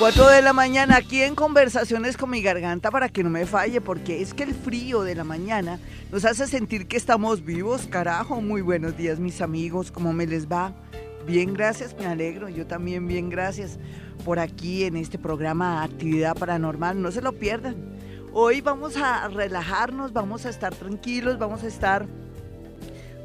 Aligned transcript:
4 0.00 0.30
de 0.30 0.40
la 0.40 0.54
mañana 0.54 0.96
aquí 0.96 1.20
en 1.20 1.34
conversaciones 1.34 2.16
con 2.16 2.30
mi 2.30 2.40
garganta 2.40 2.90
para 2.90 3.10
que 3.10 3.22
no 3.22 3.28
me 3.28 3.44
falle, 3.44 3.82
porque 3.82 4.22
es 4.22 4.32
que 4.32 4.44
el 4.44 4.54
frío 4.54 5.02
de 5.02 5.14
la 5.14 5.24
mañana 5.24 5.78
nos 6.10 6.24
hace 6.24 6.46
sentir 6.46 6.88
que 6.88 6.96
estamos 6.96 7.44
vivos, 7.44 7.86
carajo. 7.86 8.40
Muy 8.40 8.62
buenos 8.62 8.96
días 8.96 9.20
mis 9.20 9.42
amigos, 9.42 9.92
¿cómo 9.92 10.14
me 10.14 10.26
les 10.26 10.50
va? 10.50 10.72
Bien, 11.26 11.52
gracias, 11.52 11.94
me 11.98 12.06
alegro. 12.06 12.48
Yo 12.48 12.66
también 12.66 13.06
bien, 13.06 13.28
gracias 13.28 13.78
por 14.24 14.38
aquí 14.38 14.84
en 14.84 14.96
este 14.96 15.18
programa 15.18 15.82
Actividad 15.82 16.34
Paranormal. 16.34 17.02
No 17.02 17.12
se 17.12 17.20
lo 17.20 17.32
pierdan. 17.32 17.76
Hoy 18.32 18.62
vamos 18.62 18.96
a 18.96 19.28
relajarnos, 19.28 20.14
vamos 20.14 20.46
a 20.46 20.48
estar 20.48 20.74
tranquilos, 20.74 21.38
vamos 21.38 21.62
a 21.62 21.66
estar 21.66 22.06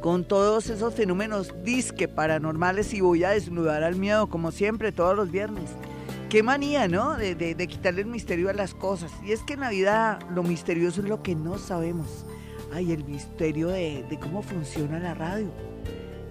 con 0.01 0.25
todos 0.25 0.69
esos 0.69 0.93
fenómenos 0.93 1.53
disque 1.63 2.09
paranormales 2.09 2.93
y 2.93 2.99
voy 2.99 3.23
a 3.23 3.29
desnudar 3.29 3.81
al 3.85 3.95
miedo 3.95 4.27
como 4.27 4.51
siempre 4.51 4.91
todos 4.91 5.15
los 5.15 5.31
viernes. 5.31 5.69
Qué 6.29 6.41
manía, 6.41 6.87
¿no? 6.87 7.15
De, 7.15 7.67
quitarle 7.67 8.01
el 8.01 8.07
misterio 8.07 8.49
a 8.49 8.53
las 8.53 8.73
cosas. 8.73 9.11
Y 9.23 9.31
es 9.31 9.43
que 9.43 9.53
en 9.53 9.59
la 9.59 9.69
vida 9.69 10.19
lo 10.33 10.41
misterioso 10.41 11.01
es 11.01 11.07
lo 11.07 11.21
que 11.21 11.35
no 11.35 11.57
sabemos. 11.59 12.25
Ay, 12.73 12.91
el 12.91 13.05
misterio 13.05 13.67
de, 13.69 14.03
de 14.09 14.19
cómo 14.19 14.41
funciona 14.41 14.99
la 14.99 15.13
radio, 15.13 15.51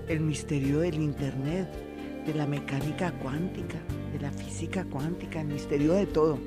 el 0.08 0.20
misterio 0.20 0.80
del 0.80 0.96
internet, 0.96 1.68
de 2.26 2.34
la 2.34 2.46
mecánica 2.46 3.12
cuántica, 3.12 3.76
de 4.12 4.18
la 4.18 4.32
física 4.32 4.84
cuántica, 4.84 5.40
el 5.40 5.48
misterio 5.48 5.94
de 5.94 6.06
todo. 6.06 6.38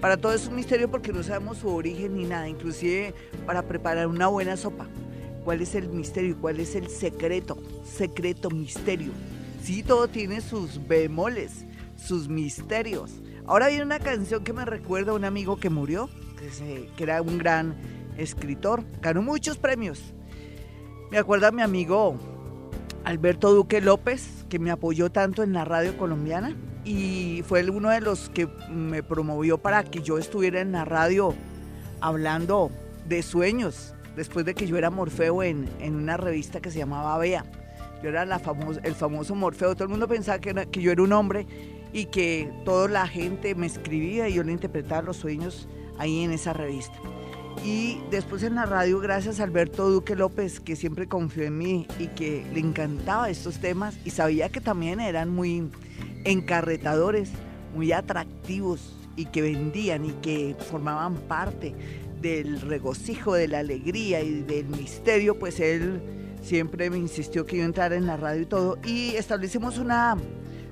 Para 0.00 0.16
todo 0.16 0.32
es 0.32 0.48
un 0.48 0.56
misterio 0.56 0.90
porque 0.90 1.12
no 1.12 1.22
sabemos 1.22 1.58
su 1.58 1.68
origen 1.68 2.16
ni 2.16 2.24
nada, 2.24 2.48
inclusive 2.48 3.14
para 3.46 3.62
preparar 3.62 4.08
una 4.08 4.26
buena 4.26 4.56
sopa. 4.56 4.88
¿Cuál 5.44 5.60
es 5.60 5.76
el 5.76 5.88
misterio 5.88 6.36
cuál 6.40 6.58
es 6.58 6.74
el 6.74 6.88
secreto? 6.88 7.56
Secreto, 7.84 8.50
misterio. 8.50 9.12
Sí, 9.62 9.84
todo 9.84 10.08
tiene 10.08 10.40
sus 10.40 10.86
bemoles 10.86 11.65
sus 11.96 12.28
misterios. 12.28 13.12
Ahora 13.46 13.68
viene 13.68 13.84
una 13.84 13.98
canción 13.98 14.44
que 14.44 14.52
me 14.52 14.64
recuerda 14.64 15.12
a 15.12 15.14
un 15.14 15.24
amigo 15.24 15.56
que 15.56 15.70
murió, 15.70 16.08
que, 16.96 17.02
era 17.02 17.22
un 17.22 17.38
gran 17.38 17.76
escritor, 18.16 18.84
ganó 19.00 19.22
muchos 19.22 19.58
premios. 19.58 20.14
Me 21.10 21.18
acuerda 21.18 21.48
a 21.48 21.52
mi 21.52 21.62
amigo 21.62 22.16
Alberto 23.04 23.52
Duque 23.52 23.80
López, 23.80 24.44
que 24.48 24.58
me 24.58 24.70
apoyó 24.70 25.10
tanto 25.10 25.42
en 25.42 25.52
la 25.52 25.64
radio 25.64 25.96
colombiana 25.96 26.56
y 26.84 27.42
fue 27.46 27.68
uno 27.70 27.90
de 27.90 28.00
los 28.00 28.30
que 28.30 28.48
me 28.70 29.02
promovió 29.02 29.58
para 29.58 29.84
que 29.84 30.02
yo 30.02 30.18
estuviera 30.18 30.60
en 30.60 30.72
la 30.72 30.84
radio 30.84 31.34
hablando 32.00 32.70
de 33.08 33.22
sueños, 33.22 33.94
después 34.16 34.44
de 34.44 34.54
que 34.54 34.66
yo 34.66 34.76
era 34.76 34.90
Morfeo 34.90 35.42
en, 35.42 35.68
en 35.80 35.94
una 35.94 36.16
revista 36.16 36.60
que 36.60 36.70
se 36.70 36.78
llamaba 36.78 37.16
Bea. 37.18 37.44
Yo 38.02 38.10
era 38.10 38.24
el 38.24 38.94
famoso 38.94 39.34
Morfeo, 39.34 39.74
todo 39.74 39.84
el 39.84 39.90
mundo 39.90 40.06
pensaba 40.06 40.38
que, 40.38 40.52
que 40.70 40.82
yo 40.82 40.92
era 40.92 41.02
un 41.02 41.12
hombre 41.12 41.46
y 41.96 42.04
que 42.04 42.52
toda 42.66 42.88
la 42.88 43.08
gente 43.08 43.54
me 43.54 43.64
escribía 43.64 44.28
y 44.28 44.34
yo 44.34 44.42
le 44.42 44.52
interpretaba 44.52 45.00
los 45.00 45.16
sueños 45.16 45.66
ahí 45.96 46.24
en 46.24 46.30
esa 46.30 46.52
revista. 46.52 46.94
Y 47.64 48.02
después 48.10 48.42
en 48.42 48.56
la 48.56 48.66
radio, 48.66 49.00
gracias 49.00 49.40
a 49.40 49.44
Alberto 49.44 49.88
Duque 49.88 50.14
López, 50.14 50.60
que 50.60 50.76
siempre 50.76 51.08
confió 51.08 51.44
en 51.44 51.56
mí 51.56 51.88
y 51.98 52.08
que 52.08 52.44
le 52.52 52.60
encantaba 52.60 53.30
estos 53.30 53.60
temas 53.60 53.96
y 54.04 54.10
sabía 54.10 54.50
que 54.50 54.60
también 54.60 55.00
eran 55.00 55.30
muy 55.30 55.70
encarretadores, 56.24 57.30
muy 57.74 57.92
atractivos 57.92 58.94
y 59.16 59.24
que 59.24 59.40
vendían 59.40 60.04
y 60.04 60.12
que 60.20 60.54
formaban 60.68 61.14
parte 61.14 61.74
del 62.20 62.60
regocijo, 62.60 63.32
de 63.32 63.48
la 63.48 63.60
alegría 63.60 64.20
y 64.20 64.42
del 64.42 64.66
misterio, 64.66 65.38
pues 65.38 65.60
él 65.60 66.02
siempre 66.42 66.90
me 66.90 66.98
insistió 66.98 67.46
que 67.46 67.56
yo 67.56 67.64
entrara 67.64 67.96
en 67.96 68.06
la 68.06 68.18
radio 68.18 68.42
y 68.42 68.46
todo. 68.46 68.78
Y 68.84 69.16
establecimos 69.16 69.78
una 69.78 70.18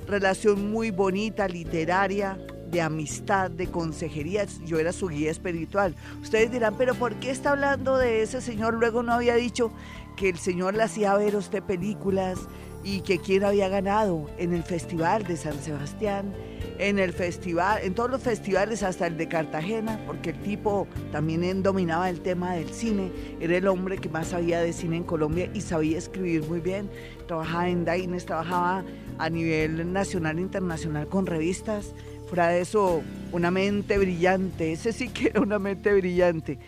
relación 0.07 0.71
muy 0.71 0.91
bonita, 0.91 1.49
literaria, 1.49 2.39
de 2.71 2.83
amistad, 2.83 3.51
de 3.51 3.69
consejería. 3.69 4.47
Yo 4.65 4.79
era 4.79 4.93
su 4.93 5.09
guía 5.09 5.31
espiritual. 5.31 5.95
Ustedes 6.21 6.51
dirán, 6.51 6.75
pero 6.77 6.95
¿por 6.95 7.15
qué 7.21 7.31
está 7.31 7.51
hablando 7.51 7.97
de 7.97 8.23
ese 8.23 8.41
señor? 8.41 8.75
Luego 8.75 9.03
no 9.03 9.13
había 9.13 9.37
dicho 9.37 9.73
que 10.17 10.29
el 10.29 10.39
señor 10.39 10.75
le 10.75 10.83
hacía 10.83 11.17
ver 11.17 11.35
a 11.35 11.39
usted 11.39 11.63
películas 11.63 12.41
y 12.83 13.01
que 13.01 13.19
quién 13.19 13.45
había 13.45 13.69
ganado 13.69 14.29
en 14.39 14.53
el 14.53 14.63
Festival 14.63 15.25
de 15.25 15.37
San 15.37 15.59
Sebastián 15.61 16.35
en 16.79 16.99
el 16.99 17.13
festival, 17.13 17.81
en 17.83 17.95
todos 17.95 18.11
los 18.11 18.23
festivales, 18.23 18.83
hasta 18.83 19.07
el 19.07 19.17
de 19.17 19.29
Cartagena, 19.29 20.01
porque 20.07 20.31
el 20.31 20.41
tipo 20.41 20.87
también 21.13 21.63
dominaba 21.63 22.11
el 22.11 22.21
tema 22.21 22.55
del 22.55 22.69
cine, 22.71 23.11
era 23.41 23.57
el 23.57 23.67
hombre 23.67 23.99
que 23.99 24.09
más 24.09 24.29
sabía 24.29 24.61
de 24.61 24.73
cine 24.73 24.97
en 24.97 25.05
Colombia 25.05 25.51
y 25.55 25.61
sabía 25.61 25.99
escribir 25.99 26.45
muy 26.49 26.61
bien, 26.61 26.91
trabajaba 27.27 27.69
en 27.69 27.85
Daines, 27.85 28.27
trabajaba 28.27 28.85
a 29.19 29.31
nivel 29.31 29.93
nacional 29.93 30.39
e 30.39 30.43
internacional 30.43 31.09
con 31.09 31.27
revistas, 31.27 31.95
fuera 32.27 32.49
de 32.49 32.61
eso, 32.61 33.03
una 33.33 33.51
mente 33.51 33.99
brillante, 33.99 34.73
ese 34.73 34.93
sí 34.93 35.09
que 35.09 35.29
era 35.29 35.41
una 35.41 35.59
mente 35.59 35.93
brillante. 35.93 36.59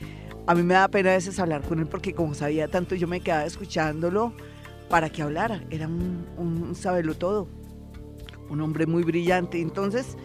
A 0.47 0.55
mí 0.55 0.63
me 0.63 0.75
da 0.75 0.87
pena 0.87 1.11
a 1.11 1.15
veces 1.15 1.41
hablar 1.41 1.63
con 1.63 1.81
él 1.81 1.87
porque 1.87 2.13
como 2.13 2.35
sabía 2.35 2.69
tanto 2.69 2.95
yo 2.95 3.09
me 3.09 3.21
quedaba 3.21 3.45
escuchándolo 3.45 4.33
para 4.89 5.11
que 5.11 5.23
hablara, 5.23 5.65
era 5.71 5.89
un, 5.89 6.25
un 6.37 6.75
sabelo 6.77 7.15
todo 7.15 7.49
un 8.49 8.61
hombre 8.61 8.87
muy 8.87 9.03
brillante. 9.03 9.61
Entonces, 9.61 10.17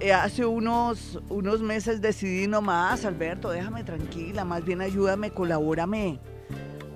eh, 0.00 0.12
hace 0.12 0.44
unos, 0.44 1.20
unos 1.28 1.62
meses 1.62 2.00
decidí 2.00 2.48
nomás, 2.48 3.04
Alberto, 3.04 3.50
déjame 3.50 3.84
tranquila, 3.84 4.44
más 4.44 4.64
bien 4.64 4.80
ayúdame, 4.80 5.30
colabórame 5.30 6.18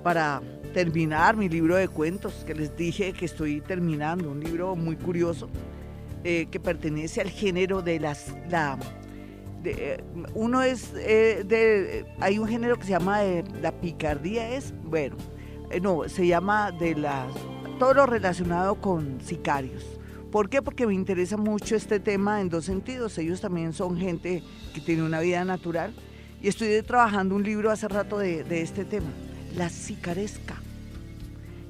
para 0.03 0.41
terminar 0.73 1.35
mi 1.37 1.47
libro 1.49 1.75
de 1.75 1.87
cuentos, 1.87 2.43
que 2.45 2.53
les 2.53 2.75
dije 2.75 3.13
que 3.13 3.25
estoy 3.25 3.61
terminando, 3.61 4.29
un 4.29 4.41
libro 4.41 4.75
muy 4.75 4.95
curioso, 4.97 5.49
eh, 6.23 6.47
que 6.51 6.59
pertenece 6.59 7.21
al 7.21 7.29
género 7.29 7.81
de 7.81 7.99
las... 7.99 8.35
La, 8.49 8.77
de, 9.63 10.03
uno 10.35 10.61
es 10.61 10.93
eh, 10.95 11.43
de... 11.45 12.05
Hay 12.19 12.37
un 12.37 12.47
género 12.47 12.77
que 12.77 12.83
se 12.83 12.91
llama 12.91 13.21
de, 13.21 13.43
la 13.61 13.71
picardía, 13.71 14.49
es, 14.49 14.73
bueno, 14.83 15.15
no, 15.81 16.07
se 16.09 16.27
llama 16.27 16.71
de 16.71 16.95
las... 16.95 17.33
Todo 17.79 17.93
lo 17.93 18.05
relacionado 18.05 18.75
con 18.75 19.21
sicarios 19.21 19.98
¿Por 20.31 20.47
qué? 20.47 20.61
Porque 20.61 20.85
me 20.85 20.93
interesa 20.93 21.37
mucho 21.37 21.75
este 21.75 21.99
tema 21.99 22.39
en 22.39 22.49
dos 22.49 22.65
sentidos. 22.65 23.17
Ellos 23.17 23.41
también 23.41 23.73
son 23.73 23.97
gente 23.97 24.43
que 24.75 24.81
tiene 24.81 25.01
una 25.01 25.21
vida 25.21 25.43
natural 25.43 25.93
y 26.41 26.47
estoy 26.47 26.81
trabajando 26.83 27.35
un 27.35 27.43
libro 27.43 27.71
hace 27.71 27.87
rato 27.87 28.19
de, 28.19 28.43
este 28.61 28.85
tema, 28.85 29.09
la 29.55 29.69
sicaresca. 29.69 30.55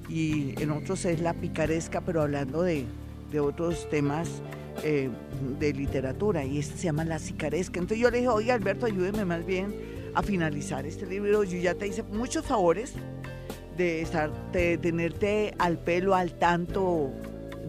Y 0.09 0.61
en 0.61 0.71
otros 0.71 1.05
es 1.05 1.21
la 1.21 1.33
picaresca, 1.33 2.01
pero 2.01 2.21
hablando 2.21 2.61
de, 2.61 2.85
otros 3.39 3.89
temas 3.89 4.27
eh, 4.83 5.09
de 5.59 5.73
literatura 5.73 6.43
y 6.43 6.57
este 6.57 6.77
se 6.77 6.83
llama 6.85 7.05
La 7.05 7.19
Sicaresca. 7.19 7.79
Entonces 7.79 7.99
yo 7.99 8.09
le 8.09 8.17
dije, 8.17 8.29
oye 8.29 8.51
Alberto, 8.51 8.87
ayúdeme 8.87 9.23
más 9.23 9.45
bien 9.45 9.73
a 10.15 10.23
finalizar 10.23 10.85
este 10.85 11.05
libro. 11.05 11.43
Yo 11.43 11.57
ya 11.59 11.75
te 11.75 11.87
hice 11.87 12.01
muchos 12.03 12.45
favores 12.45 12.93
de, 13.77 14.01
estar, 14.01 14.31
de 14.51 14.79
tenerte 14.79 15.53
al 15.59 15.77
pelo, 15.77 16.15
al 16.15 16.33
tanto, 16.33 17.11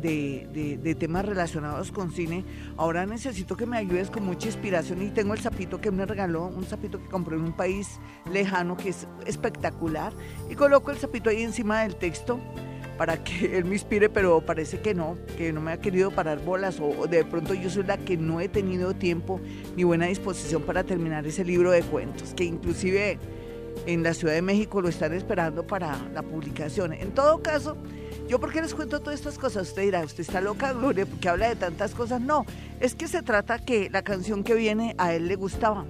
de, 0.01 0.97
temas 0.99 1.25
relacionados 1.25 1.93
con 1.93 2.13
cine. 2.13 2.45
Ahora 2.77 3.07
necesito 3.07 3.57
que 3.57 3.67
me 3.67 3.79
ayudes 3.79 4.11
con 4.11 4.25
mucha 4.25 4.47
inspiración 4.47 5.03
y 5.03 5.11
tengo 5.11 5.35
el 5.35 5.41
sapito 5.41 5.81
que 5.81 5.91
me 5.91 6.07
regaló, 6.07 6.47
un 6.47 6.65
sapito 6.65 7.01
que 7.01 7.09
compré 7.09 7.37
en 7.37 7.43
un 7.43 7.53
país 7.53 8.01
lejano 8.31 8.77
que 8.77 8.91
es 8.91 9.07
espectacular 9.27 10.13
y 10.51 10.55
coloco 10.55 10.91
el 10.91 10.99
sapito 10.99 11.31
ahí 11.31 11.43
encima 11.43 11.83
del 11.83 11.97
texto 11.97 12.41
para 13.01 13.25
que 13.25 13.57
él 13.57 13.65
me 13.65 13.77
inspire, 13.77 14.11
pero 14.11 14.43
parece 14.43 14.81
que 14.81 14.93
no, 14.93 15.17
que 15.39 15.55
no 15.55 15.63
me 15.63 15.73
ha 15.73 15.81
querido 15.81 16.11
parar 16.11 16.39
bolas 16.45 16.79
o, 16.81 17.07
de 17.07 17.25
pronto 17.25 17.55
yo 17.55 17.71
soy 17.71 17.85
la 17.85 17.97
que 17.97 18.19
no 18.19 18.41
he 18.43 18.49
tenido 18.51 18.93
tiempo 18.93 19.41
ni 19.75 19.85
buena 19.85 20.05
disposición 20.05 20.63
para 20.63 20.85
terminar 20.85 21.27
ese 21.27 21.43
libro 21.43 21.71
de 21.71 21.81
cuentos, 21.81 22.35
que 22.35 22.45
inclusive 22.45 23.19
en 23.87 24.03
la 24.03 24.13
Ciudad 24.13 24.35
de 24.35 24.43
México 24.43 24.83
lo 24.83 24.91
están 24.91 25.15
esperando 25.15 25.67
para 25.67 25.97
la 26.13 26.23
publicación. 26.23 26.93
En 26.93 27.13
todo 27.13 27.43
caso, 27.43 27.77
¿Yo 28.31 28.39
por 28.39 28.53
qué 28.53 28.63
les 28.63 28.75
cuento 28.75 29.01
todas 29.01 29.19
estas 29.19 29.39
cosas? 29.39 29.71
Usted 29.71 29.83
dirá, 29.83 30.05
¿usted 30.05 30.21
está 30.21 30.41
loca, 30.41 30.73
Gloria, 30.73 31.05
porque 31.05 31.29
habla 31.29 31.49
de 31.49 31.57
tantas 31.57 31.97
cosas? 31.97 32.21
No, 32.21 32.47
es 32.79 32.95
que 32.95 33.09
se 33.09 33.23
trata 33.23 33.59
que 33.59 33.91
la 33.91 34.03
canción 34.03 34.45
que 34.45 34.55
viene 34.55 34.95
a 34.99 35.13
él 35.13 35.27
le 35.27 35.35
gustaba. 35.35 35.85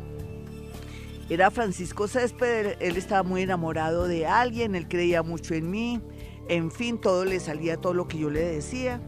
Era 1.28 1.50
Francisco 1.50 2.08
Césped, 2.08 2.78
él 2.80 2.96
estaba 2.96 3.24
muy 3.24 3.42
enamorado 3.42 4.08
de 4.08 4.24
alguien, 4.24 4.74
él 4.74 4.88
creía 4.88 5.22
mucho 5.22 5.52
en 5.52 5.70
mí, 5.70 6.00
en 6.48 6.70
fin, 6.70 6.98
todo 6.98 7.26
le 7.26 7.40
salía 7.40 7.76
todo 7.76 7.92
lo 7.92 8.08
que 8.08 8.16
yo 8.16 8.30
le 8.30 8.40
decía. 8.40 9.02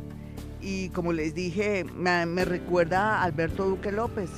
Y 0.61 0.91
como 0.91 1.15
les 1.15 1.35
dije, 1.35 1.85
me, 1.85 2.45
recuerda 2.45 3.15
a 3.15 3.23
Alberto 3.23 3.65
Duque 3.65 3.93
López, 3.93 4.29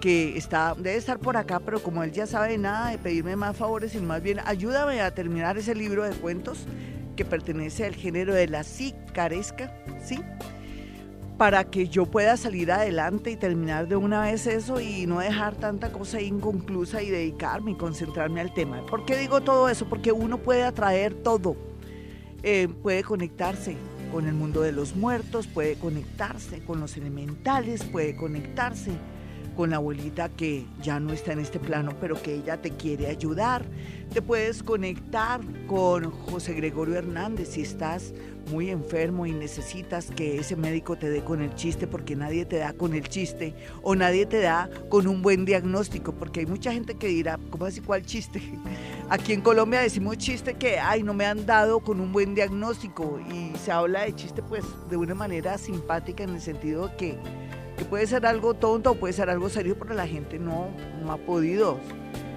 que 0.00 0.38
está, 0.38 0.74
debe 0.74 0.96
estar 0.96 1.18
por 1.18 1.36
acá, 1.36 1.60
pero 1.60 1.82
como 1.82 2.02
él 2.02 2.12
ya 2.12 2.26
sabe 2.26 2.56
nada 2.56 2.92
de 2.92 2.96
pedirme 2.96 3.36
más 3.36 3.58
favores 3.58 3.94
y 3.94 3.98
más 3.98 4.22
bien 4.22 4.40
ayúdame 4.46 5.02
a 5.02 5.14
terminar 5.14 5.58
ese 5.58 5.74
libro 5.74 6.04
de 6.04 6.12
cuentos 6.12 6.66
que 7.16 7.24
pertenece 7.24 7.84
al 7.84 7.94
género 7.94 8.34
de 8.34 8.48
la 8.48 8.64
sicaresca, 8.64 9.74
¿sí? 10.04 10.20
Para 11.38 11.64
que 11.64 11.88
yo 11.88 12.06
pueda 12.06 12.36
salir 12.36 12.70
adelante 12.70 13.30
y 13.30 13.36
terminar 13.36 13.88
de 13.88 13.96
una 13.96 14.22
vez 14.22 14.46
eso 14.46 14.80
y 14.80 15.06
no 15.06 15.20
dejar 15.20 15.54
tanta 15.56 15.90
cosa 15.90 16.20
inconclusa 16.20 17.02
y 17.02 17.10
dedicarme 17.10 17.72
y 17.72 17.74
concentrarme 17.74 18.40
al 18.40 18.54
tema. 18.54 18.84
¿Por 18.86 19.04
qué 19.04 19.16
digo 19.16 19.40
todo 19.40 19.68
eso? 19.68 19.86
Porque 19.88 20.12
uno 20.12 20.38
puede 20.38 20.62
atraer 20.62 21.14
todo, 21.14 21.56
eh, 22.42 22.68
puede 22.82 23.02
conectarse 23.02 23.76
con 24.12 24.26
el 24.26 24.34
mundo 24.34 24.60
de 24.60 24.72
los 24.72 24.94
muertos, 24.94 25.46
puede 25.46 25.76
conectarse 25.76 26.60
con 26.64 26.80
los 26.80 26.96
elementales, 26.96 27.82
puede 27.84 28.14
conectarse 28.14 28.92
con 29.56 29.70
la 29.70 29.76
abuelita 29.76 30.28
que 30.28 30.64
ya 30.82 31.00
no 31.00 31.12
está 31.12 31.32
en 31.32 31.40
este 31.40 31.58
plano, 31.58 31.92
pero 32.00 32.20
que 32.20 32.34
ella 32.34 32.60
te 32.60 32.70
quiere 32.70 33.06
ayudar. 33.06 33.64
Te 34.12 34.20
puedes 34.20 34.62
conectar 34.62 35.40
con 35.66 36.10
José 36.10 36.52
Gregorio 36.54 36.96
Hernández 36.96 37.50
si 37.50 37.62
estás 37.62 38.12
muy 38.50 38.70
enfermo 38.70 39.26
y 39.26 39.32
necesitas 39.32 40.06
que 40.06 40.38
ese 40.38 40.56
médico 40.56 40.96
te 40.96 41.08
dé 41.08 41.22
con 41.22 41.40
el 41.40 41.54
chiste 41.54 41.86
porque 41.86 42.16
nadie 42.16 42.44
te 42.44 42.56
da 42.56 42.72
con 42.72 42.94
el 42.94 43.08
chiste 43.08 43.54
o 43.82 43.94
nadie 43.94 44.26
te 44.26 44.40
da 44.40 44.68
con 44.88 45.06
un 45.06 45.22
buen 45.22 45.44
diagnóstico 45.44 46.12
porque 46.12 46.40
hay 46.40 46.46
mucha 46.46 46.72
gente 46.72 46.94
que 46.94 47.08
dirá, 47.08 47.38
¿cómo 47.50 47.66
así 47.66 47.80
cuál 47.80 48.04
chiste? 48.04 48.42
Aquí 49.08 49.32
en 49.32 49.40
Colombia 49.40 49.80
decimos 49.80 50.18
chiste 50.18 50.54
que, 50.54 50.78
ay, 50.78 51.02
no 51.02 51.14
me 51.14 51.26
han 51.26 51.46
dado 51.46 51.80
con 51.80 52.00
un 52.00 52.12
buen 52.12 52.34
diagnóstico 52.34 53.20
y 53.30 53.56
se 53.58 53.72
habla 53.72 54.04
de 54.04 54.14
chiste 54.14 54.42
pues 54.42 54.64
de 54.90 54.96
una 54.96 55.14
manera 55.14 55.58
simpática 55.58 56.24
en 56.24 56.30
el 56.30 56.40
sentido 56.40 56.90
que 56.96 57.18
puede 57.84 58.06
ser 58.06 58.26
algo 58.26 58.54
tonto 58.54 58.92
o 58.92 58.94
puede 58.94 59.12
ser 59.12 59.30
algo 59.30 59.48
serio, 59.48 59.76
pero 59.78 59.94
la 59.94 60.06
gente 60.06 60.38
no, 60.38 60.68
no 61.02 61.12
ha 61.12 61.16
podido 61.16 61.78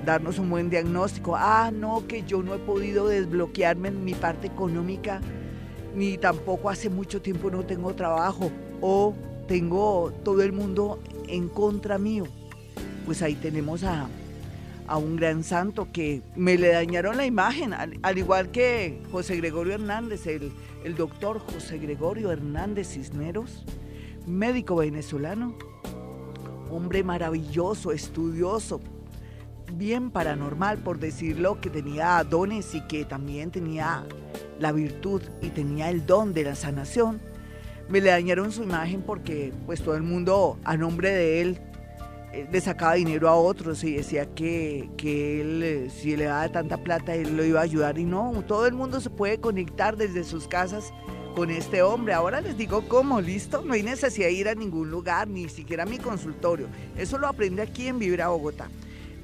darnos 0.05 0.39
un 0.39 0.49
buen 0.49 0.69
diagnóstico. 0.69 1.35
Ah, 1.35 1.71
no, 1.73 2.07
que 2.07 2.23
yo 2.23 2.43
no 2.43 2.53
he 2.53 2.59
podido 2.59 3.07
desbloquearme 3.07 3.89
en 3.89 4.05
mi 4.05 4.13
parte 4.13 4.47
económica, 4.47 5.21
ni 5.95 6.17
tampoco 6.17 6.69
hace 6.69 6.89
mucho 6.89 7.21
tiempo 7.21 7.49
no 7.49 7.65
tengo 7.65 7.93
trabajo, 7.95 8.51
o 8.81 9.13
tengo 9.47 10.13
todo 10.23 10.41
el 10.43 10.53
mundo 10.53 10.99
en 11.27 11.49
contra 11.49 11.97
mío. 11.97 12.25
Pues 13.05 13.21
ahí 13.21 13.35
tenemos 13.35 13.83
a, 13.83 14.07
a 14.87 14.97
un 14.97 15.15
gran 15.15 15.43
santo 15.43 15.87
que 15.91 16.21
me 16.35 16.57
le 16.57 16.69
dañaron 16.69 17.17
la 17.17 17.25
imagen, 17.25 17.73
al, 17.73 17.97
al 18.01 18.17
igual 18.17 18.51
que 18.51 19.01
José 19.11 19.37
Gregorio 19.37 19.73
Hernández, 19.73 20.27
el, 20.27 20.51
el 20.83 20.95
doctor 20.95 21.39
José 21.39 21.77
Gregorio 21.77 22.31
Hernández 22.31 22.89
Cisneros 22.89 23.65
médico 24.27 24.77
venezolano, 24.77 25.55
hombre 26.69 27.03
maravilloso, 27.03 27.91
estudioso, 27.91 28.81
bien 29.73 30.11
paranormal 30.11 30.79
por 30.79 30.99
decirlo, 30.99 31.59
que 31.61 31.69
tenía 31.69 32.23
dones 32.23 32.73
y 32.75 32.81
que 32.81 33.05
también 33.05 33.51
tenía 33.51 34.03
la 34.59 34.71
virtud 34.71 35.21
y 35.41 35.49
tenía 35.49 35.89
el 35.89 36.05
don 36.05 36.33
de 36.33 36.43
la 36.43 36.55
sanación. 36.55 37.21
Me 37.89 38.01
le 38.01 38.09
dañaron 38.09 38.51
su 38.51 38.63
imagen 38.63 39.01
porque 39.01 39.53
pues 39.65 39.81
todo 39.81 39.95
el 39.95 40.03
mundo 40.03 40.57
a 40.63 40.75
nombre 40.75 41.11
de 41.11 41.41
él 41.41 41.61
eh, 42.33 42.47
le 42.51 42.61
sacaba 42.61 42.95
dinero 42.95 43.29
a 43.29 43.35
otros 43.35 43.83
y 43.83 43.93
decía 43.93 44.25
que, 44.33 44.89
que 44.97 45.41
él, 45.41 45.63
eh, 45.63 45.89
si 45.89 46.17
le 46.17 46.25
daba 46.25 46.49
tanta 46.49 46.77
plata, 46.77 47.13
él 47.13 47.37
lo 47.37 47.45
iba 47.45 47.59
a 47.59 47.63
ayudar. 47.63 47.99
Y 47.99 48.05
no, 48.05 48.43
todo 48.47 48.65
el 48.65 48.73
mundo 48.73 48.99
se 49.01 49.11
puede 49.11 49.39
conectar 49.39 49.97
desde 49.97 50.23
sus 50.23 50.47
casas 50.47 50.91
con 51.35 51.51
este 51.51 51.83
hombre. 51.83 52.13
Ahora 52.13 52.41
les 52.41 52.57
digo 52.57 52.87
cómo, 52.87 53.19
listo, 53.19 53.61
no 53.61 53.73
hay 53.73 53.83
necesidad 53.83 54.27
de 54.27 54.33
ir 54.33 54.47
a 54.47 54.55
ningún 54.55 54.89
lugar, 54.89 55.27
ni 55.27 55.49
siquiera 55.49 55.83
a 55.83 55.85
mi 55.85 55.97
consultorio. 55.97 56.67
Eso 56.97 57.17
lo 57.17 57.27
aprende 57.27 57.61
aquí 57.61 57.87
en 57.87 57.99
Vibra 57.99 58.29
Bogotá. 58.29 58.69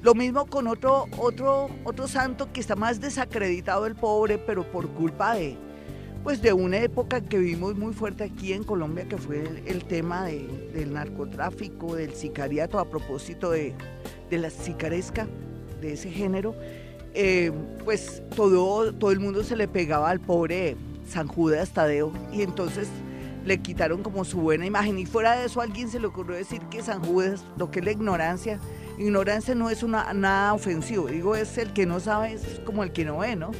Lo 0.02 0.14
mismo 0.14 0.46
con 0.46 0.66
otro, 0.66 1.06
otro, 1.16 1.70
otro 1.84 2.06
santo 2.06 2.52
que 2.52 2.60
está 2.60 2.76
más 2.76 3.00
desacreditado 3.00 3.86
el 3.86 3.94
pobre, 3.94 4.36
pero 4.36 4.70
por 4.70 4.88
culpa 4.88 5.34
de, 5.34 5.56
pues 6.22 6.42
de 6.42 6.52
una 6.52 6.78
época 6.78 7.20
que 7.22 7.38
vivimos 7.38 7.76
muy 7.76 7.94
fuerte 7.94 8.24
aquí 8.24 8.52
en 8.52 8.64
Colombia, 8.64 9.08
que 9.08 9.16
fue 9.16 9.62
el, 9.64 9.84
tema 9.84 10.26
del 10.26 10.92
narcotráfico, 10.92 11.94
del 11.94 12.14
sicariato, 12.14 12.78
a 12.78 12.90
propósito 12.90 13.50
de, 13.50 13.74
la 14.30 14.50
sicaresca, 14.50 15.26
de 15.80 15.94
ese 15.94 16.10
género. 16.10 16.54
Eh, 17.14 17.52
pues 17.84 18.22
todo, 18.34 18.92
todo 18.92 19.10
el 19.12 19.20
mundo 19.20 19.44
se 19.44 19.54
le 19.54 19.68
pegaba 19.68 20.10
al 20.10 20.20
pobre 20.20 20.76
San 21.06 21.28
Judas 21.28 21.70
Tadeo 21.70 22.12
y 22.32 22.42
entonces 22.42 22.88
le 23.44 23.58
quitaron 23.58 24.02
como 24.02 24.24
su 24.24 24.40
buena 24.40 24.66
imagen 24.66 24.98
y 24.98 25.06
fuera 25.06 25.36
de 25.36 25.46
eso 25.46 25.60
alguien 25.60 25.88
se 25.88 25.98
le 25.98 26.06
ocurrió 26.06 26.36
decir 26.36 26.60
que 26.70 26.82
San 26.82 27.02
Judas, 27.02 27.44
lo 27.56 27.70
que 27.70 27.80
es 27.80 27.84
la 27.84 27.92
ignorancia, 27.92 28.60
ignorancia 28.98 29.54
no 29.54 29.70
es 29.70 29.82
una, 29.82 30.12
nada 30.12 30.54
ofensivo, 30.54 31.08
digo 31.08 31.34
es 31.34 31.58
el 31.58 31.72
que 31.72 31.86
no 31.86 32.00
sabe, 32.00 32.34
es 32.34 32.60
como 32.64 32.84
el 32.84 32.92
que 32.92 33.04
no 33.04 33.18
ve, 33.18 33.36
¿no? 33.36 33.50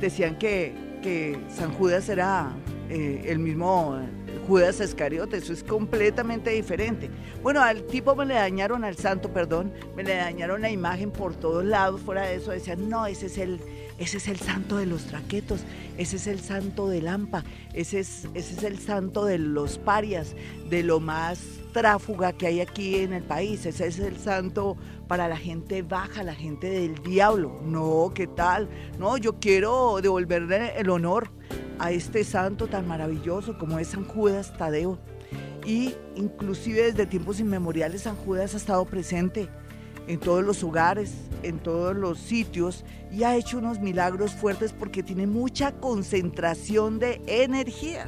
Decían 0.00 0.38
que, 0.38 0.74
que 1.02 1.38
San 1.54 1.72
Judas 1.72 2.08
era 2.08 2.52
eh, 2.88 3.22
el 3.26 3.38
mismo 3.38 4.00
Judas 4.48 4.80
Iscariote, 4.80 5.36
eso 5.36 5.52
es 5.52 5.62
completamente 5.62 6.50
diferente. 6.50 7.08
Bueno, 7.42 7.62
al 7.62 7.84
tipo 7.84 8.16
me 8.16 8.26
le 8.26 8.34
dañaron, 8.34 8.84
al 8.84 8.96
santo, 8.96 9.32
perdón, 9.32 9.72
me 9.94 10.02
le 10.02 10.16
dañaron 10.16 10.62
la 10.62 10.70
imagen 10.70 11.12
por 11.12 11.36
todos 11.36 11.64
lados, 11.64 12.00
fuera 12.00 12.22
de 12.22 12.36
eso 12.36 12.50
decían, 12.50 12.88
no, 12.88 13.06
ese 13.06 13.26
es 13.26 13.38
el 13.38 13.60
ese 14.00 14.16
es 14.16 14.28
el 14.28 14.38
santo 14.38 14.78
de 14.78 14.86
los 14.86 15.04
traquetos, 15.04 15.60
ese 15.98 16.16
es 16.16 16.26
el 16.26 16.40
santo 16.40 16.88
del 16.88 17.04
Lampa, 17.04 17.44
ese 17.74 18.00
es, 18.00 18.26
ese 18.32 18.54
es 18.54 18.62
el 18.64 18.78
santo 18.78 19.26
de 19.26 19.36
los 19.36 19.76
parias, 19.76 20.34
de 20.70 20.82
lo 20.82 21.00
más 21.00 21.38
tráfuga 21.74 22.32
que 22.32 22.46
hay 22.46 22.60
aquí 22.62 22.96
en 22.96 23.12
el 23.12 23.22
país, 23.22 23.66
ese 23.66 23.86
es 23.86 23.98
el 23.98 24.16
santo 24.16 24.78
para 25.06 25.28
la 25.28 25.36
gente 25.36 25.82
baja, 25.82 26.22
la 26.22 26.34
gente 26.34 26.70
del 26.70 26.94
diablo. 27.02 27.60
No, 27.62 28.10
¿qué 28.14 28.26
tal? 28.26 28.70
No, 28.98 29.18
yo 29.18 29.38
quiero 29.38 30.00
devolverle 30.00 30.78
el 30.78 30.88
honor 30.88 31.30
a 31.78 31.92
este 31.92 32.24
santo 32.24 32.68
tan 32.68 32.88
maravilloso 32.88 33.58
como 33.58 33.78
es 33.78 33.88
San 33.88 34.06
Judas 34.06 34.56
Tadeo. 34.56 34.98
Y 35.66 35.94
inclusive 36.16 36.84
desde 36.84 37.04
tiempos 37.04 37.38
inmemoriales 37.38 38.02
San 38.02 38.16
Judas 38.16 38.54
ha 38.54 38.56
estado 38.56 38.86
presente 38.86 39.50
en 40.10 40.18
todos 40.18 40.42
los 40.42 40.64
hogares, 40.64 41.12
en 41.44 41.60
todos 41.60 41.94
los 41.94 42.18
sitios 42.18 42.84
y 43.12 43.22
ha 43.22 43.36
hecho 43.36 43.58
unos 43.58 43.78
milagros 43.78 44.32
fuertes 44.32 44.72
porque 44.72 45.04
tiene 45.04 45.28
mucha 45.28 45.70
concentración 45.70 46.98
de 46.98 47.22
energía. 47.28 48.06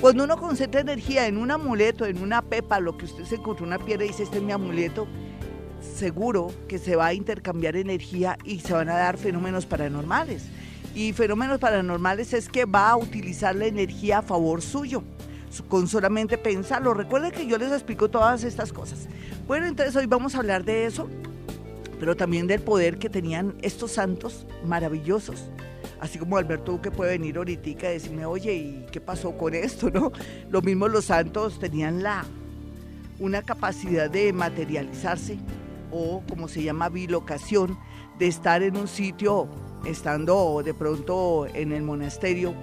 Cuando 0.00 0.24
uno 0.24 0.38
concentra 0.38 0.80
energía 0.80 1.26
en 1.26 1.36
un 1.36 1.50
amuleto, 1.50 2.06
en 2.06 2.22
una 2.22 2.40
pepa, 2.40 2.80
lo 2.80 2.96
que 2.96 3.04
usted 3.04 3.24
se 3.24 3.34
encontró 3.34 3.66
una 3.66 3.78
piedra 3.78 4.06
y 4.06 4.08
dice, 4.08 4.22
este 4.22 4.38
es 4.38 4.42
mi 4.42 4.52
amuleto, 4.52 5.06
seguro 5.94 6.50
que 6.66 6.78
se 6.78 6.96
va 6.96 7.08
a 7.08 7.12
intercambiar 7.14 7.76
energía 7.76 8.38
y 8.42 8.60
se 8.60 8.72
van 8.72 8.88
a 8.88 8.96
dar 8.96 9.18
fenómenos 9.18 9.66
paranormales. 9.66 10.44
Y 10.94 11.12
fenómenos 11.12 11.58
paranormales 11.58 12.32
es 12.32 12.48
que 12.48 12.64
va 12.64 12.88
a 12.88 12.96
utilizar 12.96 13.54
la 13.54 13.66
energía 13.66 14.18
a 14.18 14.22
favor 14.22 14.62
suyo, 14.62 15.02
con 15.68 15.86
solamente 15.86 16.38
pensarlo. 16.38 16.94
Recuerden 16.94 17.30
que 17.30 17.46
yo 17.46 17.58
les 17.58 17.72
explico 17.72 18.08
todas 18.08 18.42
estas 18.42 18.72
cosas. 18.72 19.06
Bueno, 19.50 19.66
entonces 19.66 19.96
hoy 19.96 20.06
vamos 20.06 20.36
a 20.36 20.38
hablar 20.38 20.64
de 20.64 20.86
eso, 20.86 21.08
pero 21.98 22.14
también 22.14 22.46
del 22.46 22.60
poder 22.60 23.00
que 23.00 23.10
tenían 23.10 23.56
estos 23.62 23.90
santos 23.90 24.46
maravillosos. 24.64 25.50
Así 25.98 26.20
como 26.20 26.36
Alberto 26.36 26.70
Duque 26.70 26.92
puede 26.92 27.18
venir 27.18 27.36
ahorita 27.36 27.68
y 27.68 27.74
decirme, 27.74 28.24
oye, 28.26 28.54
¿y 28.54 28.86
qué 28.92 29.00
pasó 29.00 29.36
con 29.36 29.52
esto? 29.52 29.90
¿No? 29.90 30.12
Lo 30.50 30.62
mismo 30.62 30.86
los 30.86 31.06
santos 31.06 31.58
tenían 31.58 32.00
la, 32.00 32.24
una 33.18 33.42
capacidad 33.42 34.08
de 34.08 34.32
materializarse 34.32 35.36
o 35.90 36.22
como 36.28 36.46
se 36.46 36.62
llama 36.62 36.88
bilocación, 36.88 37.76
de 38.20 38.28
estar 38.28 38.62
en 38.62 38.76
un 38.76 38.86
sitio, 38.86 39.48
estando 39.84 40.62
de 40.64 40.74
pronto 40.74 41.48
en 41.52 41.72
el 41.72 41.82
monasterio 41.82 42.54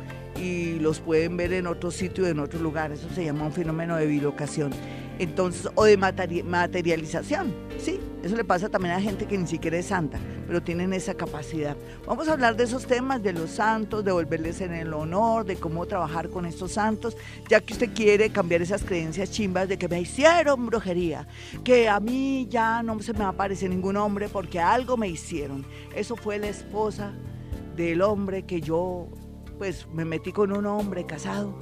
y 0.41 0.79
los 0.79 1.01
pueden 1.01 1.35
ver 1.35 1.51
en 1.51 1.67
otro 1.67 1.91
sitio, 1.91 2.27
en 2.27 2.39
otro 2.39 2.61
lugar. 2.61 2.93
Eso 2.93 3.09
se 3.13 3.25
llama 3.25 3.43
un 3.43 3.51
fenómeno 3.51 3.97
de 3.97 4.05
bilocación 4.05 4.71
entonces, 5.19 5.69
o 5.75 5.85
de 5.85 5.97
materialización, 5.97 7.53
¿sí? 7.79 7.99
Eso 8.23 8.35
le 8.35 8.43
pasa 8.43 8.69
también 8.69 8.95
a 8.95 9.01
gente 9.01 9.25
que 9.25 9.37
ni 9.37 9.47
siquiera 9.47 9.77
es 9.77 9.87
santa, 9.87 10.19
pero 10.47 10.61
tienen 10.61 10.91
esa 10.93 11.13
capacidad. 11.13 11.77
Vamos 12.05 12.27
a 12.27 12.33
hablar 12.33 12.55
de 12.55 12.63
esos 12.63 12.85
temas, 12.85 13.23
de 13.23 13.33
los 13.33 13.51
santos, 13.51 14.03
de 14.03 14.11
volverles 14.11 14.61
en 14.61 14.73
el 14.73 14.93
honor, 14.93 15.45
de 15.45 15.55
cómo 15.55 15.85
trabajar 15.85 16.29
con 16.29 16.45
estos 16.45 16.73
santos, 16.73 17.15
ya 17.49 17.61
que 17.61 17.73
usted 17.73 17.93
quiere 17.93 18.29
cambiar 18.29 18.61
esas 18.61 18.83
creencias 18.83 19.31
chimbas 19.31 19.69
de 19.69 19.77
que 19.77 19.87
me 19.87 20.01
hicieron 20.01 20.65
brujería, 20.65 21.27
que 21.63 21.87
a 21.87 21.99
mí 21.99 22.47
ya 22.49 22.83
no 22.83 22.99
se 23.01 23.13
me 23.13 23.23
aparece 23.23 23.69
ningún 23.69 23.97
hombre 23.97 24.29
porque 24.29 24.59
algo 24.59 24.97
me 24.97 25.07
hicieron. 25.07 25.65
Eso 25.95 26.15
fue 26.15 26.37
la 26.39 26.47
esposa 26.47 27.13
del 27.75 28.01
hombre 28.01 28.43
que 28.43 28.61
yo, 28.61 29.07
pues, 29.57 29.87
me 29.93 30.05
metí 30.05 30.31
con 30.31 30.51
un 30.51 30.65
hombre 30.65 31.05
casado 31.05 31.53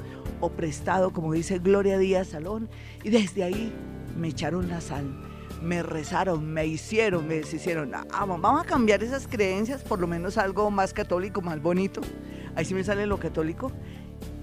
prestado, 0.49 1.11
como 1.11 1.33
dice 1.33 1.59
Gloria 1.59 1.97
Díaz 1.97 2.27
Salón, 2.27 2.69
y 3.03 3.09
desde 3.09 3.43
ahí 3.43 3.73
me 4.17 4.29
echaron 4.29 4.67
la 4.69 4.81
sal, 4.81 5.05
me 5.61 5.83
rezaron, 5.83 6.45
me 6.51 6.65
hicieron, 6.65 7.27
me 7.27 7.35
deshicieron. 7.35 7.93
Ah, 7.93 8.25
vamos 8.25 8.61
a 8.61 8.65
cambiar 8.65 9.03
esas 9.03 9.27
creencias, 9.27 9.83
por 9.83 9.99
lo 9.99 10.07
menos 10.07 10.37
algo 10.37 10.69
más 10.71 10.93
católico, 10.93 11.41
más 11.41 11.61
bonito. 11.61 12.01
Ahí 12.55 12.65
sí 12.65 12.73
me 12.73 12.83
sale 12.83 13.05
lo 13.05 13.19
católico 13.19 13.71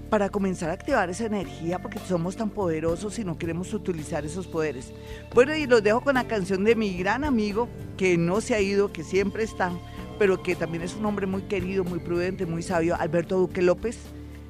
para 0.09 0.29
comenzar 0.29 0.69
a 0.69 0.73
activar 0.73 1.09
esa 1.09 1.25
energía 1.25 1.81
porque 1.81 1.97
somos 1.97 2.35
tan 2.35 2.51
poderosos 2.51 3.17
y 3.17 3.23
no 3.23 3.37
queremos 3.39 3.73
utilizar 3.73 4.23
esos 4.25 4.45
poderes. 4.45 4.93
Bueno, 5.33 5.55
y 5.55 5.65
los 5.65 5.81
dejo 5.81 6.01
con 6.01 6.15
la 6.15 6.27
canción 6.27 6.63
de 6.63 6.75
mi 6.75 6.95
gran 6.95 7.23
amigo 7.23 7.67
que 7.97 8.15
no 8.17 8.39
se 8.39 8.53
ha 8.53 8.61
ido, 8.61 8.93
que 8.93 9.03
siempre 9.03 9.43
está, 9.43 9.71
pero 10.19 10.43
que 10.43 10.55
también 10.55 10.83
es 10.83 10.95
un 10.95 11.05
hombre 11.07 11.25
muy 11.25 11.41
querido, 11.43 11.83
muy 11.83 11.99
prudente, 11.99 12.45
muy 12.45 12.61
sabio, 12.61 12.95
Alberto 12.99 13.37
Duque 13.37 13.63
López 13.63 13.97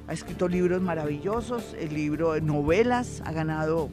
ha 0.06 0.12
escrito 0.12 0.48
libros 0.48 0.82
maravillosos, 0.82 1.74
el 1.78 1.94
libro 1.94 2.32
de 2.32 2.40
novelas, 2.40 3.22
ha 3.24 3.32
ganado 3.32 3.88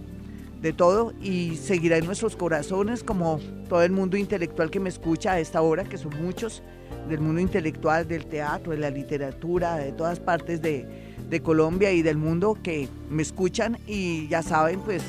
de 0.61 0.73
todo 0.73 1.13
y 1.21 1.55
seguirá 1.55 1.97
en 1.97 2.05
nuestros 2.05 2.35
corazones 2.35 3.03
como 3.03 3.39
todo 3.67 3.81
el 3.81 3.91
mundo 3.91 4.17
intelectual 4.17 4.69
que 4.69 4.79
me 4.79 4.89
escucha 4.89 5.33
a 5.33 5.39
esta 5.39 5.61
hora, 5.61 5.83
que 5.83 5.97
son 5.97 6.11
muchos, 6.21 6.61
del 7.09 7.19
mundo 7.19 7.41
intelectual, 7.41 8.07
del 8.07 8.25
teatro, 8.25 8.73
de 8.73 8.77
la 8.77 8.89
literatura, 8.89 9.75
de 9.75 9.91
todas 9.91 10.19
partes 10.19 10.61
de, 10.61 10.85
de 11.29 11.41
Colombia 11.41 11.91
y 11.91 12.01
del 12.01 12.17
mundo 12.17 12.57
que 12.61 12.89
me 13.09 13.23
escuchan. 13.23 13.77
Y 13.87 14.27
ya 14.27 14.43
saben, 14.43 14.79
pues 14.81 15.03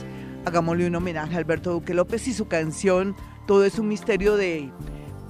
hagámosle 0.45 0.87
un 0.87 0.95
homenaje 0.95 1.35
a 1.35 1.39
Alberto 1.39 1.73
Duque 1.73 1.95
López 1.95 2.27
y 2.29 2.33
su 2.33 2.49
canción 2.49 3.15
Todo 3.47 3.65
es 3.65 3.79
un 3.79 3.89
misterio 3.89 4.37
de 4.37 4.71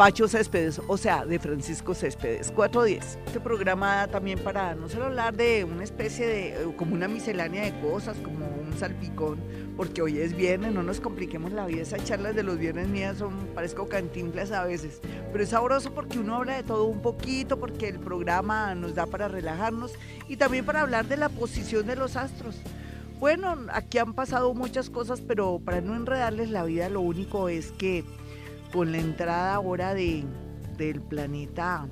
Pacho 0.02 0.26
Céspedes, 0.26 0.80
o 0.88 0.96
sea, 0.96 1.24
de 1.24 1.38
Francisco 1.38 1.94
Céspedes, 1.94 2.50
410. 2.50 3.18
Este 3.24 3.38
programa 3.38 4.08
también 4.08 4.36
para 4.40 4.74
no 4.74 4.88
solo 4.88 5.04
hablar 5.04 5.36
de 5.36 5.62
una 5.62 5.84
especie 5.84 6.26
de, 6.26 6.48
eh, 6.48 6.74
como 6.76 6.96
una 6.96 7.06
miscelánea 7.06 7.62
de 7.62 7.80
cosas, 7.80 8.16
como 8.16 8.44
un 8.46 8.76
salpicón, 8.76 9.38
porque 9.76 10.02
hoy 10.02 10.18
es 10.18 10.34
viernes, 10.34 10.72
no 10.72 10.82
nos 10.82 10.98
compliquemos 10.98 11.52
la 11.52 11.66
vida. 11.66 11.82
Esas 11.82 12.02
charlas 12.02 12.34
de 12.34 12.42
los 12.42 12.58
viernes 12.58 12.88
mías 12.88 13.18
son, 13.18 13.46
parezco 13.54 13.88
cantinflas 13.88 14.50
a 14.50 14.64
veces, 14.64 15.00
pero 15.30 15.44
es 15.44 15.50
sabroso 15.50 15.94
porque 15.94 16.18
uno 16.18 16.34
habla 16.34 16.56
de 16.56 16.64
todo 16.64 16.86
un 16.86 17.00
poquito, 17.00 17.60
porque 17.60 17.86
el 17.86 18.00
programa 18.00 18.74
nos 18.74 18.96
da 18.96 19.06
para 19.06 19.28
relajarnos 19.28 19.92
y 20.26 20.36
también 20.36 20.64
para 20.64 20.80
hablar 20.80 21.06
de 21.06 21.16
la 21.16 21.28
posición 21.28 21.86
de 21.86 21.94
los 21.94 22.16
astros. 22.16 22.56
Bueno, 23.20 23.56
aquí 23.72 23.98
han 23.98 24.14
pasado 24.14 24.52
muchas 24.52 24.90
cosas, 24.90 25.20
pero 25.20 25.60
para 25.64 25.80
no 25.80 25.94
enredarles 25.94 26.50
la 26.50 26.64
vida, 26.64 26.88
lo 26.88 27.02
único 27.02 27.48
es 27.48 27.70
que 27.70 28.04
con 28.72 28.92
la 28.92 28.98
entrada 28.98 29.54
ahora 29.54 29.94
de, 29.94 30.24
del 30.76 31.00
planeta, 31.00 31.86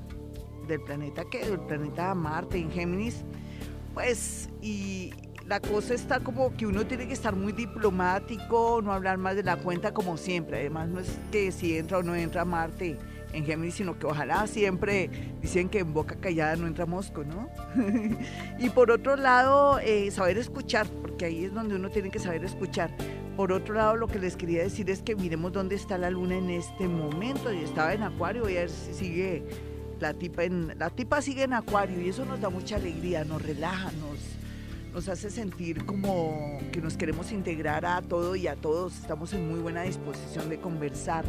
del 0.66 0.80
planeta 0.80 1.24
que, 1.30 1.44
del 1.44 1.60
planeta 1.60 2.14
Marte 2.14 2.58
en 2.58 2.70
Géminis, 2.70 3.24
pues, 3.94 4.48
y 4.62 5.12
la 5.46 5.60
cosa 5.60 5.94
está 5.94 6.20
como 6.20 6.54
que 6.56 6.66
uno 6.66 6.86
tiene 6.86 7.06
que 7.06 7.12
estar 7.12 7.34
muy 7.34 7.52
diplomático, 7.52 8.80
no 8.82 8.92
hablar 8.92 9.18
más 9.18 9.36
de 9.36 9.42
la 9.42 9.56
cuenta 9.56 9.92
como 9.92 10.16
siempre. 10.16 10.60
Además, 10.60 10.88
no 10.88 11.00
es 11.00 11.18
que 11.32 11.50
si 11.52 11.76
entra 11.76 11.98
o 11.98 12.02
no 12.02 12.14
entra 12.14 12.44
Marte 12.44 12.96
en 13.32 13.44
Géminis, 13.44 13.74
sino 13.74 13.98
que 13.98 14.06
ojalá 14.06 14.46
siempre 14.46 15.10
dicen 15.40 15.68
que 15.68 15.80
en 15.80 15.92
boca 15.92 16.16
callada 16.16 16.56
no 16.56 16.66
entra 16.66 16.86
mosco, 16.86 17.24
¿no? 17.24 17.48
y 18.58 18.70
por 18.70 18.90
otro 18.90 19.16
lado, 19.16 19.78
eh, 19.80 20.10
saber 20.10 20.38
escuchar, 20.38 20.86
porque 21.02 21.26
ahí 21.26 21.44
es 21.44 21.54
donde 21.54 21.74
uno 21.74 21.90
tiene 21.90 22.10
que 22.10 22.18
saber 22.18 22.44
escuchar. 22.44 22.90
Por 23.36 23.52
otro 23.52 23.74
lado, 23.74 23.96
lo 23.96 24.06
que 24.06 24.18
les 24.18 24.36
quería 24.36 24.62
decir 24.62 24.90
es 24.90 25.02
que 25.02 25.16
miremos 25.16 25.52
dónde 25.52 25.74
está 25.74 25.96
la 25.98 26.10
luna 26.10 26.36
en 26.36 26.50
este 26.50 26.88
momento. 26.88 27.52
Y 27.52 27.58
estaba 27.58 27.94
en 27.94 28.02
Acuario, 28.02 28.48
y 28.48 28.68
sigue 28.68 29.44
la 30.00 30.14
tipa 30.14 30.44
en 30.44 30.78
la 30.78 30.90
tipa 30.90 31.20
sigue 31.20 31.42
en 31.44 31.52
Acuario 31.52 32.00
y 32.00 32.08
eso 32.08 32.24
nos 32.24 32.40
da 32.40 32.48
mucha 32.48 32.76
alegría, 32.76 33.24
nos 33.24 33.42
relaja, 33.42 33.92
nos, 33.92 34.18
nos 34.94 35.08
hace 35.08 35.30
sentir 35.30 35.84
como 35.84 36.58
que 36.72 36.80
nos 36.80 36.96
queremos 36.96 37.30
integrar 37.32 37.84
a 37.84 38.00
todo 38.02 38.34
y 38.34 38.46
a 38.48 38.56
todos. 38.56 38.96
Estamos 38.96 39.32
en 39.34 39.48
muy 39.48 39.60
buena 39.60 39.82
disposición 39.82 40.48
de 40.48 40.58
conversar 40.58 41.24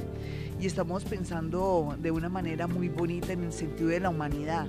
y 0.59 0.65
estamos 0.65 1.03
pensando 1.03 1.95
de 1.99 2.11
una 2.11 2.29
manera 2.29 2.67
muy 2.67 2.87
bonita 2.89 3.33
en 3.33 3.43
el 3.43 3.53
sentido 3.53 3.89
de 3.89 3.99
la 3.99 4.09
humanidad. 4.09 4.67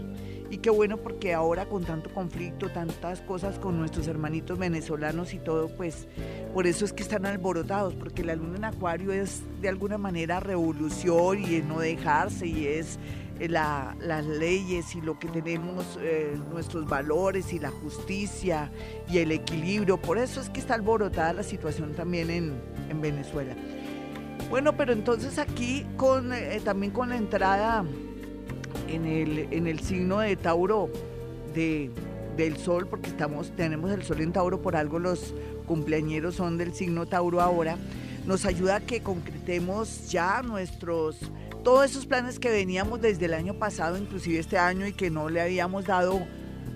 Y 0.53 0.59
qué 0.59 0.69
bueno 0.69 0.99
porque 0.99 1.33
ahora 1.33 1.65
con 1.65 1.83
tanto 1.83 2.13
conflicto, 2.13 2.69
tantas 2.69 3.23
cosas 3.23 3.59
con 3.59 3.79
nuestros 3.79 4.07
hermanitos 4.07 4.59
venezolanos 4.59 5.33
y 5.33 5.39
todo, 5.39 5.75
pues 5.79 6.07
por 6.53 6.67
eso 6.67 6.85
es 6.85 6.93
que 6.93 7.03
están 7.03 7.25
alborotados, 7.25 7.95
porque 7.95 8.23
la 8.23 8.37
luna 8.37 8.59
en 8.59 8.65
acuario 8.65 9.13
es 9.13 9.41
de 9.63 9.71
alguna 9.71 9.97
manera 9.97 10.41
revolución 10.41 11.43
y 11.43 11.55
es 11.55 11.65
no 11.65 11.81
dejarse 11.81 12.47
y 12.47 12.67
es 12.67 12.99
eh, 13.41 13.49
la, 13.49 13.97
las 13.99 14.27
leyes 14.27 14.95
y 14.95 15.01
lo 15.01 15.19
que 15.19 15.29
tenemos, 15.29 15.99
eh, 16.03 16.39
nuestros 16.51 16.87
valores 16.87 17.55
y 17.55 17.59
la 17.59 17.71
justicia 17.71 18.71
y 19.09 19.21
el 19.21 19.33
equilibrio. 19.33 19.97
Por 20.03 20.19
eso 20.19 20.43
es 20.43 20.51
que 20.51 20.61
está 20.61 20.75
alborotada 20.75 21.33
la 21.33 21.45
situación 21.45 21.95
también 21.95 22.29
en, 22.29 22.61
en 22.91 23.01
Venezuela. 23.01 23.57
Bueno, 24.51 24.77
pero 24.77 24.93
entonces 24.93 25.39
aquí 25.39 25.87
con, 25.97 26.31
eh, 26.35 26.61
también 26.63 26.93
con 26.93 27.09
la 27.09 27.17
entrada 27.17 27.87
en 28.89 29.07
el, 29.07 29.49
en 29.51 29.67
el 29.67 29.81
signo 29.81 30.21
de 30.21 30.37
Tauro 30.37 30.91
de, 31.55 31.91
del 32.37 32.57
Sol, 32.57 32.87
porque 32.87 33.09
estamos, 33.11 33.51
tenemos 33.57 33.91
el 33.91 34.03
Sol 34.03 34.21
en 34.21 34.33
Tauro, 34.33 34.61
por 34.63 34.77
algo 34.77 34.99
los 34.99 35.35
cumpleañeros 35.67 36.35
son 36.35 36.59
del 36.59 36.75
signo 36.75 37.07
Tauro 37.07 37.41
ahora, 37.41 37.77
nos 38.27 38.45
ayuda 38.45 38.77
a 38.77 38.81
que 38.81 39.03
concretemos 39.03 40.11
ya 40.11 40.43
nuestros, 40.43 41.19
todos 41.65 41.91
esos 41.91 42.07
planes 42.07 42.39
que 42.39 42.51
veníamos 42.51 43.01
desde 43.01 43.27
el 43.27 43.35
año 43.35 43.55
pasado, 43.55 43.97
inclusive 43.97 44.39
este 44.39 44.59
año, 44.59 44.87
y 44.87 44.93
que 44.93 45.11
no 45.11 45.29
le 45.29 45.41
habíamos 45.41 45.85
dado 45.85 46.21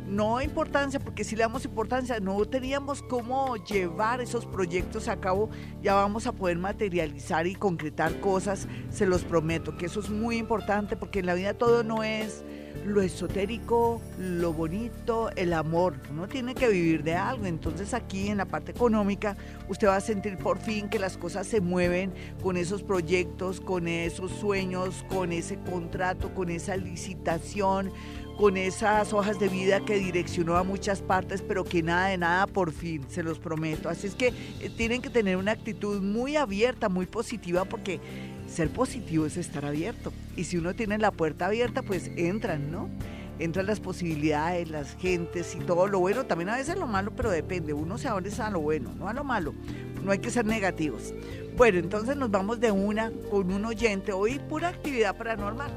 no 0.07 0.41
importancia, 0.41 1.01
porque 1.01 1.25
si 1.25 1.37
le 1.37 1.43
damos 1.43 1.65
importancia, 1.65 2.21
no 2.21 2.45
teníamos 2.45 3.03
cómo 3.03 3.57
llevar 3.57 4.21
esos 4.21 4.47
proyectos 4.47 5.09
a 5.09 5.17
cabo, 5.17 5.51
ya 5.83 5.95
vamos 5.95 6.27
a 6.27 6.33
poder 6.33 6.59
materializar 6.59 7.47
y 7.47 7.55
concretar 7.55 8.21
cosas, 8.21 8.69
se 8.91 9.07
los 9.07 9.25
prometo, 9.25 9.77
que 9.77 9.87
eso 9.87 10.01
es 10.01 10.11
muy 10.11 10.37
importante, 10.37 10.97
porque 10.97 11.21
en 11.21 11.27
la 11.27 11.35
vida 11.35 11.55
todo 11.55 11.83
no 11.83 12.03
es 12.03 12.45
lo 12.85 13.03
esotérico, 13.03 14.01
lo 14.19 14.53
bonito, 14.53 15.31
el 15.37 15.53
amor. 15.53 15.95
Uno 16.11 16.29
tiene 16.29 16.55
que 16.55 16.69
vivir 16.69 17.03
de 17.03 17.15
algo. 17.15 17.47
Entonces 17.47 17.95
aquí 17.95 18.29
en 18.29 18.39
la 18.39 18.45
parte 18.45 18.71
económica 18.71 19.37
usted 19.69 19.89
va 19.89 19.97
a 19.97 20.01
sentir 20.01 20.39
por 20.39 20.59
fin 20.59 20.89
que 20.89 20.99
las 20.99 21.17
cosas 21.17 21.47
se 21.47 21.61
mueven 21.61 22.13
con 22.43 22.57
esos 22.57 22.83
proyectos, 22.83 23.61
con 23.61 23.89
esos 23.89 24.31
sueños, 24.31 25.05
con 25.09 25.33
ese 25.33 25.59
contrato, 25.59 26.35
con 26.35 26.51
esa 26.51 26.77
licitación, 26.77 27.91
con 28.37 28.57
esas 28.57 29.13
hojas 29.13 29.39
de 29.39 29.49
vida 29.49 29.81
que 29.81 29.99
direccionó 29.99 30.57
a 30.57 30.63
muchas 30.63 31.01
partes, 31.01 31.43
pero 31.43 31.65
que 31.65 31.83
nada 31.83 32.09
de 32.09 32.19
nada 32.19 32.47
por 32.47 32.73
fin, 32.73 33.05
se 33.09 33.23
los 33.23 33.39
prometo. 33.39 33.89
Así 33.89 34.07
es 34.07 34.15
que 34.15 34.29
eh, 34.61 34.71
tienen 34.77 35.01
que 35.01 35.11
tener 35.11 35.37
una 35.37 35.53
actitud 35.53 36.03
muy 36.03 36.37
abierta, 36.37 36.89
muy 36.89 37.07
positiva, 37.07 37.65
porque 37.65 38.01
ser 38.47 38.71
positivo 38.71 39.27
es 39.27 39.37
estar 39.37 39.65
abierto. 39.65 40.13
Y 40.37 40.45
si 40.45 40.59
uno 40.59 40.75
tiene 40.75 40.99
la 40.99 41.11
puerta 41.11 41.47
abierta, 41.47 41.83
pues 41.83 42.11
entran, 42.17 42.71
¿no? 42.71 42.91
Entran 43.39 43.67
las 43.67 43.81
posibilidades, 43.81 44.69
las 44.71 44.97
gentes 44.97 45.55
y 45.55 45.59
todo 45.59 45.87
lo 45.87 45.99
bueno, 45.99 46.25
también 46.25 46.51
a 46.51 46.57
veces 46.57 46.79
lo 46.79 46.87
malo, 46.87 47.13
pero 47.15 47.31
depende, 47.31 47.73
uno 47.73 47.99
se 47.99 48.09
abre 48.09 48.31
a 48.39 48.51
lo 48.51 48.61
bueno, 48.61 48.95
no 48.99 49.09
a 49.09 49.13
lo 49.13 49.25
malo, 49.25 49.55
no 50.03 50.11
hay 50.11 50.21
que 50.21 50.31
ser 50.31 50.47
negativos. 50.47 51.13
Bueno, 51.55 51.79
entonces 51.79 52.17
nos 52.17 52.31
vamos 52.31 52.61
de 52.61 52.71
una 52.71 53.11
con 53.31 53.53
un 53.53 53.65
oyente, 53.67 54.13
hoy 54.13 54.39
pura 54.39 54.69
actividad 54.69 55.17
paranormal. 55.17 55.71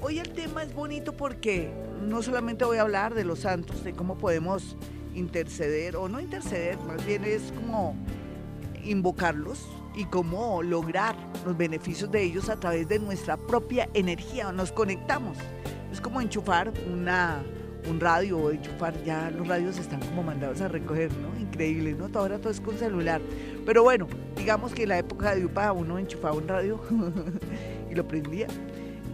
Hoy 0.00 0.20
el 0.20 0.30
tema 0.30 0.62
es 0.62 0.72
bonito 0.72 1.12
porque 1.12 1.72
no 2.00 2.22
solamente 2.22 2.64
voy 2.64 2.76
a 2.76 2.82
hablar 2.82 3.14
de 3.14 3.24
los 3.24 3.40
santos, 3.40 3.82
de 3.82 3.92
cómo 3.92 4.16
podemos 4.16 4.76
interceder, 5.12 5.96
o 5.96 6.08
no 6.08 6.20
interceder, 6.20 6.78
más 6.86 7.04
bien 7.04 7.24
es 7.24 7.52
como 7.52 7.96
invocarlos 8.84 9.66
y 9.96 10.04
cómo 10.04 10.62
lograr 10.62 11.16
los 11.44 11.56
beneficios 11.56 12.12
de 12.12 12.22
ellos 12.22 12.48
a 12.48 12.60
través 12.60 12.86
de 12.86 13.00
nuestra 13.00 13.36
propia 13.36 13.88
energía. 13.92 14.52
Nos 14.52 14.70
conectamos. 14.70 15.36
Es 15.90 16.00
como 16.00 16.20
enchufar 16.20 16.72
una, 16.92 17.42
un 17.90 17.98
radio 17.98 18.38
o 18.38 18.50
enchufar, 18.52 18.94
ya 19.02 19.32
los 19.32 19.48
radios 19.48 19.78
están 19.78 19.98
como 19.98 20.22
mandados 20.22 20.60
a 20.60 20.68
recoger, 20.68 21.10
¿no? 21.14 21.36
Increíble, 21.40 21.94
¿no? 21.94 22.08
Ahora 22.16 22.38
todo 22.38 22.50
es 22.50 22.60
con 22.60 22.78
celular. 22.78 23.20
Pero 23.66 23.82
bueno, 23.82 24.06
digamos 24.36 24.72
que 24.72 24.84
en 24.84 24.90
la 24.90 24.98
época 24.98 25.34
de 25.34 25.44
UPA 25.44 25.72
uno 25.72 25.98
enchufaba 25.98 26.36
un 26.36 26.46
radio 26.46 26.80
y 27.90 27.96
lo 27.96 28.06
prendía 28.06 28.46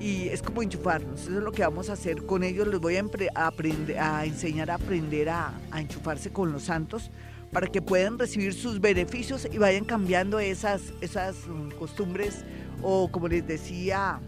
y 0.05 0.29
es 0.29 0.43
como 0.43 0.63
enchufarnos. 0.63 1.23
Eso 1.23 1.39
es 1.39 1.43
lo 1.43 1.51
que 1.51 1.63
vamos 1.63 1.89
a 1.89 1.95
hacer 1.95 2.27
con 2.27 2.45
ellos. 2.45 2.69
Les 2.69 2.79
voy 2.79 2.97
a, 2.97 3.05
aprender, 3.47 3.99
a 3.99 4.27
enseñar 4.27 4.71
a 4.71 4.75
aprender 4.75 5.31
a, 5.31 5.55
enchufarse 5.75 6.31
con 6.31 6.53
los 6.53 6.65
santos 6.65 7.11
para 7.51 7.69
que 7.69 7.81
puedan 7.81 8.19
recibir 8.19 8.53
sus 8.53 8.83
beneficios 8.83 9.49
y 9.51 9.57
vayan 9.57 9.87
cambiando 9.87 10.39
esas, 10.41 10.93
esas 11.01 11.47
mm, 11.47 11.71
costumbres 11.79 12.45
o 12.83 13.09
como 13.11 13.29
les 13.29 13.47
decía 13.47 14.21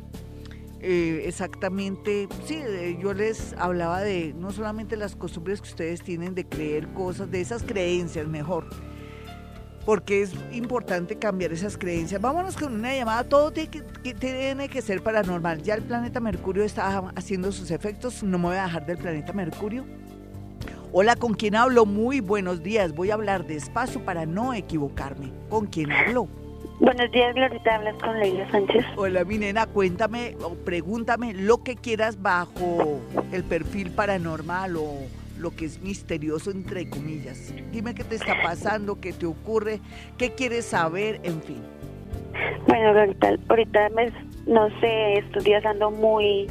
eh, 0.81 1.25
exactamente, 1.27 2.29
sí, 2.47 2.55
eh, 2.55 2.97
yo 3.03 3.13
les 3.13 3.53
hablaba 3.59 4.01
de 4.01 4.33
no 4.39 4.53
solamente 4.53 4.97
las 4.97 5.15
costumbres 5.17 5.61
que 5.61 5.69
ustedes 5.69 6.03
tienen 6.03 6.35
de 6.35 6.47
creer 6.47 6.89
cosas, 6.95 7.31
de 7.31 7.41
esas 7.41 7.65
creencias 7.65 8.29
mejor, 8.29 8.67
porque 9.87 10.23
es 10.23 10.35
importante 10.53 11.17
cambiar 11.17 11.53
esas 11.53 11.79
creencias. 11.79 12.21
Vámonos 12.21 12.57
con 12.57 12.75
una 12.75 12.95
llamada, 12.95 13.23
todo 13.23 13.53
tiene 13.53 13.71
que, 13.71 14.15
tiene 14.15 14.69
que 14.69 14.83
ser 14.83 15.01
paranormal. 15.01 15.63
Ya 15.63 15.75
el 15.75 15.83
planeta 15.83 16.19
Mercurio 16.19 16.65
está 16.65 17.13
haciendo 17.15 17.53
sus 17.53 17.71
efectos, 17.71 18.25
no 18.25 18.37
me 18.37 18.49
voy 18.49 18.57
a 18.57 18.65
dejar 18.65 18.85
del 18.85 18.99
planeta 18.99 19.33
Mercurio. 19.33 19.87
Hola, 20.93 21.15
¿con 21.15 21.35
quién 21.35 21.55
hablo? 21.55 21.87
Muy 21.87 22.21
buenos 22.21 22.63
días. 22.63 22.95
Voy 22.95 23.11
a 23.11 23.15
hablar 23.15 23.47
despacio 23.47 24.05
para 24.05 24.27
no 24.27 24.55
equivocarme. 24.55 25.31
¿Con 25.49 25.67
quién 25.67 25.93
hablo? 25.93 26.27
Buenos 26.81 27.11
días, 27.13 27.35
Glorita. 27.35 27.77
Hablas 27.77 27.95
con 28.03 28.19
Leila 28.19 28.51
Sánchez. 28.51 28.85
Hola, 28.97 29.25
mi 29.25 29.39
nena. 29.39 29.67
Cuéntame 29.67 30.37
o 30.43 30.55
pregúntame 30.55 31.33
lo 31.33 31.63
que 31.63 31.77
quieras 31.77 32.21
bajo 32.21 33.01
el 33.31 33.45
perfil 33.45 33.91
paranormal 33.91 34.77
o 34.77 34.95
lo 35.39 35.51
que 35.51 35.67
es 35.67 35.81
misterioso, 35.81 36.51
entre 36.51 36.89
comillas. 36.89 37.53
Dime 37.73 37.95
qué 37.95 38.05
te 38.05 38.17
está 38.17 38.35
pasando, 38.43 39.01
qué 39.01 39.13
te 39.13 39.27
ocurre, 39.27 39.81
qué 40.19 40.33
quieres 40.33 40.67
saber, 40.67 41.21
en 41.23 41.43
fin. 41.43 41.63
Bueno, 42.67 42.99
ahorita, 42.99 43.37
ahorita 43.49 43.89
me, 43.91 44.13
no 44.47 44.69
sé, 44.81 45.15
estos 45.15 45.45
días 45.45 45.65
ando 45.65 45.91
muy, 45.91 46.47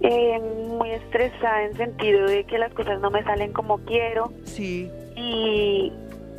eh, 0.00 0.40
muy 0.68 0.90
estresada 0.90 1.64
en 1.64 1.76
sentido 1.76 2.26
de 2.26 2.44
que 2.44 2.58
las 2.58 2.72
cosas 2.74 3.00
no 3.00 3.10
me 3.10 3.22
salen 3.24 3.52
como 3.52 3.78
quiero. 3.78 4.32
Sí. 4.44 4.90
Y, 5.16 5.92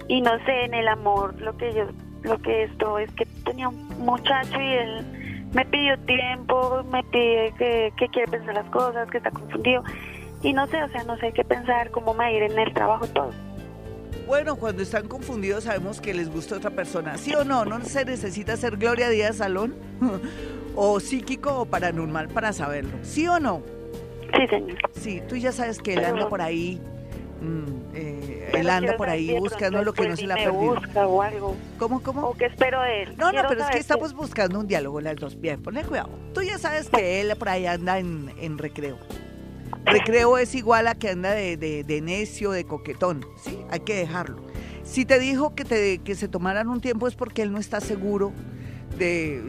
y 0.07 0.21
no 0.21 0.31
sé, 0.45 0.65
en 0.65 0.73
el 0.73 0.87
amor, 0.87 1.39
lo 1.41 1.55
que 1.57 1.73
yo, 1.73 1.87
lo 2.23 2.37
que 2.41 2.63
esto 2.63 2.99
es 2.99 3.11
que 3.13 3.25
tenía 3.45 3.69
un 3.69 3.87
muchacho 3.99 4.59
y 4.59 4.73
él 4.73 5.05
me 5.53 5.65
pidió 5.65 5.97
tiempo, 5.99 6.83
me 6.91 7.03
pide 7.05 7.53
que, 7.57 7.93
que 7.97 8.07
quiere 8.09 8.31
pensar 8.31 8.53
las 8.53 8.69
cosas, 8.69 9.09
que 9.09 9.17
está 9.17 9.31
confundido 9.31 9.83
y 10.41 10.53
no 10.53 10.67
sé, 10.67 10.81
o 10.84 10.89
sea, 10.89 11.03
no 11.03 11.17
sé 11.17 11.31
qué 11.34 11.43
pensar, 11.43 11.91
cómo 11.91 12.13
me 12.13 12.36
ir 12.36 12.43
en 12.43 12.58
el 12.58 12.74
trabajo, 12.74 13.08
todo. 13.08 13.31
Bueno, 14.29 14.58
cuando 14.58 14.84
están 14.84 15.08
confundidos 15.08 15.63
sabemos 15.63 16.00
que 16.00 16.13
les 16.13 16.29
gusta 16.29 16.55
otra 16.55 16.69
persona. 16.69 17.17
¿Sí 17.17 17.34
o 17.34 17.43
no? 17.43 17.65
No 17.65 17.84
se 17.84 18.05
necesita 18.05 18.55
ser 18.58 18.77
Gloria 18.77 19.10
Díaz 19.10 19.38
Salón 19.38 19.75
o 20.75 21.00
psíquico 21.00 21.62
o 21.62 21.65
paranormal 21.65 22.29
para 22.29 22.53
saberlo. 22.53 22.91
¿Sí 23.01 23.27
o 23.27 23.39
no? 23.39 23.63
Sí, 24.36 24.48
señor. 24.48 24.77
Sí, 24.93 25.22
tú 25.27 25.36
ya 25.36 25.51
sabes 25.51 25.79
que 25.79 25.93
él 25.93 26.05
anda 26.05 26.29
por 26.29 26.41
ahí. 26.41 26.79
Mm, 27.41 27.96
eh, 27.96 28.51
él 28.53 28.69
anda 28.69 28.96
por 28.98 29.10
ahí 29.10 29.36
buscando 29.39 29.84
lo 29.84 29.93
que 29.93 30.08
no 30.08 30.15
se 30.15 30.27
le 30.27 30.34
ha 30.34 30.36
perdido. 30.36 30.75
Busca 30.75 31.08
o 31.08 31.22
algo. 31.24 31.55
¿Cómo, 31.79 32.03
cómo? 32.03 32.27
¿O 32.27 32.34
qué 32.36 32.46
espero 32.46 32.81
de 32.84 33.03
él? 33.03 33.15
No, 33.17 33.31
no, 33.31 33.41
pero 33.48 33.63
es 33.63 33.69
que 33.72 33.79
estamos 33.79 34.13
buscando 34.13 34.60
un 34.60 34.67
diálogo 34.67 35.01
las 35.01 35.15
dos. 35.15 35.39
Bien, 35.39 35.60
ponle 35.62 35.84
cuidado. 35.84 36.10
Tú 36.36 36.43
ya 36.43 36.60
sabes 36.60 36.88
que 36.89 37.22
él 37.22 37.36
por 37.36 37.50
ahí 37.50 37.65
anda 37.65 37.98
en, 37.98 38.31
en 38.39 38.60
recreo. 38.60 39.00
Recreo 39.85 40.38
es 40.38 40.55
igual 40.55 40.88
a 40.88 40.95
que 40.95 41.09
anda 41.09 41.31
de, 41.31 41.57
de, 41.57 42.01
necio, 42.01 42.51
de 42.51 42.65
coquetón, 42.65 43.25
¿sí? 43.43 43.59
Hay 43.69 43.81
que 43.81 43.95
dejarlo. 43.95 44.41
Si 44.83 45.05
te 45.05 45.19
dijo 45.19 45.55
que, 45.55 45.65
te, 45.65 45.99
que 45.99 46.15
se 46.15 46.27
tomaran 46.27 46.67
un 46.67 46.81
tiempo 46.81 47.07
es 47.07 47.15
porque 47.15 47.41
él 47.41 47.51
no 47.51 47.59
está 47.59 47.79
seguro 47.79 48.33
de, 48.97 49.41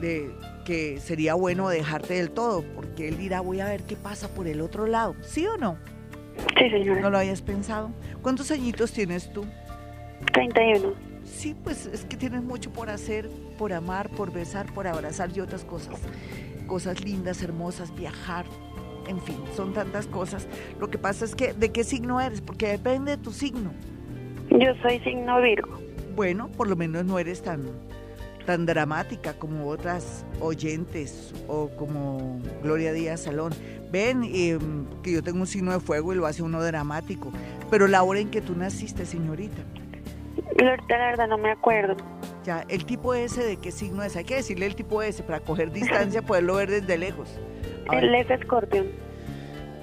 de, 0.00 0.30
que 0.64 0.98
sería 1.00 1.34
bueno 1.34 1.68
dejarte 1.68 2.14
del 2.14 2.30
todo, 2.30 2.62
porque 2.74 3.08
él 3.08 3.18
dirá, 3.18 3.40
voy 3.40 3.60
a 3.60 3.66
ver 3.66 3.84
qué 3.84 3.96
pasa 3.96 4.28
por 4.28 4.48
el 4.48 4.60
otro 4.60 4.86
lado, 4.86 5.14
¿sí 5.22 5.46
o 5.46 5.56
no? 5.56 5.78
Sí, 6.58 6.70
señora. 6.70 7.00
¿No 7.00 7.10
lo 7.10 7.18
hayas 7.18 7.40
pensado? 7.40 7.90
¿Cuántos 8.22 8.50
añitos 8.50 8.92
tienes 8.92 9.32
tú? 9.32 9.44
31. 10.32 10.94
Sí, 11.24 11.54
pues 11.62 11.86
es 11.86 12.04
que 12.04 12.16
tienes 12.16 12.42
mucho 12.42 12.70
por 12.72 12.90
hacer, 12.90 13.28
por 13.58 13.72
amar, 13.72 14.08
por 14.10 14.32
besar, 14.32 14.72
por 14.72 14.86
abrazar 14.86 15.30
y 15.34 15.40
otras 15.40 15.64
cosas. 15.64 15.98
Cosas 16.66 17.04
lindas, 17.04 17.42
hermosas, 17.42 17.94
viajar, 17.94 18.46
en 19.08 19.20
fin, 19.20 19.36
son 19.54 19.72
tantas 19.72 20.06
cosas. 20.06 20.46
Lo 20.80 20.88
que 20.88 20.98
pasa 20.98 21.24
es 21.24 21.34
que, 21.34 21.52
¿de 21.52 21.70
qué 21.70 21.84
signo 21.84 22.20
eres? 22.20 22.40
Porque 22.40 22.68
depende 22.68 23.16
de 23.16 23.22
tu 23.22 23.32
signo. 23.32 23.72
Yo 24.50 24.74
soy 24.82 24.98
signo 25.00 25.40
Virgo. 25.40 25.78
Bueno, 26.14 26.48
por 26.48 26.68
lo 26.68 26.76
menos 26.76 27.04
no 27.04 27.18
eres 27.18 27.42
tan, 27.42 27.64
tan 28.46 28.64
dramática 28.64 29.34
como 29.34 29.68
otras 29.68 30.24
oyentes 30.40 31.34
o 31.46 31.68
como 31.76 32.40
Gloria 32.62 32.92
Díaz 32.92 33.22
Salón. 33.22 33.52
Ven 33.90 34.24
em, 34.24 34.86
que 35.02 35.12
yo 35.12 35.22
tengo 35.22 35.40
un 35.40 35.46
signo 35.46 35.72
de 35.72 35.80
fuego 35.80 36.12
y 36.12 36.16
lo 36.16 36.26
hace 36.26 36.42
uno 36.42 36.62
dramático. 36.62 37.32
Pero 37.70 37.86
la 37.86 38.02
hora 38.02 38.20
en 38.20 38.30
que 38.30 38.40
tú 38.40 38.56
naciste, 38.56 39.04
señorita. 39.04 39.62
La 40.58 40.76
verdad 40.88 41.28
no 41.28 41.38
me 41.38 41.50
acuerdo. 41.50 41.96
Ya, 42.44 42.64
el 42.68 42.86
tipo 42.86 43.14
ese 43.14 43.44
de 43.44 43.56
qué 43.56 43.72
signo 43.72 44.02
es. 44.02 44.16
Hay 44.16 44.24
que 44.24 44.36
decirle 44.36 44.66
el 44.66 44.74
tipo 44.74 45.02
ese 45.02 45.22
para 45.22 45.40
coger 45.40 45.72
distancia, 45.72 46.22
poderlo 46.26 46.54
ver 46.54 46.70
desde 46.70 46.96
lejos. 46.96 47.28
Él 47.92 48.14
es 48.14 48.30
escorpión. 48.30 48.86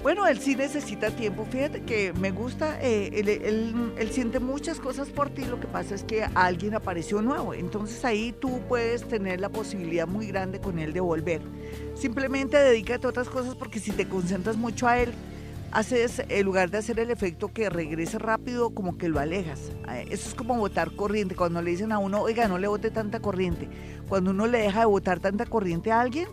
Bueno, 0.03 0.27
él 0.27 0.37
sí 0.37 0.57
necesita 0.57 1.11
tiempo. 1.11 1.45
Fíjate 1.45 1.83
que 1.83 2.11
me 2.11 2.31
gusta, 2.31 2.77
eh, 2.81 3.09
él, 3.13 4.09
siente 4.11 4.41
muchas 4.41 4.81
cosas 4.81 5.09
por 5.09 5.29
ti. 5.29 5.45
Lo 5.45 5.61
que 5.61 5.67
pasa 5.67 5.95
es 5.95 6.03
que 6.03 6.25
alguien 6.35 6.75
apareció 6.75 7.21
nuevo. 7.21 7.53
Entonces 7.53 8.03
ahí 8.03 8.33
tú 8.33 8.59
puedes 8.67 9.07
tener 9.07 9.39
la 9.39 9.47
posibilidad 9.47 10.05
muy 10.05 10.27
grande 10.27 10.59
con 10.59 10.77
él 10.77 10.91
de 10.91 10.99
volver. 10.99 11.41
Simplemente 11.95 12.57
dedícate 12.57 13.07
a 13.07 13.11
otras 13.11 13.29
cosas 13.29 13.55
porque 13.55 13.79
si 13.79 13.91
te 13.91 14.05
concentras 14.05 14.57
mucho 14.57 14.89
a 14.89 14.99
él, 14.99 15.13
haces, 15.71 16.21
en 16.27 16.45
lugar 16.45 16.69
de 16.69 16.79
hacer 16.79 16.99
el 16.99 17.09
efecto 17.09 17.53
que 17.53 17.69
regrese 17.69 18.19
rápido, 18.19 18.71
como 18.71 18.97
que 18.97 19.07
lo 19.07 19.21
alejas. 19.21 19.71
Eh, 19.89 20.07
eso 20.09 20.27
es 20.27 20.35
como 20.35 20.57
botar 20.57 20.93
corriente. 20.97 21.33
Cuando 21.33 21.61
le 21.61 21.71
dicen 21.71 21.93
a 21.93 21.99
uno, 21.99 22.21
oiga, 22.21 22.49
no 22.49 22.57
le 22.57 22.67
bote 22.67 22.91
tanta 22.91 23.21
corriente. 23.21 23.69
Cuando 24.09 24.31
uno 24.31 24.47
le 24.47 24.57
deja 24.57 24.81
de 24.81 24.85
botar 24.85 25.21
tanta 25.21 25.45
corriente 25.45 25.93
a 25.93 26.01
alguien, 26.01 26.27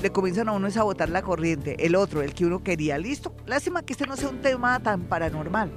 le 0.00 0.10
comienzan 0.10 0.48
a 0.48 0.52
uno 0.52 0.68
a 0.68 0.70
sabotar 0.70 1.08
la 1.08 1.22
corriente, 1.22 1.84
el 1.84 1.94
otro, 1.94 2.22
el 2.22 2.34
que 2.34 2.46
uno 2.46 2.62
quería. 2.62 2.98
Listo. 2.98 3.34
Lástima 3.46 3.82
que 3.82 3.92
este 3.92 4.06
no 4.06 4.16
sea 4.16 4.28
un 4.28 4.40
tema 4.40 4.80
tan 4.80 5.02
paranormal. 5.02 5.70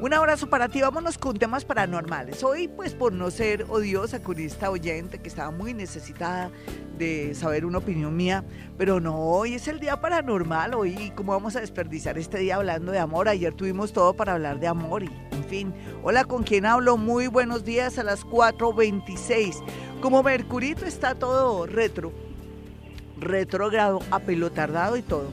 Un 0.00 0.14
abrazo 0.14 0.48
para 0.48 0.68
ti. 0.70 0.80
Vámonos 0.80 1.18
con 1.18 1.38
temas 1.38 1.66
paranormales. 1.66 2.42
Hoy, 2.42 2.68
pues 2.68 2.94
por 2.94 3.12
no 3.12 3.30
ser 3.30 3.66
odiosa 3.68 4.22
con 4.22 4.38
esta 4.38 4.70
oyente 4.70 5.18
que 5.18 5.28
estaba 5.28 5.50
muy 5.50 5.74
necesitada 5.74 6.50
de 6.96 7.34
saber 7.34 7.66
una 7.66 7.78
opinión 7.78 8.16
mía, 8.16 8.42
pero 8.78 8.98
no, 8.98 9.18
hoy 9.18 9.54
es 9.54 9.68
el 9.68 9.78
día 9.78 10.00
paranormal. 10.00 10.74
Hoy, 10.74 11.12
¿cómo 11.14 11.32
vamos 11.32 11.54
a 11.54 11.60
desperdiciar 11.60 12.16
este 12.16 12.38
día 12.38 12.56
hablando 12.56 12.92
de 12.92 12.98
amor? 12.98 13.28
Ayer 13.28 13.52
tuvimos 13.52 13.92
todo 13.92 14.14
para 14.14 14.32
hablar 14.32 14.58
de 14.58 14.68
amor 14.68 15.02
y, 15.02 15.10
en 15.32 15.44
fin. 15.44 15.74
Hola, 16.02 16.24
¿con 16.24 16.44
quién 16.44 16.64
hablo? 16.64 16.96
Muy 16.96 17.26
buenos 17.26 17.64
días 17.64 17.98
a 17.98 18.02
las 18.02 18.24
4.26. 18.24 19.62
Como 20.00 20.22
Mercurito 20.22 20.86
está 20.86 21.14
todo 21.14 21.66
retro 21.66 22.10
retrógrado, 23.20 24.00
apelotardado 24.10 24.96
y 24.96 25.02
todo, 25.02 25.30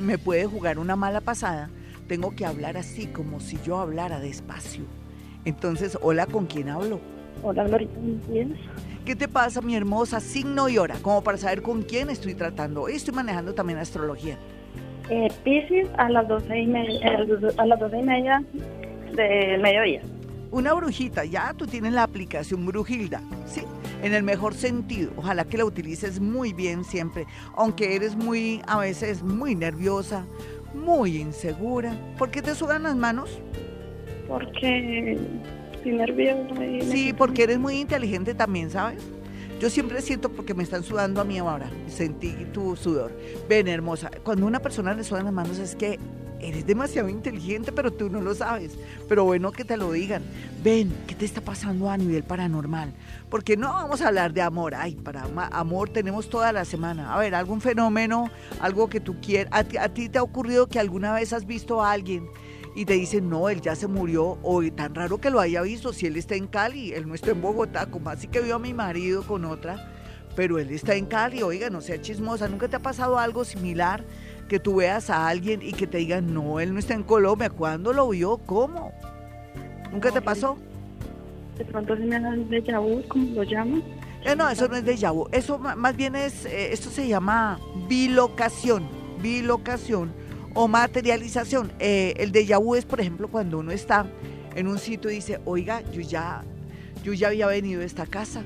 me 0.00 0.18
puede 0.18 0.46
jugar 0.46 0.78
una 0.78 0.96
mala 0.96 1.20
pasada, 1.20 1.70
tengo 2.08 2.34
que 2.34 2.44
hablar 2.44 2.76
así 2.76 3.06
como 3.06 3.40
si 3.40 3.58
yo 3.64 3.78
hablara 3.78 4.20
despacio. 4.20 4.84
Entonces, 5.44 5.96
hola, 6.02 6.26
¿con 6.26 6.46
quién 6.46 6.68
hablo? 6.68 7.00
Hola, 7.42 7.66
Marita, 7.68 7.92
¿Qué 9.04 9.16
te 9.16 9.28
pasa, 9.28 9.62
mi 9.62 9.74
hermosa? 9.74 10.20
Signo 10.20 10.68
y 10.68 10.76
hora, 10.76 10.96
como 11.00 11.22
para 11.22 11.38
saber 11.38 11.62
con 11.62 11.82
quién 11.82 12.10
estoy 12.10 12.34
tratando. 12.34 12.82
Hoy 12.82 12.92
estoy 12.92 13.14
manejando 13.14 13.54
también 13.54 13.78
astrología. 13.78 14.36
Eh, 15.08 15.28
Pisces 15.42 15.88
a 15.96 16.10
las 16.10 16.28
doce 16.28 16.60
y 16.60 16.66
media, 16.66 17.00
eh, 17.00 17.52
a 17.56 17.66
las 17.66 17.80
doce 17.80 17.98
y 17.98 18.02
media 18.02 18.44
del 19.16 19.60
mediodía. 19.60 20.02
Una 20.50 20.74
brujita, 20.74 21.24
ya 21.24 21.54
tú 21.54 21.66
tienes 21.66 21.92
la 21.92 22.02
aplicación 22.02 22.66
Brujilda, 22.66 23.22
¿sí? 23.46 23.62
En 24.02 24.14
el 24.14 24.22
mejor 24.22 24.54
sentido. 24.54 25.12
Ojalá 25.16 25.44
que 25.44 25.58
la 25.58 25.64
utilices 25.64 26.20
muy 26.20 26.52
bien 26.52 26.84
siempre, 26.84 27.26
aunque 27.54 27.94
eres 27.96 28.16
muy, 28.16 28.62
a 28.66 28.78
veces 28.78 29.22
muy 29.22 29.54
nerviosa, 29.54 30.24
muy 30.74 31.16
insegura. 31.16 31.94
¿Por 32.18 32.30
qué 32.30 32.42
te 32.42 32.54
sudan 32.54 32.84
las 32.84 32.96
manos? 32.96 33.40
Porque 34.28 35.18
estoy 35.72 35.92
nerviosa. 35.92 36.54
sí, 36.90 37.12
porque 37.12 37.44
eres 37.44 37.58
muy 37.58 37.80
inteligente 37.80 38.34
también, 38.34 38.70
¿sabes? 38.70 39.02
Yo 39.60 39.68
siempre 39.68 40.00
siento 40.00 40.30
porque 40.30 40.54
me 40.54 40.62
están 40.62 40.82
sudando 40.82 41.20
a 41.20 41.24
mí 41.24 41.36
ahora. 41.36 41.70
Sentí 41.86 42.32
tu 42.50 42.76
sudor. 42.76 43.12
Ven, 43.46 43.68
hermosa. 43.68 44.10
Cuando 44.24 44.46
una 44.46 44.60
persona 44.60 44.94
le 44.94 45.04
sudan 45.04 45.24
las 45.24 45.34
manos 45.34 45.58
es 45.58 45.76
que 45.76 45.98
eres 46.42 46.66
demasiado 46.66 47.08
inteligente, 47.08 47.72
pero 47.72 47.92
tú 47.92 48.10
no 48.10 48.20
lo 48.20 48.34
sabes. 48.34 48.72
Pero 49.08 49.24
bueno 49.24 49.52
que 49.52 49.64
te 49.64 49.76
lo 49.76 49.92
digan. 49.92 50.22
Ven, 50.62 50.92
¿qué 51.06 51.14
te 51.14 51.24
está 51.24 51.40
pasando 51.40 51.90
a 51.90 51.96
nivel 51.96 52.22
paranormal? 52.22 52.92
Porque 53.28 53.56
no 53.56 53.72
vamos 53.72 54.00
a 54.00 54.08
hablar 54.08 54.32
de 54.32 54.42
amor. 54.42 54.74
Ay, 54.74 54.94
para 54.94 55.26
amor 55.52 55.90
tenemos 55.90 56.28
toda 56.28 56.52
la 56.52 56.64
semana. 56.64 57.14
A 57.14 57.18
ver, 57.18 57.34
algún 57.34 57.60
fenómeno, 57.60 58.30
algo 58.60 58.88
que 58.88 59.00
tú 59.00 59.20
quieras. 59.20 59.52
¿A 59.52 59.88
ti, 59.88 60.08
te 60.08 60.18
ha 60.18 60.22
ocurrido 60.22 60.68
que 60.68 60.78
alguna 60.78 61.12
vez 61.12 61.32
has 61.32 61.46
visto 61.46 61.82
a 61.82 61.92
alguien 61.92 62.28
y 62.74 62.84
te 62.84 62.94
dicen, 62.94 63.28
no, 63.28 63.48
él 63.48 63.60
ya 63.60 63.74
se 63.74 63.88
murió, 63.88 64.38
o 64.42 64.62
tan 64.70 64.94
raro 64.94 65.18
que 65.18 65.30
lo 65.30 65.40
haya 65.40 65.60
visto, 65.62 65.92
si 65.92 66.06
él 66.06 66.16
está 66.16 66.36
en 66.36 66.46
Cali, 66.46 66.92
él 66.92 67.08
no 67.08 67.14
está 67.14 67.32
en 67.32 67.42
Bogotá, 67.42 67.86
como 67.86 68.10
así 68.10 68.28
que 68.28 68.40
vio 68.40 68.54
a 68.54 68.58
mi 68.60 68.72
marido 68.72 69.24
con 69.24 69.44
otra, 69.44 69.92
pero 70.36 70.58
él 70.58 70.70
está 70.70 70.94
en 70.94 71.06
Cali, 71.06 71.42
oiga, 71.42 71.68
no 71.68 71.80
sea 71.80 72.00
chismosa, 72.00 72.48
¿nunca 72.48 72.68
te 72.68 72.76
ha 72.76 72.80
pasado 72.80 73.18
algo 73.18 73.44
similar? 73.44 74.04
Que 74.50 74.58
tú 74.58 74.74
veas 74.74 75.10
a 75.10 75.28
alguien 75.28 75.62
y 75.62 75.72
que 75.72 75.86
te 75.86 75.98
digan, 75.98 76.34
no, 76.34 76.58
él 76.58 76.72
no 76.72 76.80
está 76.80 76.94
en 76.94 77.04
Colombia. 77.04 77.48
¿Cuándo 77.50 77.92
lo 77.92 78.08
vio? 78.08 78.38
¿Cómo? 78.38 78.92
¿Nunca 79.92 80.10
te 80.10 80.20
pasó? 80.20 80.58
De 81.56 81.64
pronto 81.64 81.96
se 81.96 82.02
me 82.02 82.18
da 82.18 82.32
de 82.32 82.78
vu, 82.78 83.00
como 83.06 83.30
lo 83.32 83.44
llaman. 83.44 83.80
Eh, 84.24 84.34
no, 84.34 84.50
eso 84.50 84.66
no 84.66 84.74
es 84.74 84.84
de 84.84 85.08
vu. 85.08 85.28
Eso 85.30 85.56
más 85.60 85.96
bien 85.96 86.16
es, 86.16 86.46
eh, 86.46 86.72
esto 86.72 86.90
se 86.90 87.06
llama 87.06 87.60
bilocación, 87.88 88.88
bilocación 89.22 90.10
o 90.54 90.66
materialización. 90.66 91.70
Eh, 91.78 92.14
el 92.16 92.32
de 92.32 92.44
vu 92.56 92.74
es, 92.74 92.84
por 92.84 93.00
ejemplo, 93.00 93.28
cuando 93.28 93.58
uno 93.60 93.70
está 93.70 94.04
en 94.56 94.66
un 94.66 94.80
sitio 94.80 95.12
y 95.12 95.14
dice, 95.14 95.40
oiga, 95.44 95.80
yo 95.92 96.00
ya, 96.00 96.42
yo 97.04 97.12
ya 97.12 97.28
había 97.28 97.46
venido 97.46 97.82
a 97.82 97.84
esta 97.84 98.04
casa. 98.04 98.42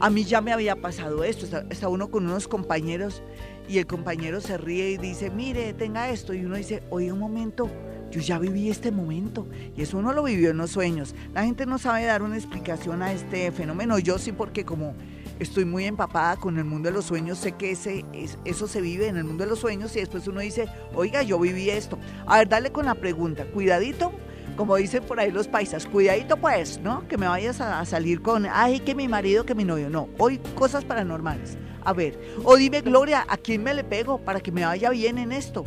A 0.00 0.10
mí 0.10 0.24
ya 0.24 0.40
me 0.40 0.52
había 0.52 0.74
pasado 0.74 1.22
esto. 1.22 1.44
Está, 1.44 1.64
está 1.70 1.88
uno 1.88 2.10
con 2.10 2.24
unos 2.24 2.48
compañeros 2.48 3.22
y 3.68 3.78
el 3.78 3.86
compañero 3.86 4.40
se 4.40 4.58
ríe 4.58 4.90
y 4.90 4.96
dice, 4.96 5.30
mire, 5.30 5.72
tenga 5.74 6.08
esto. 6.10 6.34
Y 6.34 6.44
uno 6.44 6.56
dice, 6.56 6.82
oye, 6.90 7.12
un 7.12 7.18
momento, 7.18 7.68
yo 8.10 8.20
ya 8.20 8.38
viví 8.38 8.70
este 8.70 8.92
momento. 8.92 9.46
Y 9.76 9.82
eso 9.82 9.98
uno 9.98 10.12
lo 10.12 10.22
vivió 10.22 10.50
en 10.50 10.58
los 10.58 10.70
sueños. 10.70 11.14
La 11.34 11.44
gente 11.44 11.66
no 11.66 11.78
sabe 11.78 12.04
dar 12.04 12.22
una 12.22 12.36
explicación 12.36 13.02
a 13.02 13.12
este 13.12 13.50
fenómeno. 13.52 13.98
Yo 13.98 14.18
sí, 14.18 14.32
porque 14.32 14.64
como 14.64 14.94
estoy 15.38 15.64
muy 15.64 15.84
empapada 15.84 16.36
con 16.36 16.58
el 16.58 16.64
mundo 16.64 16.88
de 16.88 16.94
los 16.94 17.06
sueños, 17.06 17.38
sé 17.38 17.52
que 17.52 17.72
ese, 17.72 18.04
eso 18.44 18.68
se 18.68 18.80
vive 18.80 19.08
en 19.08 19.16
el 19.16 19.24
mundo 19.24 19.44
de 19.44 19.50
los 19.50 19.58
sueños 19.58 19.94
y 19.96 20.00
después 20.00 20.26
uno 20.28 20.40
dice, 20.40 20.68
oiga, 20.94 21.22
yo 21.22 21.38
viví 21.38 21.68
esto. 21.70 21.98
A 22.26 22.38
ver, 22.38 22.48
dale 22.48 22.70
con 22.72 22.86
la 22.86 22.94
pregunta, 22.94 23.44
cuidadito, 23.46 24.12
como 24.56 24.76
dicen 24.76 25.02
por 25.04 25.20
ahí 25.20 25.30
los 25.30 25.48
paisas, 25.48 25.84
cuidadito 25.86 26.38
pues, 26.38 26.80
¿no? 26.80 27.06
Que 27.08 27.18
me 27.18 27.28
vayas 27.28 27.60
a, 27.60 27.80
a 27.80 27.84
salir 27.84 28.22
con, 28.22 28.46
ay, 28.50 28.80
que 28.80 28.94
mi 28.94 29.08
marido, 29.08 29.44
que 29.44 29.54
mi 29.54 29.64
novio. 29.64 29.90
No, 29.90 30.08
hoy 30.18 30.38
cosas 30.54 30.84
paranormales. 30.84 31.58
A 31.86 31.92
ver, 31.92 32.18
o 32.42 32.56
dime, 32.56 32.80
Gloria, 32.80 33.24
¿a 33.28 33.36
quién 33.36 33.62
me 33.62 33.72
le 33.72 33.84
pego 33.84 34.18
para 34.18 34.40
que 34.40 34.50
me 34.50 34.64
vaya 34.64 34.90
bien 34.90 35.18
en 35.18 35.30
esto? 35.30 35.62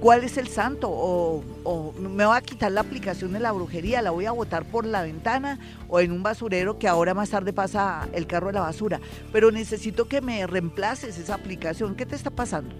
¿Cuál 0.00 0.24
es 0.24 0.36
el 0.36 0.48
santo? 0.48 0.90
O, 0.90 1.94
me 1.96 2.24
va 2.24 2.38
a 2.38 2.40
quitar 2.40 2.72
la 2.72 2.80
aplicación 2.80 3.32
de 3.32 3.38
la 3.38 3.52
brujería, 3.52 4.02
la 4.02 4.10
voy 4.10 4.26
a 4.26 4.32
botar 4.32 4.64
por 4.64 4.84
la 4.84 5.02
ventana 5.02 5.60
o 5.88 6.00
en 6.00 6.10
un 6.10 6.24
basurero 6.24 6.76
que 6.80 6.88
ahora 6.88 7.14
más 7.14 7.30
tarde 7.30 7.52
pasa 7.52 8.08
el 8.12 8.26
carro 8.26 8.48
de 8.48 8.54
la 8.54 8.62
basura. 8.62 8.98
Pero 9.30 9.52
necesito 9.52 10.08
que 10.08 10.20
me 10.20 10.44
reemplaces 10.48 11.16
esa 11.18 11.36
aplicación. 11.36 11.94
¿Qué 11.94 12.04
te 12.04 12.16
está 12.16 12.30
pasando? 12.30 12.74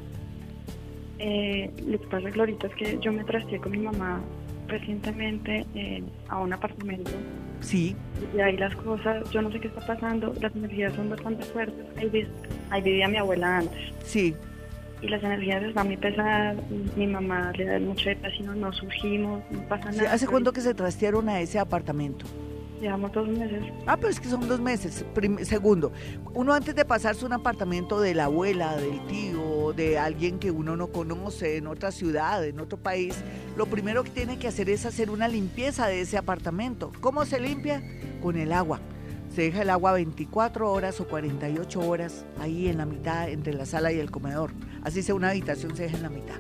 Eh, 1.21 1.71
lo 1.87 2.01
que 2.01 2.07
pasa, 2.09 2.29
Glorita, 2.29 2.67
es 2.67 2.75
que 2.75 2.99
yo 3.01 3.13
me 3.13 3.23
trasteé 3.23 3.61
con 3.61 3.71
mi 3.71 3.79
mamá 3.79 4.21
recientemente 4.71 5.67
eh, 5.75 6.03
a 6.29 6.39
un 6.39 6.53
apartamento. 6.53 7.11
Sí. 7.61 7.95
Y 8.35 8.41
ahí 8.41 8.57
las 8.57 8.75
cosas, 8.77 9.29
yo 9.31 9.43
no 9.43 9.53
sé 9.53 9.61
qué 9.61 9.69
está 9.69 9.87
pasando, 9.87 10.35
las 10.41 10.55
energías 10.55 10.95
son 10.95 11.11
bastante 11.11 11.45
fuertes. 11.45 11.87
Ahí, 11.99 12.27
ahí 12.71 12.83
vivía 12.83 13.09
mi 13.09 13.19
abuela 13.19 13.59
antes. 13.59 13.93
Sí. 14.05 14.35
Y 15.03 15.09
las 15.09 15.23
energías 15.23 15.63
están 15.63 15.87
muy 15.87 15.97
pesadas, 15.97 16.57
mi 16.97 17.07
mamá 17.07 17.53
le 17.57 17.65
da 17.65 17.79
mucha 17.79 18.11
depresión, 18.11 18.61
nos 18.61 18.77
surgimos, 18.77 19.43
no 19.51 19.61
pasa 19.63 19.91
nada. 19.93 20.13
¿Hace 20.13 20.27
cuánto 20.27 20.53
que 20.53 20.61
se 20.61 20.75
trastearon 20.75 21.29
a 21.29 21.41
ese 21.41 21.59
apartamento? 21.59 22.27
Llevamos 22.81 23.13
dos 23.13 23.29
meses. 23.29 23.63
Ah, 23.87 23.97
pero 23.97 24.09
es 24.09 24.19
que 24.19 24.29
son 24.29 24.49
dos 24.49 24.61
meses. 24.61 25.05
segundo, 25.43 25.93
uno 26.33 26.55
antes 26.55 26.75
de 26.75 26.85
pasarse 26.85 27.27
un 27.27 27.35
apartamento 27.35 28.01
de 28.01 28.15
la 28.15 28.25
abuela, 28.25 28.77
del 28.77 29.07
tío, 29.07 29.75
de 29.75 29.99
alguien 29.99 30.39
que 30.39 30.51
uno 30.51 30.77
no 30.77 30.89
conoce 30.89 31.59
en 31.59 31.67
otra 31.67 31.93
ciudad, 31.93 32.45
en 32.45 32.59
otro 32.59 32.79
país, 32.79 33.17
lo 33.57 33.67
primero 33.67 34.03
que 34.03 34.11
tiene 34.11 34.39
que 34.39 34.49
hacer 34.49 34.71
es 34.71 34.87
hacer 34.87 35.11
una 35.11 35.29
limpieza 35.29 35.89
de 35.89 36.01
ese 36.01 36.17
apartamento. 36.17 36.91
¿Cómo 37.01 37.27
se 37.27 37.39
limpia? 37.39 37.83
Con 38.23 38.37
el 38.37 38.53
agua. 38.53 38.81
Se 39.35 39.43
deja 39.43 39.63
el 39.63 39.71
agua 39.71 39.93
24 39.93 40.73
horas 40.73 41.01
o 41.01 41.07
48 41.07 41.81
horas 41.81 42.25
ahí 42.41 42.69
en 42.69 42.79
la 42.79 42.87
mitad, 42.87 43.29
entre 43.29 43.53
la 43.53 43.67
sala 43.67 43.93
y 43.93 44.01
el 44.01 44.11
comedor. 44.11 44.53
Así 44.83 45.03
sea 45.03 45.15
una 45.15 45.31
habitación, 45.31 45.77
se 45.77 45.85
deja 45.85 45.99
en 45.99 46.03
la 46.03 46.09
mitad. 46.09 46.37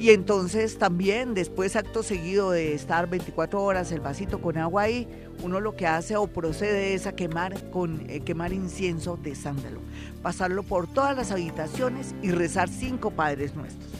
Y 0.00 0.12
entonces 0.12 0.78
también 0.78 1.34
después 1.34 1.76
acto 1.76 2.02
seguido 2.02 2.52
de 2.52 2.72
estar 2.72 3.06
24 3.10 3.62
horas 3.62 3.92
el 3.92 4.00
vasito 4.00 4.40
con 4.40 4.56
agua 4.56 4.84
ahí, 4.84 5.06
uno 5.42 5.60
lo 5.60 5.76
que 5.76 5.86
hace 5.86 6.16
o 6.16 6.26
procede 6.26 6.94
es 6.94 7.06
a 7.06 7.12
quemar 7.14 7.68
con 7.68 8.08
eh, 8.08 8.20
quemar 8.20 8.54
incienso 8.54 9.18
de 9.18 9.34
sándalo, 9.34 9.82
pasarlo 10.22 10.62
por 10.62 10.86
todas 10.86 11.14
las 11.14 11.32
habitaciones 11.32 12.14
y 12.22 12.30
rezar 12.30 12.70
cinco 12.70 13.10
Padres 13.10 13.54
Nuestros. 13.54 13.90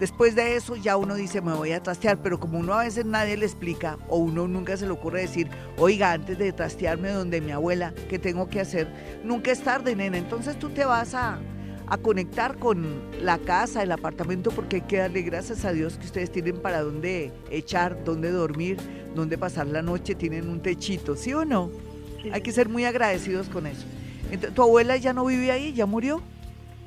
Después 0.00 0.34
de 0.34 0.56
eso 0.56 0.76
ya 0.76 0.96
uno 0.96 1.14
dice 1.14 1.42
me 1.42 1.52
voy 1.52 1.72
a 1.72 1.82
trastear, 1.82 2.22
pero 2.22 2.40
como 2.40 2.58
uno 2.58 2.72
a 2.72 2.84
veces 2.84 3.04
nadie 3.04 3.36
le 3.36 3.44
explica 3.44 3.98
o 4.08 4.16
uno 4.16 4.48
nunca 4.48 4.78
se 4.78 4.86
le 4.86 4.92
ocurre 4.92 5.20
decir, 5.20 5.50
oiga, 5.76 6.12
antes 6.12 6.38
de 6.38 6.54
trastearme 6.54 7.10
donde 7.10 7.42
mi 7.42 7.52
abuela, 7.52 7.92
¿qué 8.08 8.18
tengo 8.18 8.48
que 8.48 8.60
hacer? 8.60 8.88
Nunca 9.22 9.52
es 9.52 9.62
tarde, 9.62 9.94
nena. 9.94 10.16
Entonces 10.16 10.58
tú 10.58 10.70
te 10.70 10.86
vas 10.86 11.14
a, 11.14 11.38
a 11.86 11.98
conectar 11.98 12.56
con 12.58 12.86
la 13.20 13.38
casa, 13.38 13.82
el 13.82 13.92
apartamento, 13.92 14.50
porque 14.50 14.76
hay 14.76 14.82
que 14.82 14.98
darle 14.98 15.22
gracias 15.22 15.64
a 15.64 15.72
Dios 15.72 15.96
que 15.98 16.06
ustedes 16.06 16.30
tienen 16.30 16.56
para 16.56 16.82
dónde 16.82 17.32
echar, 17.50 18.04
dónde 18.04 18.30
dormir, 18.30 18.78
dónde 19.14 19.38
pasar 19.38 19.66
la 19.66 19.82
noche, 19.82 20.14
tienen 20.14 20.48
un 20.48 20.60
techito, 20.60 21.16
¿sí 21.16 21.34
o 21.34 21.44
no? 21.44 21.70
Hay 22.32 22.40
que 22.40 22.52
ser 22.52 22.68
muy 22.68 22.84
agradecidos 22.84 23.48
con 23.48 23.66
eso. 23.66 23.84
¿Tu 24.54 24.62
abuela 24.62 24.96
ya 24.96 25.12
no 25.12 25.24
vive 25.26 25.50
ahí? 25.52 25.74
¿Ya 25.74 25.86
murió? 25.86 26.22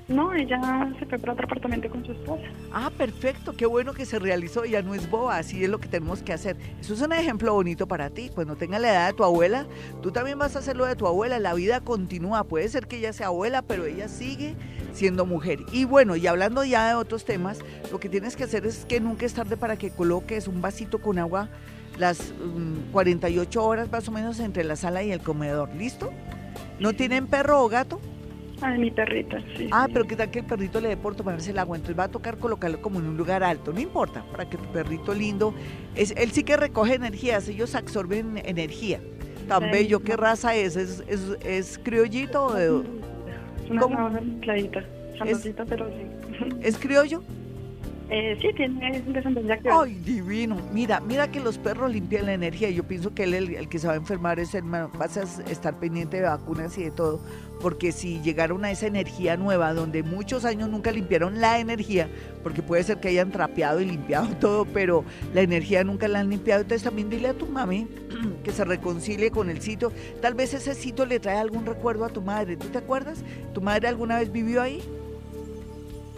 No, 0.08 0.34
ella 0.34 0.90
se 1.00 1.06
fue 1.06 1.20
para 1.20 1.34
otro 1.34 1.46
apartamento 1.46 1.90
con 1.90 2.06
su 2.06 2.14
esposa. 2.14 2.44
Ah, 2.72 2.90
perfecto, 2.98 3.54
qué 3.58 3.66
bueno 3.66 3.94
que 3.94 4.06
se 4.06 4.20
realizó, 4.20 4.64
ya 4.64 4.82
no 4.82 4.96
es 4.96 5.10
boba, 5.10 5.38
así 5.38 5.62
es 5.62 5.70
lo 5.70 5.80
que 5.80 5.90
tenemos 5.90 6.24
que 6.24 6.32
hacer. 6.32 6.56
Eso 6.80 6.94
es 6.94 7.02
un 7.02 7.12
ejemplo 7.12 7.54
bonito 7.54 7.88
para 7.88 8.10
ti, 8.10 8.32
pues 8.34 8.48
no 8.48 8.56
tenga 8.56 8.80
la 8.80 8.90
edad 8.90 9.08
de 9.08 9.14
tu 9.14 9.26
abuela, 9.26 9.68
tú 10.02 10.12
también 10.12 10.40
vas 10.40 10.56
a 10.56 10.60
hacer 10.60 10.78
lo 10.78 10.86
de 10.86 10.96
tu 10.96 11.08
abuela, 11.08 11.40
la 11.40 11.54
vida 11.54 11.82
continúa, 11.82 12.46
puede 12.46 12.70
ser 12.70 12.88
que 12.88 13.00
ella 13.00 13.12
sea 13.12 13.28
abuela, 13.28 13.62
pero 13.62 13.86
ella 13.86 14.08
sigue 14.08 14.56
siendo 14.94 15.26
mujer. 15.26 15.60
Y 15.74 15.84
bueno, 15.84 16.16
y 16.16 16.26
hablando 16.26 16.64
ya 16.64 16.88
de 16.88 16.96
otros 16.96 17.26
temas, 17.26 17.60
lo 17.92 18.00
que 18.00 18.08
tienes 18.08 18.38
que 18.38 18.46
hacer 18.46 18.66
es 18.66 18.86
que 18.86 19.02
nunca 19.02 19.26
es 19.26 19.34
tarde 19.34 19.58
para 19.58 19.76
que 19.76 19.92
coloques 19.92 20.48
un 20.48 20.62
vasito 20.62 21.00
con 21.02 21.20
agua 21.20 21.50
las 21.98 22.34
48 22.94 23.60
mm, 23.60 23.64
horas 23.64 23.92
más 23.92 24.08
o 24.08 24.12
menos 24.12 24.40
entre 24.40 24.64
la 24.64 24.78
sala 24.78 25.04
y 25.04 25.12
el 25.12 25.20
comedor, 25.20 25.74
¿listo? 25.76 26.14
¿No 26.80 26.94
tienen 26.94 27.28
perro 27.28 27.62
o 27.62 27.68
gato? 27.68 28.00
Ay, 28.62 28.80
mi 28.80 28.92
perrita, 28.92 29.40
sí. 29.56 29.70
Ah, 29.72 29.88
pero 29.92 30.06
qué 30.06 30.16
tal 30.16 30.32
que 30.32 30.40
el 30.40 30.46
perrito 30.46 30.82
le 30.82 30.90
dé 30.90 30.98
por 30.98 31.16
tomarse 31.16 31.52
el 31.52 31.60
agua, 31.60 31.78
entonces 31.78 31.98
va 31.98 32.06
a 32.06 32.12
tocar 32.12 32.38
colocarlo 32.38 32.82
como 32.82 33.00
en 33.00 33.08
un 33.08 33.18
lugar 33.18 33.44
alto, 33.44 33.72
no 33.72 33.80
importa, 33.80 34.24
para 34.32 34.50
que 34.50 34.58
tu 34.58 34.66
perrito 34.66 35.14
lindo, 35.14 35.54
es, 35.96 36.12
él 36.18 36.32
sí 36.32 36.44
que 36.44 36.58
recoge 36.58 36.96
energías, 36.96 37.48
ellos 37.48 37.76
absorben 37.76 38.42
energía. 38.44 39.00
Tan 39.48 39.72
bello, 39.72 40.02
¿qué 40.02 40.18
raza 40.18 40.56
es? 40.56 40.76
¿Es, 40.76 41.04
es, 41.08 41.80
criollito 41.80 42.48
o 42.48 42.54
de, 42.54 42.72
una 43.70 43.82
¿Cómo? 43.82 44.10
clarita, 44.42 44.84
pero 45.68 45.88
sí. 45.88 46.56
¿Es 46.62 46.78
criollo? 46.78 47.24
Eh, 48.10 48.38
sí, 48.42 48.50
tiene 48.56 49.04
Ay, 49.70 49.96
divino. 49.96 50.58
Mira, 50.72 51.02
mira 51.02 51.30
que 51.30 51.42
los 51.42 51.58
perros 51.58 51.92
limpian 51.92 52.28
la 52.28 52.34
energía. 52.34 52.70
Yo 52.70 52.84
pienso 52.84 53.14
que 53.14 53.24
él, 53.24 53.34
el, 53.34 53.68
que 53.68 53.80
se 53.80 53.88
va 53.88 53.94
a 53.94 53.98
enfermar 53.98 54.40
es 54.40 54.56
el 54.56 54.64
vas 54.64 55.18
a 55.18 55.24
estar 55.52 55.78
pendiente 55.78 56.18
de 56.18 56.24
vacunas 56.24 56.78
y 56.78 56.86
de 56.86 56.92
todo. 56.92 57.20
Porque 57.60 57.92
si 57.92 58.22
llegaron 58.22 58.64
a 58.64 58.72
esa 58.72 58.88
energía 58.88 59.36
nueva, 59.36 59.74
donde 59.74 60.04
muchos 60.04 60.46
años 60.46 60.70
nunca 60.70 60.92
limpiaron 60.92 61.42
la 61.42 61.60
energía, 61.60 62.08
porque 62.44 62.62
puede 62.62 62.84
ser 62.84 63.00
que 63.02 63.10
hayan 63.10 63.32
trapeado 63.32 63.82
y 63.82 63.86
limpiado 63.86 64.28
todo, 64.40 64.64
pero 64.66 65.04
la 65.34 65.42
energía 65.42 65.84
nunca 65.84 66.08
la 66.08 66.20
han 66.20 66.30
limpiado. 66.30 66.62
Entonces 66.62 66.84
también 66.84 67.10
dile 67.10 67.30
a 67.30 67.34
tu 67.34 67.46
mami 67.46 67.88
que 68.44 68.52
se 68.52 68.64
reconcilie 68.64 69.32
con 69.32 69.50
el 69.50 69.62
sitio. 69.62 69.92
Tal 70.22 70.34
vez 70.34 70.54
ese 70.54 70.76
sitio 70.76 71.06
le 71.06 71.20
trae 71.20 71.40
algún 71.40 71.66
recuerdo 71.66 72.06
a 72.06 72.10
tu 72.10 72.22
madre. 72.22 72.56
¿Tú 72.56 72.68
te 72.68 72.78
acuerdas? 72.78 73.22
¿Tu 73.54 73.62
madre 73.62 73.90
alguna 73.90 74.18
vez 74.18 74.32
vivió 74.32 74.62
ahí? 74.62 74.82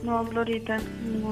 No, 0.03 0.25
Florita. 0.25 0.77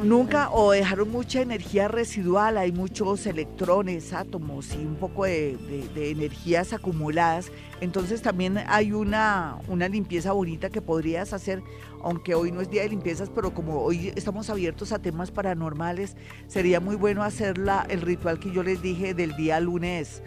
Nunca, 0.03 0.49
o 0.51 0.71
dejaron 0.71 1.09
mucha 1.09 1.41
energía 1.41 1.87
residual, 1.87 2.57
hay 2.57 2.71
muchos 2.71 3.25
electrones, 3.25 4.11
átomos 4.13 4.73
y 4.73 4.85
un 4.85 4.95
poco 4.95 5.23
de, 5.23 5.57
energías 5.95 6.73
acumuladas. 6.73 7.49
Entonces 7.79 8.21
también 8.21 8.59
hay 8.67 8.91
una, 8.91 9.57
una 9.67 9.87
limpieza 9.87 10.33
bonita 10.33 10.69
que 10.69 10.81
podrías 10.81 11.31
hacer, 11.31 11.61
aunque 12.03 12.35
hoy 12.35 12.51
no 12.51 12.59
es 12.59 12.69
día 12.69 12.81
de 12.81 12.89
limpiezas, 12.89 13.29
pero 13.29 13.53
como 13.53 13.81
hoy 13.81 14.11
estamos 14.15 14.49
abiertos 14.49 14.91
a 14.91 14.99
temas 14.99 15.31
paranormales, 15.31 16.17
sería 16.47 16.79
muy 16.79 16.95
bueno 16.95 17.23
hacer 17.23 17.55
el 17.89 18.01
ritual 18.01 18.39
que 18.39 18.51
yo 18.51 18.63
les 18.63 18.81
dije 18.81 19.13
del 19.13 19.35
día 19.37 19.59
lunes, 19.59 20.21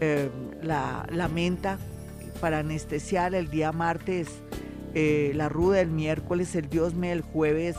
eh, 0.00 0.30
la, 0.62 1.06
la 1.10 1.28
menta 1.28 1.78
para 2.40 2.60
anestesiar, 2.60 3.34
el 3.34 3.50
día 3.50 3.70
martes 3.70 4.28
eh, 4.94 5.32
la 5.34 5.48
ruda 5.48 5.80
el 5.80 5.90
miércoles, 5.90 6.54
el 6.54 6.68
diosme 6.68 7.12
el 7.12 7.22
jueves, 7.22 7.76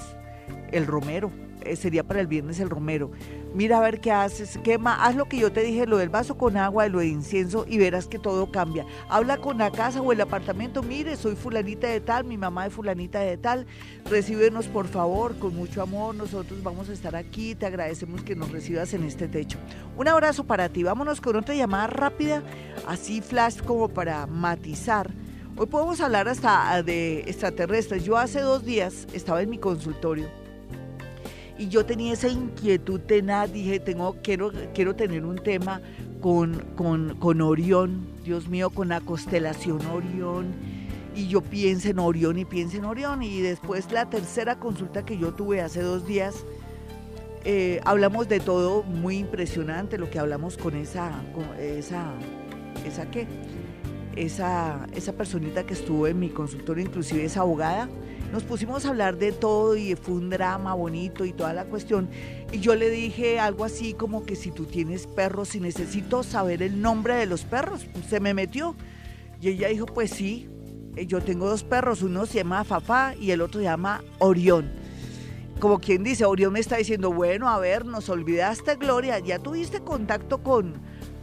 el 0.71 0.86
romero. 0.88 1.32
Eh, 1.65 1.76
sería 1.76 2.04
para 2.04 2.19
el 2.19 2.28
viernes 2.28 2.60
el 2.60 2.69
romero. 2.69 3.12
Mira 3.54 3.78
a 3.78 3.82
ver 3.82 4.02
qué 4.02 4.12
haces, 4.12 4.58
quema, 4.63 5.06
haz 5.06 5.15
lo 5.15 5.26
que 5.26 5.38
yo 5.38 5.52
te 5.52 5.62
dije, 5.62 5.86
lo 5.86 5.97
del 5.97 6.10
vaso 6.10 6.38
con 6.38 6.58
agua, 6.58 6.88
lo 6.88 6.99
de 6.99 7.08
incienso 7.08 7.65
y 7.67 7.78
verás 7.78 8.08
que 8.08 8.19
todo 8.19 8.52
cambia. 8.52 8.86
Habla 9.10 9.38
con 9.38 9.60
la 9.60 9.71
casa 9.71 10.02
o 10.02 10.12
el 10.12 10.19
apartamento, 10.19 10.82
mire, 10.84 11.15
soy 11.15 11.36
fulanita 11.36 11.88
de 11.88 12.02
tal, 12.02 12.26
mi 12.26 12.38
mamá 12.38 12.65
es 12.65 12.73
fulanita 12.73 13.19
de 13.19 13.38
tal, 13.38 13.65
recíbenos 14.10 14.67
por 14.67 14.88
favor, 14.88 15.38
con 15.38 15.56
mucho 15.56 15.82
amor, 15.82 16.15
nosotros 16.15 16.63
vamos 16.63 16.89
a 16.89 16.93
estar 16.93 17.15
aquí, 17.15 17.54
te 17.56 17.67
agradecemos 17.67 18.23
que 18.23 18.36
nos 18.36 18.52
recibas 18.52 18.93
en 18.93 19.04
este 19.04 19.28
techo. 19.28 19.60
Un 19.95 20.08
abrazo 20.08 20.45
para 20.45 20.69
ti, 20.69 20.84
vámonos 20.84 21.21
con 21.21 21.36
otra 21.36 21.54
llamada 21.54 21.88
rápida, 21.88 22.43
así 22.88 23.21
flash 23.21 23.62
como 23.62 23.88
para 23.88 24.26
matizar 24.26 25.12
Hoy 25.55 25.67
podemos 25.67 26.01
hablar 26.01 26.27
hasta 26.27 26.81
de 26.81 27.19
extraterrestres. 27.21 28.03
Yo 28.03 28.17
hace 28.17 28.41
dos 28.41 28.65
días 28.65 29.07
estaba 29.13 29.43
en 29.43 29.51
mi 29.51 29.59
consultorio 29.59 30.27
y 31.59 31.67
yo 31.67 31.85
tenía 31.85 32.13
esa 32.13 32.27
inquietud 32.27 32.99
tenaz. 33.01 33.53
Dije, 33.53 33.79
tengo, 33.79 34.17
quiero, 34.23 34.51
quiero 34.73 34.95
tener 34.95 35.23
un 35.23 35.37
tema 35.37 35.79
con, 36.21 36.65
con, 36.75 37.15
con 37.19 37.39
Orión, 37.41 38.07
Dios 38.23 38.47
mío, 38.47 38.71
con 38.71 38.89
la 38.89 38.99
constelación 39.01 39.85
Orión. 39.85 40.55
Y 41.15 41.27
yo 41.27 41.41
pienso 41.41 41.87
en 41.89 41.99
Orión 41.99 42.39
y 42.39 42.45
pienso 42.45 42.77
en 42.77 42.85
Orión. 42.85 43.21
Y 43.21 43.41
después 43.41 43.91
la 43.91 44.09
tercera 44.09 44.55
consulta 44.55 45.05
que 45.05 45.19
yo 45.19 45.35
tuve 45.35 45.61
hace 45.61 45.83
dos 45.83 46.07
días, 46.07 46.33
eh, 47.45 47.79
hablamos 47.85 48.27
de 48.27 48.39
todo 48.39 48.81
muy 48.81 49.17
impresionante, 49.17 49.99
lo 49.99 50.09
que 50.09 50.17
hablamos 50.17 50.57
con 50.57 50.75
esa, 50.75 51.11
con 51.35 51.45
esa, 51.59 52.11
esa 52.87 53.11
qué, 53.11 53.27
esa, 54.15 54.88
esa 54.95 55.13
personita 55.13 55.65
que 55.65 55.73
estuvo 55.73 56.08
en 56.08 56.19
mi 56.19 56.30
consultorio, 56.30 56.84
inclusive 56.84 57.26
es 57.26 57.38
abogada, 57.38 57.89
nos 58.34 58.43
pusimos 58.43 58.84
a 58.86 58.89
hablar 58.89 59.17
de 59.17 59.32
todo 59.32 59.78
y 59.78 59.95
fue 59.95 60.15
un 60.15 60.32
drama 60.32 60.73
bonito 60.73 61.23
y 61.23 61.34
toda 61.34 61.54
la 61.54 61.65
cuestión. 61.65 62.10
Y 62.52 62.60
yo 62.60 62.73
le 62.73 62.89
dije 62.89 63.39
algo 63.39 63.63
así 63.63 63.93
como 63.93 64.26
que 64.26 64.36
si 64.36 64.49
tú 64.49 64.65
tienes 64.65 65.06
perros 65.06 65.54
y 65.54 65.60
necesito 65.60 66.23
saber 66.23 66.63
el 66.63 66.82
nombre 66.82 67.13
de 67.13 67.28
los 67.28 67.43
perros, 67.43 67.86
se 68.10 68.19
me 68.19 68.34
metió. 68.34 68.76
Y 69.39 69.49
ella 69.49 69.67
dijo, 69.67 69.86
pues 69.86 70.10
sí, 70.10 70.49
eh, 70.95 71.06
yo 71.06 71.21
tengo 71.21 71.47
dos 71.47 71.63
perros, 71.63 72.02
uno 72.02 72.26
se 72.26 72.39
llama 72.39 72.63
Fafá 72.63 73.13
y 73.19 73.30
el 73.30 73.41
otro 73.41 73.60
se 73.60 73.65
llama 73.65 74.04
Orión. 74.17 74.71
Como 75.60 75.80
quien 75.80 76.04
dice, 76.04 76.26
Orión 76.26 76.54
me 76.54 76.60
está 76.60 76.78
diciendo, 76.78 77.13
bueno, 77.13 77.49
a 77.49 77.60
ver, 77.60 77.86
nos 77.86 78.10
olvidaste, 78.10 78.78
Gloria, 78.78 79.19
ya 79.19 79.38
tuviste 79.38 79.82
contacto 79.82 80.41
con, 80.41 80.73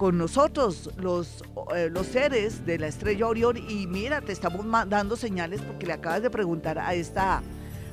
con 0.01 0.17
nosotros, 0.17 0.89
los, 0.97 1.45
eh, 1.77 1.91
los 1.93 2.07
seres 2.07 2.65
de 2.65 2.79
la 2.79 2.87
estrella 2.87 3.27
Orión, 3.27 3.59
y 3.59 3.87
mira, 3.87 4.23
te 4.23 4.33
estamos 4.33 4.65
dando 4.89 5.15
señales 5.15 5.61
porque 5.61 5.85
le 5.85 5.93
acabas 5.93 6.23
de 6.23 6.31
preguntar 6.31 6.79
a 6.79 6.95
esta 6.95 7.43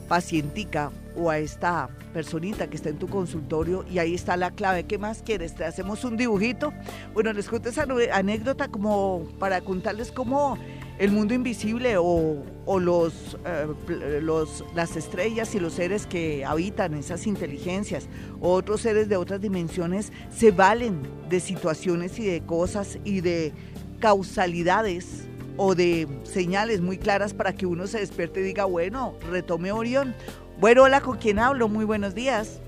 pacientica 0.07 0.89
o 1.17 1.29
a 1.29 1.39
esta 1.39 1.89
personita 2.13 2.67
que 2.67 2.77
está 2.77 2.87
en 2.87 2.97
tu 2.97 3.09
consultorio 3.09 3.83
y 3.91 3.99
ahí 3.99 4.15
está 4.15 4.37
la 4.37 4.51
clave. 4.51 4.85
¿Qué 4.85 4.97
más 4.97 5.21
quieres? 5.21 5.53
¿Te 5.53 5.65
hacemos 5.65 6.05
un 6.05 6.15
dibujito? 6.15 6.71
Bueno, 7.13 7.33
les 7.33 7.49
cuento 7.49 7.67
esa 7.67 7.85
anécdota 8.13 8.69
como 8.69 9.27
para 9.37 9.59
contarles 9.59 10.13
cómo 10.13 10.57
el 10.99 11.11
mundo 11.11 11.33
invisible 11.33 11.95
o, 11.97 12.43
los, 12.79 13.37
eh, 13.45 14.19
los, 14.21 14.65
las 14.75 14.95
estrellas 14.95 15.53
y 15.53 15.59
los 15.59 15.73
seres 15.73 16.07
que 16.07 16.43
habitan 16.43 16.93
esas 16.95 17.27
inteligencias 17.27 18.09
o 18.41 18.53
otros 18.53 18.81
seres 18.81 19.07
de 19.07 19.17
otras 19.17 19.39
dimensiones 19.41 20.11
se 20.29 20.51
valen 20.51 21.01
de 21.29 21.39
situaciones 21.39 22.17
y 22.19 22.25
de 22.25 22.41
cosas 22.41 22.99
y 23.03 23.21
de 23.21 23.53
causalidades 23.99 25.27
o 25.57 25.75
de 25.75 26.07
señales 26.23 26.81
muy 26.81 26.97
claras 26.97 27.33
para 27.33 27.53
que 27.53 27.65
uno 27.65 27.87
se 27.87 27.99
despierte 27.99 28.41
y 28.41 28.43
diga, 28.43 28.65
bueno, 28.65 29.15
retome 29.29 29.71
Orión. 29.71 30.15
Bueno, 30.59 30.83
hola, 30.83 31.01
¿con 31.01 31.17
quién 31.17 31.39
hablo? 31.39 31.67
Muy 31.67 31.85
buenos 31.85 32.15
días. 32.15 32.61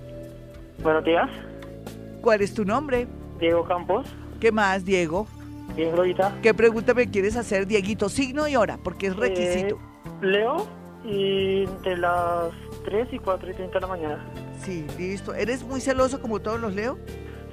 Buenos 0.81 1.03
días. 1.03 1.29
¿Cuál 2.21 2.41
es 2.41 2.53
tu 2.53 2.65
nombre? 2.65 3.07
Diego 3.39 3.63
Campos. 3.63 4.07
¿Qué 4.39 4.51
más, 4.51 4.85
Diego? 4.85 5.27
Bien, 5.75 5.91
Glorita. 5.91 6.35
¿Qué 6.41 6.53
pregunta 6.53 6.93
me 6.93 7.09
quieres 7.09 7.35
hacer, 7.35 7.65
Dieguito? 7.67 8.09
Signo 8.09 8.47
y 8.47 8.55
hora, 8.55 8.77
porque 8.83 9.07
es 9.07 9.15
requisito. 9.15 9.75
Eh, 9.75 10.25
Leo, 10.25 10.67
y 11.05 11.65
de 11.83 11.97
las 11.97 12.51
3 12.85 13.07
y 13.11 13.19
4 13.19 13.51
y 13.51 13.53
30 13.53 13.73
de 13.73 13.81
la 13.81 13.87
mañana. 13.87 14.25
Sí, 14.61 14.85
listo. 14.97 15.33
¿Eres 15.33 15.63
muy 15.63 15.79
celoso 15.79 16.21
como 16.21 16.39
todos 16.39 16.59
los 16.59 16.73
Leo? 16.75 16.97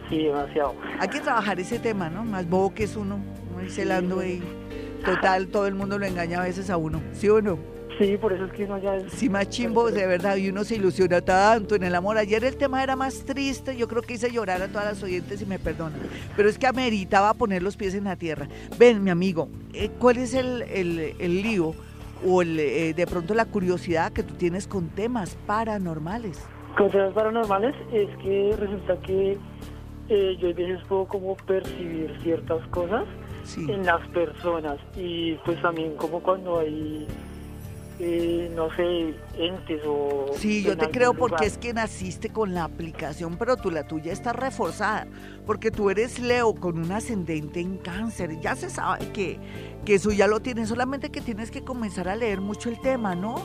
Sí, 0.09 0.25
demasiado. 0.25 0.75
Hay 1.01 1.09
que 1.09 1.21
trabajar 1.21 1.59
ese 1.61 1.79
tema, 1.79 2.11
¿no? 2.11 2.25
Más 2.25 2.49
bobo 2.49 2.75
que 2.75 2.85
es 2.85 2.97
uno, 2.97 3.19
muy 3.55 3.71
celando 3.71 4.25
y 4.25 4.43
total, 5.05 5.49
todo 5.49 5.67
el 5.67 5.75
mundo 5.75 5.99
lo 5.99 6.07
engaña 6.07 6.41
a 6.41 6.45
veces 6.45 6.71
a 6.71 6.77
uno, 6.77 7.01
¿sí 7.13 7.29
o 7.29 7.41
no? 7.41 7.76
Sí, 7.99 8.19
por 8.19 8.33
eso 8.33 8.45
es 8.45 8.53
que 8.53 8.65
uno 8.65 8.77
ya 8.79 8.97
es... 8.97 9.11
Sí, 9.13 9.31
más 9.31 9.49
chimbo, 9.49 9.91
de 9.91 10.07
verdad, 10.07 10.37
y 10.37 10.51
uno 10.51 10.65
se 10.65 10.77
ilusiona 10.77 11.23
tanto 11.23 11.77
en 11.77 11.83
el 11.83 11.95
amor. 11.95 12.19
Ayer 12.19 12.45
el 12.45 12.57
tema 12.57 12.83
era 12.83 12.95
más 12.95 13.25
triste, 13.25 13.75
yo 13.77 13.89
creo 13.89 14.03
que 14.03 14.15
hice 14.15 14.31
llorar 14.31 14.61
a 14.61 14.69
todas 14.69 14.85
las 14.85 15.03
oyentes 15.03 15.41
y 15.41 15.47
me 15.47 15.59
perdonan, 15.59 15.99
pero 16.37 16.49
es 16.49 16.59
que 16.59 16.67
ameritaba 16.67 17.33
poner 17.33 17.63
los 17.63 17.77
pies 17.77 17.95
en 17.95 18.05
la 18.05 18.17
tierra. 18.17 18.49
Ven, 18.79 19.03
mi 19.03 19.11
amigo, 19.11 19.49
eh, 19.73 19.91
¿cuál 19.99 20.19
es 20.19 20.35
el, 20.35 20.63
el, 20.63 21.43
lío 21.43 21.75
o 22.27 22.43
eh, 22.43 22.93
de 22.95 23.07
pronto 23.07 23.35
la 23.35 23.47
curiosidad 23.47 24.13
que 24.13 24.23
tú 24.23 24.35
tienes 24.35 24.67
con 24.67 24.89
temas 24.89 25.37
paranormales? 25.47 26.45
Con 26.77 26.91
temas 26.91 27.15
paranormales 27.15 27.75
es 27.93 28.15
que 28.19 28.55
resulta 28.59 28.97
que 29.01 29.39
eh, 30.11 30.37
yo 30.39 30.51
a 30.51 30.53
veces 30.53 30.81
puedo 30.87 31.07
como 31.07 31.35
percibir 31.37 32.15
ciertas 32.23 32.67
cosas 32.69 33.05
en 33.57 33.87
las 33.87 34.07
personas 34.09 34.77
y 34.97 35.35
pues 35.45 35.61
también 35.63 35.97
como 35.97 36.21
cuando 36.21 36.59
hay 36.59 37.07
eh, 37.99 38.53
no 38.55 38.69
sé, 38.77 39.15
entes 39.39 39.81
o... 39.87 40.27
Sí, 40.37 40.63
yo 40.63 40.77
te 40.77 40.91
creo 40.91 41.15
porque 41.15 41.47
es 41.47 41.57
que 41.57 41.73
naciste 41.73 42.29
con 42.29 42.53
la 42.53 42.65
aplicación, 42.65 43.39
pero 43.39 43.57
tú 43.57 43.71
la 43.71 43.87
tuya 43.87 44.13
está 44.13 44.35
reforzada, 44.35 45.07
porque 45.47 45.71
tú 45.71 45.89
eres 45.89 46.19
Leo 46.19 46.55
con 46.55 46.79
un 46.79 46.93
ascendente 46.93 47.61
en 47.61 47.79
cáncer, 47.79 48.39
ya 48.41 48.55
se 48.55 48.69
sabe 48.69 49.11
que, 49.13 49.41
que 49.87 49.95
eso 49.95 50.13
ya 50.13 50.27
lo 50.27 50.41
tienes, 50.41 50.69
solamente 50.69 51.09
que 51.11 51.23
tienes 51.23 51.51
que 51.51 51.65
comenzar 51.65 52.07
a 52.09 52.17
leer 52.17 52.43
mucho 52.43 52.69
el 52.69 52.79
tema, 52.81 53.15
¿no? 53.15 53.37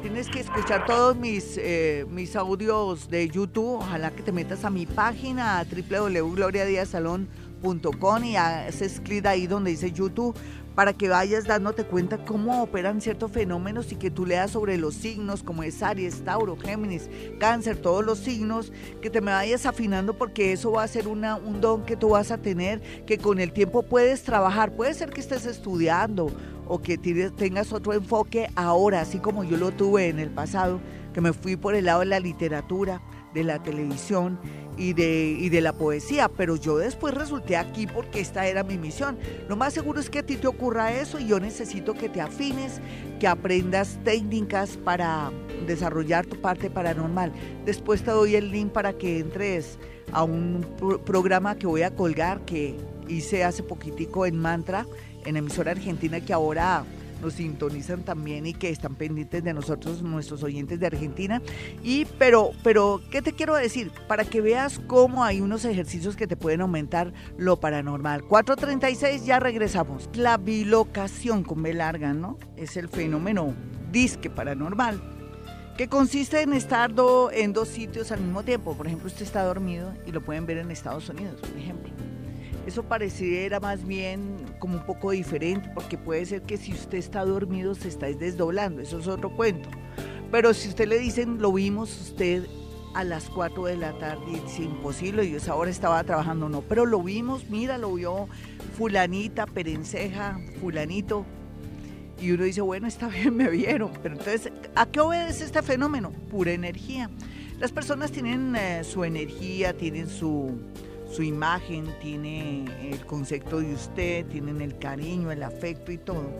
Tienes 0.00 0.28
que 0.28 0.40
escuchar 0.40 0.86
todos 0.86 1.14
mis, 1.16 1.58
eh, 1.58 2.06
mis 2.08 2.34
audios 2.34 3.10
de 3.10 3.28
YouTube, 3.28 3.80
ojalá 3.80 4.10
que 4.12 4.22
te 4.22 4.32
metas 4.32 4.64
a 4.64 4.70
mi 4.70 4.86
página 4.86 5.62
www.gloriadiasalón.com 5.64 8.24
y 8.24 8.36
haces 8.36 9.00
clic 9.00 9.26
ahí 9.26 9.46
donde 9.46 9.72
dice 9.72 9.92
YouTube 9.92 10.34
para 10.78 10.92
que 10.92 11.08
vayas 11.08 11.44
dándote 11.44 11.82
cuenta 11.82 12.24
cómo 12.24 12.62
operan 12.62 13.00
ciertos 13.00 13.32
fenómenos 13.32 13.90
y 13.90 13.96
que 13.96 14.12
tú 14.12 14.24
leas 14.24 14.52
sobre 14.52 14.76
los 14.76 14.94
signos 14.94 15.42
como 15.42 15.64
es 15.64 15.82
Aries, 15.82 16.22
Tauro, 16.22 16.56
Géminis, 16.56 17.10
Cáncer, 17.40 17.78
todos 17.78 18.06
los 18.06 18.20
signos, 18.20 18.72
que 19.02 19.10
te 19.10 19.20
me 19.20 19.32
vayas 19.32 19.66
afinando 19.66 20.16
porque 20.16 20.52
eso 20.52 20.70
va 20.70 20.84
a 20.84 20.86
ser 20.86 21.08
una, 21.08 21.34
un 21.34 21.60
don 21.60 21.84
que 21.84 21.96
tú 21.96 22.10
vas 22.10 22.30
a 22.30 22.38
tener, 22.38 22.80
que 23.06 23.18
con 23.18 23.40
el 23.40 23.52
tiempo 23.52 23.82
puedes 23.82 24.22
trabajar. 24.22 24.70
Puede 24.70 24.94
ser 24.94 25.10
que 25.10 25.20
estés 25.20 25.46
estudiando 25.46 26.30
o 26.68 26.80
que 26.80 26.96
tengas 26.96 27.72
otro 27.72 27.92
enfoque 27.92 28.48
ahora, 28.54 29.00
así 29.00 29.18
como 29.18 29.42
yo 29.42 29.56
lo 29.56 29.72
tuve 29.72 30.06
en 30.06 30.20
el 30.20 30.30
pasado, 30.30 30.78
que 31.12 31.20
me 31.20 31.32
fui 31.32 31.56
por 31.56 31.74
el 31.74 31.86
lado 31.86 32.00
de 32.00 32.06
la 32.06 32.20
literatura, 32.20 33.02
de 33.38 33.44
la 33.44 33.62
televisión 33.62 34.36
y 34.76 34.94
de, 34.94 35.36
y 35.38 35.48
de 35.48 35.60
la 35.60 35.72
poesía, 35.72 36.28
pero 36.28 36.56
yo 36.56 36.76
después 36.76 37.14
resulté 37.14 37.56
aquí 37.56 37.86
porque 37.86 38.18
esta 38.18 38.48
era 38.48 38.64
mi 38.64 38.76
misión. 38.76 39.16
Lo 39.48 39.54
más 39.54 39.74
seguro 39.74 40.00
es 40.00 40.10
que 40.10 40.18
a 40.18 40.22
ti 40.24 40.34
te 40.34 40.48
ocurra 40.48 40.92
eso 40.92 41.20
y 41.20 41.28
yo 41.28 41.38
necesito 41.38 41.94
que 41.94 42.08
te 42.08 42.20
afines, 42.20 42.80
que 43.20 43.28
aprendas 43.28 43.96
técnicas 44.02 44.76
para 44.76 45.30
desarrollar 45.68 46.26
tu 46.26 46.40
parte 46.40 46.68
paranormal. 46.68 47.32
Después 47.64 48.02
te 48.02 48.10
doy 48.10 48.34
el 48.34 48.50
link 48.50 48.72
para 48.72 48.92
que 48.92 49.20
entres 49.20 49.78
a 50.10 50.24
un 50.24 50.66
programa 51.04 51.56
que 51.56 51.68
voy 51.68 51.82
a 51.82 51.94
colgar 51.94 52.44
que 52.44 52.76
hice 53.06 53.44
hace 53.44 53.62
poquitico 53.62 54.26
en 54.26 54.36
Mantra, 54.36 54.84
en 55.24 55.36
emisora 55.36 55.70
argentina 55.70 56.20
que 56.20 56.32
ahora 56.32 56.84
nos 57.20 57.34
sintonizan 57.34 58.02
también 58.02 58.46
y 58.46 58.54
que 58.54 58.70
están 58.70 58.94
pendientes 58.94 59.42
de 59.44 59.54
nosotros, 59.54 60.02
nuestros 60.02 60.42
oyentes 60.42 60.80
de 60.80 60.86
Argentina. 60.86 61.42
Y, 61.82 62.04
pero, 62.18 62.50
pero, 62.62 63.00
¿qué 63.10 63.22
te 63.22 63.32
quiero 63.32 63.54
decir? 63.54 63.90
Para 64.06 64.24
que 64.24 64.40
veas 64.40 64.80
cómo 64.86 65.24
hay 65.24 65.40
unos 65.40 65.64
ejercicios 65.64 66.16
que 66.16 66.26
te 66.26 66.36
pueden 66.36 66.60
aumentar 66.60 67.12
lo 67.36 67.58
paranormal. 67.58 68.24
436, 68.24 69.24
ya 69.24 69.40
regresamos. 69.40 70.08
La 70.14 70.36
bilocación 70.36 71.44
con 71.44 71.62
B 71.62 71.74
larga, 71.74 72.12
¿no? 72.14 72.38
Es 72.56 72.76
el 72.76 72.88
fenómeno 72.88 73.54
disque 73.90 74.30
paranormal 74.30 75.00
que 75.78 75.88
consiste 75.88 76.42
en 76.42 76.52
estar 76.54 76.92
en 77.32 77.52
dos 77.52 77.68
sitios 77.68 78.10
al 78.10 78.20
mismo 78.20 78.42
tiempo. 78.42 78.76
Por 78.76 78.88
ejemplo, 78.88 79.06
usted 79.06 79.22
está 79.22 79.44
dormido 79.44 79.94
y 80.06 80.10
lo 80.10 80.20
pueden 80.20 80.44
ver 80.44 80.58
en 80.58 80.72
Estados 80.72 81.08
Unidos, 81.08 81.40
por 81.40 81.56
ejemplo. 81.56 81.92
Eso 82.68 82.82
pareciera 82.82 83.60
más 83.60 83.86
bien 83.86 84.44
como 84.58 84.76
un 84.76 84.84
poco 84.84 85.12
diferente, 85.12 85.70
porque 85.72 85.96
puede 85.96 86.26
ser 86.26 86.42
que 86.42 86.58
si 86.58 86.74
usted 86.74 86.98
está 86.98 87.24
dormido 87.24 87.74
se 87.74 87.88
está 87.88 88.08
desdoblando, 88.08 88.82
eso 88.82 88.98
es 88.98 89.08
otro 89.08 89.30
cuento. 89.34 89.70
Pero 90.30 90.52
si 90.52 90.68
usted 90.68 90.86
le 90.86 90.98
dicen, 90.98 91.40
lo 91.40 91.50
vimos 91.50 91.98
usted 91.98 92.44
a 92.94 93.04
las 93.04 93.30
4 93.30 93.64
de 93.64 93.78
la 93.78 93.98
tarde, 93.98 94.42
es 94.44 94.58
imposible, 94.60 95.24
y 95.24 95.34
esa 95.34 95.54
hora 95.54 95.70
estaba 95.70 96.04
trabajando, 96.04 96.50
no, 96.50 96.60
pero 96.60 96.84
lo 96.84 97.02
vimos, 97.02 97.48
mira, 97.48 97.78
lo 97.78 97.94
vio 97.94 98.28
fulanita, 98.76 99.46
perenceja, 99.46 100.38
fulanito, 100.60 101.24
y 102.20 102.32
uno 102.32 102.44
dice, 102.44 102.60
bueno, 102.60 102.86
está 102.86 103.08
bien, 103.08 103.34
me 103.34 103.48
vieron, 103.48 103.92
pero 104.02 104.14
entonces, 104.14 104.52
¿a 104.74 104.84
qué 104.84 105.00
obedece 105.00 105.46
este 105.46 105.62
fenómeno? 105.62 106.10
Pura 106.30 106.52
energía. 106.52 107.08
Las 107.58 107.72
personas 107.72 108.12
tienen 108.12 108.54
eh, 108.56 108.84
su 108.84 109.04
energía, 109.04 109.74
tienen 109.74 110.06
su, 110.06 110.60
su 111.10 111.22
imagen, 111.22 111.86
tiene 112.00 112.64
el 112.90 113.04
concepto 113.06 113.60
de 113.60 113.74
usted, 113.74 114.26
tienen 114.26 114.60
el 114.60 114.78
cariño, 114.78 115.30
el 115.30 115.42
afecto 115.42 115.90
y 115.90 115.98
todo. 115.98 116.30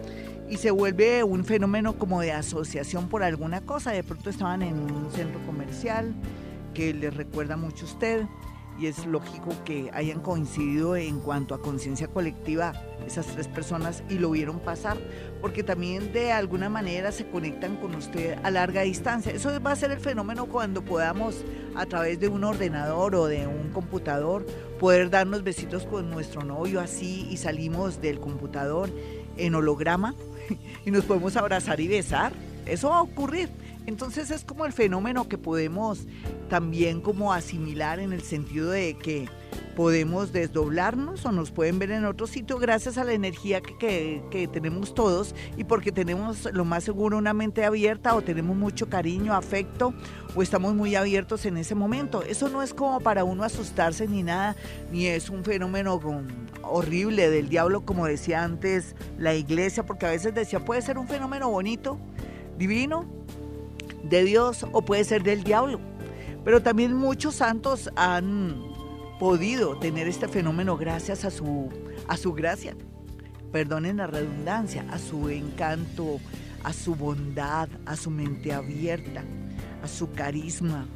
Y 0.49 0.57
se 0.57 0.71
vuelve 0.71 1.25
un 1.25 1.45
fenómeno 1.45 1.99
como 1.99 2.21
de 2.21 2.33
asociación 2.33 3.09
por 3.09 3.23
alguna 3.23 3.61
cosa. 3.63 3.93
De 3.93 4.03
pronto 4.03 4.31
estaban 4.31 4.63
en 4.63 4.79
un 4.79 5.11
centro 5.11 5.41
comercial 5.47 6.15
que 6.75 6.95
les 6.95 7.15
recuerda 7.15 7.57
mucho 7.57 7.87
a 7.87 7.89
usted 7.89 8.27
y 8.79 8.87
es 8.87 9.05
lógico 9.07 9.51
que 9.65 9.91
hayan 9.93 10.21
coincidido 10.21 10.97
en 10.97 11.21
cuanto 11.21 11.55
a 11.55 11.61
conciencia 11.61 12.09
colectiva 12.09 12.73
esas 13.07 13.27
tres 13.27 13.49
personas 13.49 14.03
y 14.09 14.19
lo 14.19 14.31
vieron 14.31 14.61
pasar, 14.61 14.99
porque 15.41 15.63
también 15.63 16.13
de 16.13 16.33
alguna 16.33 16.69
manera 16.69 17.11
se 17.11 17.29
conectan 17.29 17.77
con 17.77 17.95
usted 17.95 18.39
a 18.43 18.51
larga 18.51 18.83
distancia. 18.83 19.33
Eso 19.33 19.51
va 19.61 19.73
a 19.73 19.77
ser 19.77 19.91
el 19.91 20.01
fenómeno 20.01 20.47
cuando 20.47 20.83
podamos 20.83 21.45
a 21.75 21.87
través 21.87 22.21
de 22.21 22.29
un 22.29 22.45
ordenador 22.45 23.15
o 23.15 23.27
de 23.27 23.47
un 23.47 23.71
computador 23.71 24.47
poder 24.79 25.11
darnos 25.11 25.43
besitos 25.43 25.85
con 25.85 26.11
nuestro 26.11 26.43
novio 26.43 26.81
así 26.81 27.27
y 27.31 27.37
salimos 27.37 28.01
del 28.01 28.21
computador 28.21 28.91
en 29.37 29.55
holograma 29.55 30.15
y 30.85 30.91
nos 30.91 31.05
podemos 31.05 31.37
abrazar 31.37 31.81
y 31.81 31.89
besar. 31.89 32.33
Eso 32.67 32.91
va 32.91 32.99
a 32.99 33.03
ocurrir. 33.03 33.49
Entonces 33.89 34.31
es 34.31 34.45
como 34.45 34.67
el 34.67 34.75
fenómeno 34.75 35.31
que 35.31 35.39
podemos 35.39 36.07
también 36.51 37.01
como 37.01 37.33
asimilar 37.33 38.01
en 38.01 38.13
el 38.13 38.21
sentido 38.21 38.69
de 38.71 38.99
que 38.99 39.31
podemos 39.77 40.31
desdoblarnos 40.31 41.25
o 41.25 41.33
nos 41.33 41.53
pueden 41.53 41.79
ver 41.79 41.93
en 41.93 42.05
otro 42.05 42.27
sitio 42.27 42.59
gracias 42.59 42.99
a 42.99 43.05
la 43.05 43.15
energía 43.15 43.63
que, 43.63 44.23
que, 44.31 44.47
tenemos 44.47 44.93
todos 44.93 45.35
y 45.57 45.65
porque 45.65 45.91
tenemos 45.91 46.53
lo 46.53 46.67
más 46.67 46.85
seguro 46.85 47.17
una 47.17 47.33
mente 47.33 47.65
abierta 47.65 48.15
o 48.15 48.21
tenemos 48.21 48.55
mucho 48.59 48.91
cariño, 48.91 49.33
afecto 49.33 49.95
o 50.37 50.43
estamos 50.43 50.75
muy 50.75 50.95
abiertos 50.95 51.47
en 51.47 51.57
ese 51.57 51.75
momento. 51.75 52.23
Eso 52.23 52.51
no 52.51 52.63
es 52.63 52.75
como 52.75 53.01
para 53.01 53.25
uno 53.25 53.43
asustarse 53.43 54.07
ni 54.07 54.23
nada, 54.23 54.55
ni 54.93 55.07
es 55.07 55.31
un 55.31 55.45
fenómeno 55.45 55.99
horrible 56.63 57.31
del 57.31 57.49
diablo 57.49 57.87
como 57.87 58.05
decía 58.05 58.45
antes 58.45 58.95
la 59.17 59.35
iglesia, 59.35 59.87
porque 59.87 60.05
a 60.05 60.11
veces 60.11 60.35
decía 60.35 60.63
puede 60.63 60.83
ser 60.83 60.99
un 60.99 61.09
fenómeno 61.09 61.49
bonito, 61.49 61.99
divino, 62.59 63.07
de 64.03 64.25
Dios 64.25 64.67
o 64.73 64.83
puede 64.83 65.05
ser 65.05 65.23
del 65.23 65.45
diablo. 65.45 65.81
Pero 66.45 66.63
también 66.63 66.95
muchos 66.95 67.37
santos 67.37 67.91
han 67.97 68.63
podido 69.19 69.77
tener 69.79 70.09
este 70.09 70.29
fenómeno 70.29 70.77
gracias 70.77 71.25
a 71.25 71.31
su, 71.31 71.69
a 72.07 72.17
su 72.17 72.33
gracia, 72.33 72.75
perdonen 73.53 73.97
la 73.99 74.07
redundancia, 74.07 74.87
a 74.91 74.99
su 74.99 75.29
encanto, 75.29 76.21
a 76.63 76.73
su 76.73 76.95
bondad, 76.95 77.69
a 77.87 77.97
su 77.97 78.11
mente 78.11 78.53
abierta, 78.53 79.25
a 79.83 79.89
su 79.89 80.13
carisma, 80.13 80.87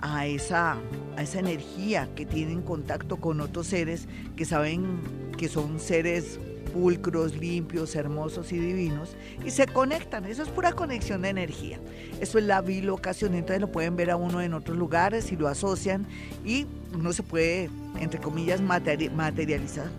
a 0.00 0.26
esa, 0.26 0.76
a 1.16 1.22
esa 1.22 1.38
energía 1.38 2.08
que 2.14 2.26
tienen 2.26 2.62
contacto 2.62 3.16
con 3.16 3.40
otros 3.40 3.68
seres 3.68 4.08
que 4.36 4.44
saben 4.44 5.00
que 5.36 5.48
son 5.48 5.80
seres 5.80 6.38
pulcros, 6.78 7.36
limpios, 7.36 7.96
hermosos 7.96 8.52
y 8.52 8.58
divinos 8.58 9.16
y 9.44 9.50
se 9.50 9.66
conectan. 9.66 10.24
Eso 10.26 10.44
es 10.44 10.48
pura 10.48 10.72
conexión 10.72 11.22
de 11.22 11.30
energía. 11.30 11.80
Eso 12.20 12.38
es 12.38 12.44
la 12.44 12.60
bilocación. 12.60 13.34
Entonces 13.34 13.60
lo 13.60 13.72
pueden 13.72 13.96
ver 13.96 14.10
a 14.12 14.16
uno 14.16 14.40
en 14.40 14.54
otros 14.54 14.78
lugares 14.78 15.32
y 15.32 15.36
lo 15.36 15.48
asocian 15.48 16.06
y 16.44 16.66
uno 16.94 17.12
se 17.12 17.24
puede, 17.24 17.68
entre 17.98 18.20
comillas, 18.20 18.60
materializar. 18.60 19.90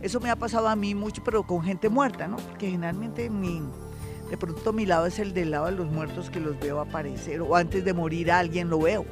Eso 0.00 0.20
me 0.20 0.30
ha 0.30 0.36
pasado 0.36 0.68
a 0.68 0.74
mí 0.74 0.94
mucho, 0.94 1.22
pero 1.22 1.42
con 1.42 1.62
gente 1.62 1.90
muerta, 1.90 2.26
¿no? 2.26 2.36
Porque 2.36 2.70
generalmente 2.70 3.28
mi, 3.28 3.62
de 4.30 4.36
pronto 4.38 4.72
mi 4.72 4.86
lado 4.86 5.04
es 5.04 5.18
el 5.18 5.34
del 5.34 5.50
lado 5.50 5.66
de 5.66 5.72
los 5.72 5.92
muertos 5.92 6.30
que 6.30 6.40
los 6.40 6.58
veo 6.58 6.80
aparecer 6.80 7.42
o 7.42 7.54
antes 7.54 7.84
de 7.84 7.92
morir 7.92 8.32
alguien 8.32 8.70
lo 8.70 8.80
veo 8.80 9.04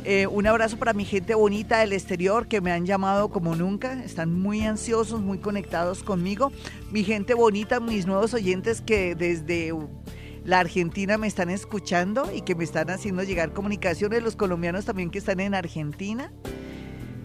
Eh, 0.06 0.26
un 0.26 0.46
abrazo 0.46 0.76
para 0.76 0.92
mi 0.92 1.06
gente 1.06 1.34
bonita 1.34 1.78
del 1.78 1.94
exterior 1.94 2.46
que 2.46 2.60
me 2.60 2.72
han 2.72 2.84
llamado 2.84 3.30
como 3.30 3.56
nunca. 3.56 4.04
Están 4.04 4.38
muy 4.38 4.60
ansiosos, 4.60 5.22
muy 5.22 5.38
conectados 5.38 6.02
conmigo. 6.02 6.52
Mi 6.90 7.04
gente 7.04 7.32
bonita, 7.32 7.80
mis 7.80 8.06
nuevos 8.06 8.34
oyentes 8.34 8.82
que 8.82 9.14
desde 9.14 9.72
la 10.44 10.60
Argentina 10.60 11.16
me 11.16 11.26
están 11.26 11.48
escuchando 11.48 12.30
y 12.32 12.42
que 12.42 12.54
me 12.54 12.64
están 12.64 12.90
haciendo 12.90 13.22
llegar 13.22 13.52
comunicaciones. 13.52 14.22
Los 14.22 14.36
colombianos 14.36 14.84
también 14.84 15.10
que 15.10 15.18
están 15.18 15.40
en 15.40 15.54
Argentina. 15.54 16.30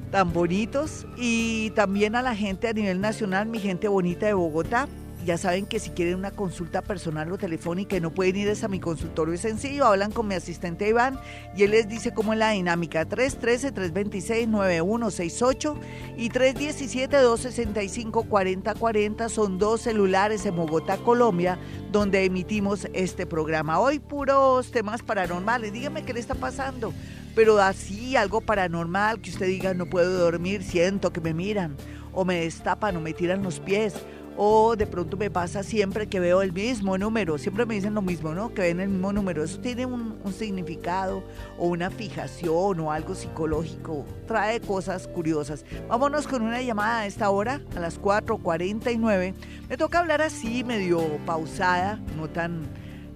Tan 0.10 0.32
bonitos. 0.32 1.06
Y 1.18 1.72
también 1.72 2.16
a 2.16 2.22
la 2.22 2.36
gente 2.36 2.70
a 2.70 2.74
nivel 2.74 3.02
nacional, 3.02 3.48
mi 3.48 3.60
gente 3.60 3.88
bonita 3.88 4.26
de 4.26 4.34
Bogotá 4.34 4.88
ya 5.30 5.38
saben 5.38 5.66
que 5.68 5.80
si 5.80 5.92
quieren 5.92 6.16
una 6.16 6.32
consulta 6.32 6.82
personal 6.82 7.32
o 7.32 7.38
telefónica 7.38 7.96
y 7.96 8.02
no 8.02 8.12
pueden 8.12 8.36
ir 8.36 8.52
a 8.64 8.68
mi 8.68 8.80
consultorio 8.80 9.36
es 9.36 9.42
sencillo, 9.42 9.86
hablan 9.86 10.12
con 10.12 10.28
mi 10.28 10.34
asistente 10.34 10.90
Iván 10.90 11.20
y 11.56 11.62
él 11.62 11.70
les 11.70 11.88
dice 11.88 12.16
cómo 12.16 12.34
es 12.34 12.40
la 12.40 12.50
dinámica 12.50 13.08
313-326-9168 13.08 15.76
y 16.18 16.32
317-265-4040 16.32 19.30
son 19.30 19.60
dos 19.60 19.82
celulares 19.82 20.48
en 20.48 20.56
Bogotá, 20.56 20.98
Colombia, 20.98 21.60
donde 21.92 22.26
emitimos 22.26 22.88
este 22.94 23.28
programa. 23.28 23.80
Hoy 23.80 24.00
puros 24.00 24.72
temas 24.72 25.04
paranormales, 25.04 25.72
dígame 25.72 26.06
qué 26.06 26.16
le 26.16 26.22
está 26.22 26.34
pasando, 26.34 26.92
pero 27.36 27.60
así 27.60 28.16
algo 28.16 28.42
paranormal 28.42 29.22
que 29.22 29.30
usted 29.30 29.46
diga 29.46 29.76
no 29.76 29.86
puedo 29.86 30.18
dormir, 30.18 30.64
siento 30.64 31.14
que 31.14 31.22
me 31.22 31.36
miran 31.36 31.78
o 32.14 32.26
me 32.26 32.42
destapan 32.42 32.98
o 32.98 33.00
me 33.00 33.14
tiran 33.14 33.44
los 33.44 33.60
pies 33.60 33.94
o 34.42 34.78
de 34.78 34.88
pronto 34.88 35.18
me 35.18 35.30
pasa 35.30 35.64
siempre 35.64 36.08
que 36.08 36.22
veo 36.22 36.42
el 36.42 36.54
mismo 36.54 36.98
número, 36.98 37.38
siempre 37.38 37.66
me 37.66 37.76
dicen 37.76 37.94
lo 37.94 38.02
mismo, 38.02 38.34
¿no? 38.34 38.54
Que 38.54 38.62
ven 38.62 38.80
el 38.80 38.88
mismo 38.88 39.12
número. 39.12 39.44
Eso 39.44 39.60
tiene 39.60 39.86
un, 39.86 40.18
significado 40.32 41.24
o 41.58 41.68
una 41.68 41.90
fijación 41.90 42.80
o 42.80 42.90
algo 42.90 43.16
psicológico, 43.16 44.06
trae 44.28 44.62
cosas 44.62 45.10
curiosas. 45.10 45.66
Vámonos 45.90 46.26
con 46.26 46.42
una 46.42 46.62
llamada 46.62 47.00
a 47.00 47.06
esta 47.06 47.30
hora, 47.32 47.60
a 47.76 47.82
las 47.82 48.00
4.49. 48.00 49.34
Me 49.68 49.76
toca 49.76 50.00
hablar 50.00 50.22
así, 50.22 50.64
medio 50.64 51.02
pausada, 51.26 52.00
no 52.16 52.30
tan, 52.30 52.62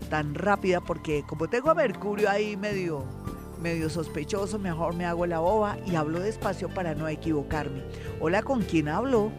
tan 0.10 0.36
rápida, 0.36 0.82
porque 0.82 1.24
como 1.26 1.48
tengo 1.48 1.70
a 1.70 1.74
Mercurio 1.74 2.30
ahí 2.30 2.58
medio 2.58 3.06
medio 3.62 3.90
sospechoso, 3.90 4.60
mejor 4.60 4.94
me 4.94 5.06
hago 5.06 5.26
la 5.26 5.40
boba 5.40 5.78
y 5.86 5.96
hablo 5.96 6.20
despacio 6.20 6.68
para 6.68 6.96
no 6.96 7.08
equivocarme. 7.08 7.82
Hola, 8.20 8.44
¿con 8.44 8.62
quién 8.62 8.90
hablo? 8.90 9.32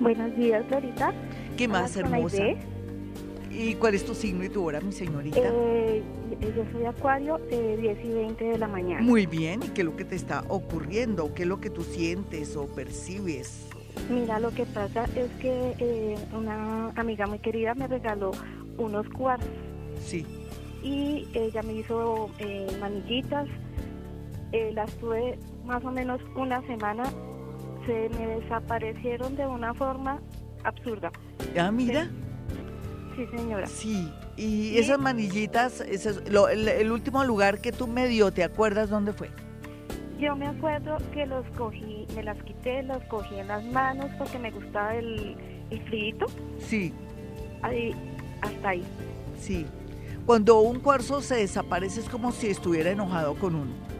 Buenos 0.00 0.36
días, 0.36 0.64
Florita. 0.68 1.12
¿Qué 1.56 1.68
más, 1.68 1.96
hermosa? 1.96 2.42
¿Y 3.50 3.74
cuál 3.74 3.94
es 3.94 4.04
tu 4.04 4.14
signo 4.14 4.44
y 4.44 4.48
tu 4.48 4.64
hora, 4.64 4.80
mi 4.80 4.92
señorita? 4.92 5.38
Eh, 5.38 6.02
yo 6.40 6.64
soy 6.72 6.86
Acuario, 6.86 7.38
de 7.50 7.76
10 7.76 7.98
y 8.04 8.08
20 8.08 8.44
de 8.44 8.58
la 8.58 8.66
mañana. 8.66 9.02
Muy 9.02 9.26
bien, 9.26 9.62
¿y 9.62 9.68
qué 9.68 9.82
es 9.82 9.84
lo 9.84 9.96
que 9.96 10.04
te 10.04 10.16
está 10.16 10.44
ocurriendo? 10.48 11.34
¿Qué 11.34 11.42
es 11.42 11.48
lo 11.48 11.60
que 11.60 11.70
tú 11.70 11.82
sientes 11.82 12.56
o 12.56 12.66
percibes? 12.66 13.68
Mira, 14.08 14.40
lo 14.40 14.50
que 14.50 14.64
pasa 14.64 15.04
es 15.16 15.30
que 15.40 15.74
eh, 15.78 16.16
una 16.34 16.90
amiga 16.96 17.26
muy 17.26 17.38
querida 17.38 17.74
me 17.74 17.86
regaló 17.86 18.32
unos 18.78 19.08
cuarzos. 19.10 19.48
Sí. 20.04 20.26
Y 20.82 21.28
ella 21.34 21.62
me 21.62 21.74
hizo 21.74 22.30
eh, 22.38 22.66
manillitas. 22.80 23.46
Eh, 24.52 24.72
las 24.74 24.90
tuve 24.94 25.38
más 25.64 25.84
o 25.84 25.90
menos 25.90 26.20
una 26.34 26.60
semana 26.66 27.04
se 27.86 28.08
me 28.10 28.26
desaparecieron 28.26 29.36
de 29.36 29.46
una 29.46 29.74
forma 29.74 30.20
absurda. 30.64 31.10
Ah, 31.58 31.70
mira. 31.70 32.08
Sí, 33.16 33.26
señora. 33.36 33.66
Sí, 33.66 34.12
y 34.36 34.78
esas 34.78 34.98
manillitas, 34.98 35.80
ese 35.80 36.10
es 36.10 36.22
el, 36.26 36.92
último 36.92 37.24
lugar 37.24 37.60
que 37.60 37.72
tú 37.72 37.86
me 37.86 38.08
dio, 38.08 38.32
¿te 38.32 38.42
acuerdas 38.42 38.88
dónde 38.88 39.12
fue? 39.12 39.30
Yo 40.18 40.34
me 40.36 40.46
acuerdo 40.46 40.96
que 41.12 41.26
los 41.26 41.44
cogí, 41.58 42.06
me 42.14 42.22
las 42.22 42.40
quité, 42.42 42.82
los 42.84 43.02
cogí 43.04 43.38
en 43.38 43.48
las 43.48 43.64
manos 43.64 44.06
porque 44.18 44.38
me 44.38 44.50
gustaba 44.50 44.94
el, 44.94 45.36
el 45.70 45.82
frío. 45.82 46.26
Sí. 46.58 46.94
Ahí, 47.60 47.94
hasta 48.40 48.70
ahí. 48.70 48.84
Sí. 49.38 49.66
Cuando 50.24 50.60
un 50.60 50.78
cuarzo 50.78 51.20
se 51.20 51.36
desaparece 51.36 52.00
es 52.00 52.08
como 52.08 52.32
si 52.32 52.46
estuviera 52.48 52.90
enojado 52.90 53.34
con 53.34 53.56
uno 53.56 53.91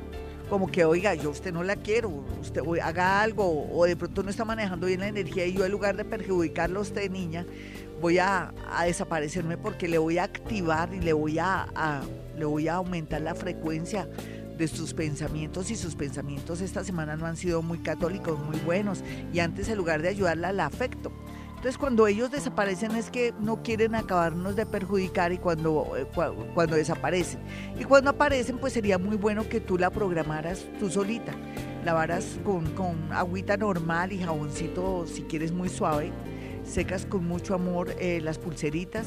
como 0.53 0.71
que, 0.71 0.85
oiga, 0.85 1.15
yo 1.15 1.31
usted 1.31 1.51
no 1.51 1.62
la 1.62 1.77
quiero, 1.77 2.11
usted 2.38 2.61
haga 2.83 3.23
algo, 3.23 3.71
o 3.75 3.87
de 3.87 3.97
pronto 3.97 4.23
no 4.23 4.29
está 4.29 4.45
manejando 4.45 4.87
bien 4.87 5.01
la 5.01 5.09
energía 5.09 5.47
y 5.47 5.55
yo 5.55 5.65
en 5.65 5.73
lugar 5.73 5.97
de 5.97 6.05
perjudicarlo 6.05 6.81
a 6.81 6.83
usted, 6.83 7.11
niña, 7.11 7.47
voy 8.03 8.19
a, 8.19 8.53
desaparecerme 8.85 9.57
porque 9.57 9.88
le 9.88 9.97
voy 9.97 10.19
a 10.19 10.25
activar 10.25 10.93
y 10.93 11.01
le 11.01 11.15
voy 11.15 11.38
a, 11.38 12.03
le 12.37 12.45
voy 12.45 12.69
a 12.69 12.75
aumentar 12.75 13.23
la 13.23 13.35
frecuencia 13.35 14.07
de 14.59 14.69
sus 14.69 14.93
pensamientos 14.93 15.71
y 15.71 15.75
sus 15.75 15.95
pensamientos 15.95 16.61
esta 16.61 16.85
semana 16.85 17.17
no 17.17 17.25
han 17.25 17.38
sido 17.38 17.63
muy 17.63 17.79
católicos, 17.79 18.38
muy 18.38 18.59
buenos 18.59 19.03
y 19.33 19.38
antes 19.38 19.71
en 19.71 19.79
lugar 19.79 20.03
de 20.03 20.11
ayudarla 20.11 20.53
la 20.53 20.67
afecto. 20.67 21.13
Entonces 21.63 21.79
cuando 21.79 22.08
ellos 22.08 22.33
desaparecen 22.33 22.90
es 22.96 23.08
que 23.08 23.33
no 23.38 23.63
quieren 23.63 23.94
acabarnos 23.94 24.56
de 24.56 24.67
perjudicar 24.67 25.33
y 25.33 25.38
cuando, 25.38 25.96
eh, 25.96 26.08
cuando 26.54 26.75
desaparecen. 26.75 27.38
Y 27.79 27.85
cuando 27.85 28.10
aparecen 28.10 28.58
pues 28.58 28.73
sería 28.73 28.98
muy 28.98 29.17
bueno 29.17 29.48
que 29.48 29.60
tú 29.60 29.79
la 29.79 29.90
programaras 29.90 30.67
tú 30.81 30.90
solita. 30.90 31.33
Lavaras 31.85 32.40
con, 32.42 32.67
con 32.73 33.13
agüita 33.13 33.56
normal 33.56 34.10
y 34.10 34.19
jaboncito 34.19 35.06
si 35.06 35.23
quieres 35.23 35.52
muy 35.52 35.69
suave. 35.69 36.10
Secas 36.65 37.06
con 37.06 37.29
mucho 37.29 37.54
amor 37.54 37.94
eh, 38.00 38.21
las 38.21 38.38
pulseritas, 38.38 39.06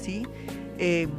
¿sí? 0.00 0.24
Em, 0.78 1.10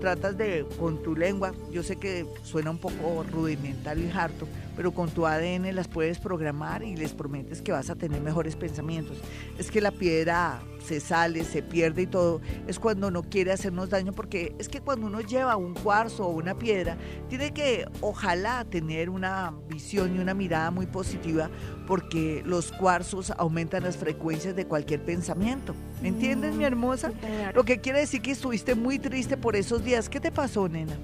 tratas 0.00 0.36
de 0.36 0.66
con 0.76 1.04
tu 1.04 1.14
lengua, 1.14 1.52
yo 1.70 1.84
sé 1.84 1.94
que 1.94 2.26
suena 2.42 2.72
un 2.72 2.78
poco 2.78 3.24
rudimental 3.30 4.00
y 4.00 4.10
harto, 4.10 4.48
pero 4.80 4.92
con 4.92 5.10
tu 5.10 5.26
ADN 5.26 5.74
las 5.74 5.88
puedes 5.88 6.18
programar 6.18 6.82
y 6.82 6.96
les 6.96 7.12
prometes 7.12 7.60
que 7.60 7.70
vas 7.70 7.90
a 7.90 7.96
tener 7.96 8.22
mejores 8.22 8.56
pensamientos. 8.56 9.18
Es 9.58 9.70
que 9.70 9.82
la 9.82 9.90
piedra 9.90 10.62
se 10.82 11.00
sale, 11.00 11.44
se 11.44 11.62
pierde 11.62 12.00
y 12.00 12.06
todo, 12.06 12.40
es 12.66 12.78
cuando 12.78 13.10
no 13.10 13.22
quiere 13.22 13.52
hacernos 13.52 13.90
daño, 13.90 14.14
porque 14.14 14.54
es 14.58 14.70
que 14.70 14.80
cuando 14.80 15.08
uno 15.08 15.20
lleva 15.20 15.54
un 15.56 15.74
cuarzo 15.74 16.28
o 16.28 16.30
una 16.30 16.54
piedra, 16.54 16.96
tiene 17.28 17.52
que 17.52 17.84
ojalá 18.00 18.64
tener 18.64 19.10
una 19.10 19.52
visión 19.68 20.16
y 20.16 20.18
una 20.18 20.32
mirada 20.32 20.70
muy 20.70 20.86
positiva, 20.86 21.50
porque 21.86 22.42
los 22.46 22.72
cuarzos 22.72 23.34
aumentan 23.36 23.82
las 23.82 23.98
frecuencias 23.98 24.56
de 24.56 24.66
cualquier 24.66 25.04
pensamiento. 25.04 25.74
¿Me 26.00 26.08
entiendes, 26.08 26.54
mi 26.54 26.64
mm, 26.64 26.68
hermosa? 26.68 27.12
Lo 27.54 27.64
que 27.64 27.82
quiere 27.82 27.98
decir 27.98 28.22
que 28.22 28.30
estuviste 28.30 28.74
muy 28.74 28.98
triste 28.98 29.36
por 29.36 29.56
esos 29.56 29.84
días. 29.84 30.08
¿Qué 30.08 30.20
te 30.20 30.32
pasó, 30.32 30.70
nena? 30.70 30.96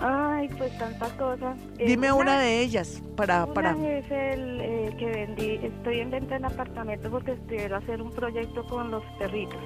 Ay, 0.00 0.48
pues 0.58 0.76
tantas 0.78 1.12
cosas. 1.12 1.56
Eh, 1.78 1.86
Dime 1.86 2.12
una, 2.12 2.38
de 2.38 2.60
ellas 2.60 3.02
para... 3.16 3.44
Una 3.44 3.54
para... 3.54 3.70
es 3.72 4.10
el 4.10 4.60
eh, 4.60 4.94
que 4.98 5.06
vendí, 5.06 5.60
estoy 5.62 6.00
en 6.00 6.10
venta 6.10 6.36
en 6.36 6.44
apartamento 6.44 7.10
porque 7.10 7.36
quiero 7.48 7.76
hacer 7.76 8.02
un 8.02 8.12
proyecto 8.12 8.64
con 8.66 8.90
los 8.90 9.02
perritos. 9.18 9.60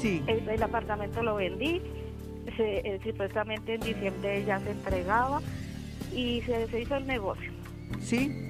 Sí. 0.00 0.22
El, 0.26 0.62
apartamento 0.62 1.22
lo 1.22 1.36
vendí, 1.36 1.80
se, 2.56 2.78
eh, 2.78 3.00
supuestamente 3.04 3.74
en 3.74 3.80
diciembre 3.80 4.44
ya 4.44 4.58
se 4.60 4.70
entregaba 4.70 5.40
y 6.12 6.42
se, 6.42 6.66
se 6.68 6.80
hizo 6.80 6.96
el 6.96 7.06
negocio. 7.06 7.52
¿Sí? 8.00 8.49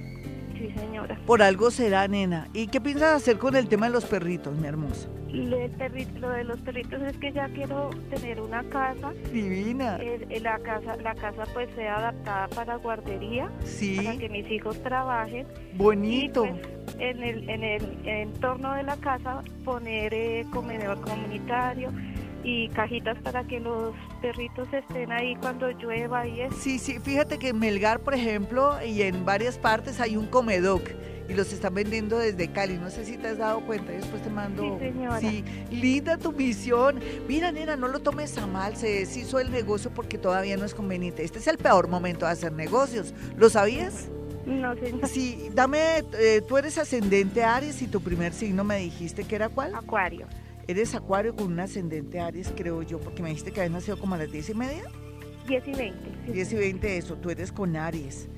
Sí, 0.61 0.71
señora. 0.79 1.19
Por 1.25 1.41
algo 1.41 1.71
será, 1.71 2.07
nena. 2.07 2.47
¿Y 2.53 2.67
qué 2.67 2.79
piensas 2.79 3.15
hacer 3.15 3.39
con 3.39 3.55
el 3.55 3.67
tema 3.67 3.87
de 3.87 3.93
los 3.93 4.05
perritos, 4.05 4.55
mi 4.55 4.67
hermosa? 4.67 5.09
lo 5.33 6.29
de 6.29 6.43
los 6.43 6.59
perritos 6.59 7.01
es 7.01 7.15
que 7.17 7.31
ya 7.31 7.47
quiero 7.49 7.89
tener 8.09 8.41
una 8.41 8.63
casa. 8.65 9.13
Divina. 9.31 9.97
la 10.41 10.59
casa, 10.59 10.97
la 10.97 11.15
casa 11.15 11.45
pues 11.53 11.69
sea 11.73 11.97
adaptada 11.97 12.47
para 12.49 12.75
guardería. 12.75 13.49
Sí. 13.63 13.95
Para 13.95 14.17
que 14.17 14.29
mis 14.29 14.51
hijos 14.51 14.81
trabajen. 14.83 15.47
Bonito. 15.75 16.43
Pues, 16.43 16.95
en 16.99 17.23
el, 17.23 17.49
en 17.49 17.63
el 17.63 17.97
entorno 18.05 18.73
de 18.73 18.83
la 18.83 18.97
casa 18.97 19.41
poner 19.63 20.13
eh, 20.13 20.45
comedor 20.51 20.99
comunitario 21.01 21.91
y 22.43 22.69
cajitas 22.69 23.17
para 23.19 23.43
que 23.43 23.59
los 23.59 23.93
perritos 24.21 24.67
estén 24.73 25.11
ahí 25.11 25.35
cuando 25.35 25.69
llueva 25.71 26.27
y 26.27 26.41
eso. 26.41 26.55
Sí, 26.59 26.79
sí, 26.79 26.99
fíjate 26.99 27.37
que 27.37 27.49
en 27.49 27.59
Melgar, 27.59 27.99
por 27.99 28.13
ejemplo, 28.13 28.77
y 28.83 29.01
en 29.03 29.25
varias 29.25 29.57
partes 29.57 29.99
hay 29.99 30.17
un 30.17 30.27
comedor 30.27 30.81
y 31.29 31.33
los 31.33 31.53
están 31.53 31.73
vendiendo 31.73 32.17
desde 32.17 32.51
Cali. 32.51 32.77
No 32.77 32.89
sé 32.89 33.05
si 33.05 33.17
te 33.17 33.29
has 33.29 33.37
dado 33.37 33.61
cuenta, 33.61 33.91
después 33.91 34.21
te 34.21 34.29
mando. 34.29 34.63
Sí, 34.63 34.85
señora. 34.85 35.19
Sí, 35.19 35.43
linda 35.71 36.17
tu 36.17 36.31
misión. 36.31 36.99
Mira, 37.27 37.51
nena, 37.51 37.75
no 37.75 37.87
lo 37.87 37.99
tomes 37.99 38.37
a 38.37 38.47
mal, 38.47 38.75
se 38.75 38.87
deshizo 38.87 39.39
el 39.39 39.51
negocio 39.51 39.91
porque 39.93 40.17
todavía 40.17 40.57
no 40.57 40.65
es 40.65 40.73
conveniente. 40.73 41.23
Este 41.23 41.39
es 41.39 41.47
el 41.47 41.57
peor 41.57 41.87
momento 41.87 42.25
de 42.25 42.31
hacer 42.31 42.51
negocios. 42.51 43.13
¿Lo 43.37 43.49
sabías? 43.49 44.09
No, 44.45 44.75
señora. 44.75 45.07
Sí, 45.07 45.49
dame, 45.53 46.03
eh, 46.19 46.41
tú 46.47 46.57
eres 46.57 46.77
ascendente 46.77 47.43
Aries 47.43 47.81
y 47.81 47.87
tu 47.87 48.01
primer 48.01 48.33
signo 48.33 48.63
me 48.63 48.77
dijiste 48.77 49.23
que 49.23 49.35
era 49.35 49.49
cuál? 49.49 49.75
Acuario. 49.75 50.27
Eres 50.67 50.95
Acuario 50.95 51.35
con 51.35 51.47
un 51.47 51.59
ascendente 51.59 52.19
Aries, 52.19 52.53
creo 52.55 52.81
yo, 52.81 52.99
porque 52.99 53.21
me 53.21 53.29
dijiste 53.29 53.51
que 53.51 53.61
habías 53.61 53.73
nacido 53.73 53.99
como 53.99 54.15
a 54.15 54.17
las 54.17 54.31
diez 54.31 54.49
y 54.49 54.53
media. 54.53 54.83
Diez 55.47 55.67
y 55.67 55.73
veinte. 55.73 56.31
Diez 56.31 56.53
y 56.53 56.55
veinte, 56.55 56.97
eso, 56.97 57.15
tú 57.15 57.29
eres 57.29 57.51
con 57.51 57.75
Aries 57.75 58.29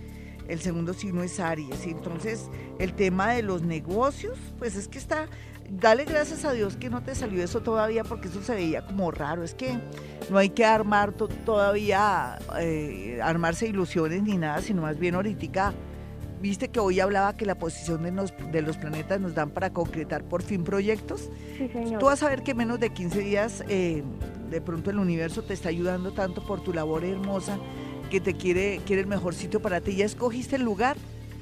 el 0.47 0.59
segundo 0.59 0.93
signo 0.93 1.23
es 1.23 1.39
Aries. 1.39 1.85
Y 1.85 1.91
entonces 1.91 2.49
el 2.79 2.93
tema 2.93 3.31
de 3.31 3.43
los 3.43 3.63
negocios, 3.63 4.37
pues 4.59 4.75
es 4.75 4.87
que 4.87 4.97
está, 4.97 5.27
dale 5.69 6.05
gracias 6.05 6.45
a 6.45 6.53
Dios 6.53 6.75
que 6.75 6.89
no 6.89 7.03
te 7.03 7.15
salió 7.15 7.43
eso 7.43 7.61
todavía 7.61 8.03
porque 8.03 8.27
eso 8.27 8.41
se 8.41 8.55
veía 8.55 8.85
como 8.85 9.11
raro. 9.11 9.43
Es 9.43 9.53
que 9.53 9.77
no 10.29 10.37
hay 10.37 10.49
que 10.49 10.65
armar 10.65 11.13
todavía, 11.13 12.39
eh, 12.59 13.19
armarse 13.21 13.67
ilusiones 13.67 14.23
ni 14.23 14.37
nada, 14.37 14.61
sino 14.61 14.81
más 14.81 14.99
bien 14.99 15.15
ahorita. 15.15 15.73
Viste 16.43 16.67
que 16.67 16.81
hoy 16.81 16.99
hablaba 16.99 17.37
que 17.37 17.45
la 17.45 17.55
posición 17.55 18.03
de 18.03 18.11
los, 18.11 18.33
de 18.51 18.61
los 18.61 18.75
planetas 18.75 19.21
nos 19.21 19.33
dan 19.33 19.51
para 19.51 19.69
concretar 19.69 20.25
por 20.25 20.43
fin 20.43 20.65
proyectos. 20.65 21.31
Sí, 21.57 21.69
señor. 21.69 21.99
Tú 22.01 22.07
vas 22.07 22.21
a 22.21 22.27
ver 22.27 22.43
que 22.43 22.53
menos 22.53 22.81
de 22.81 22.89
15 22.89 23.19
días 23.21 23.63
eh, 23.69 24.03
de 24.49 24.59
pronto 24.59 24.89
el 24.89 24.99
universo 24.99 25.43
te 25.43 25.53
está 25.53 25.69
ayudando 25.69 26.11
tanto 26.11 26.45
por 26.45 26.61
tu 26.61 26.73
labor 26.73 27.05
hermosa 27.05 27.57
que 28.11 28.19
te 28.19 28.33
quiere, 28.33 28.81
quiere 28.85 29.03
el 29.03 29.07
mejor 29.07 29.35
sitio 29.35 29.61
para 29.61 29.79
ti. 29.79 29.95
¿Ya 29.95 30.03
escogiste 30.03 30.57
el 30.57 30.63
lugar 30.63 30.97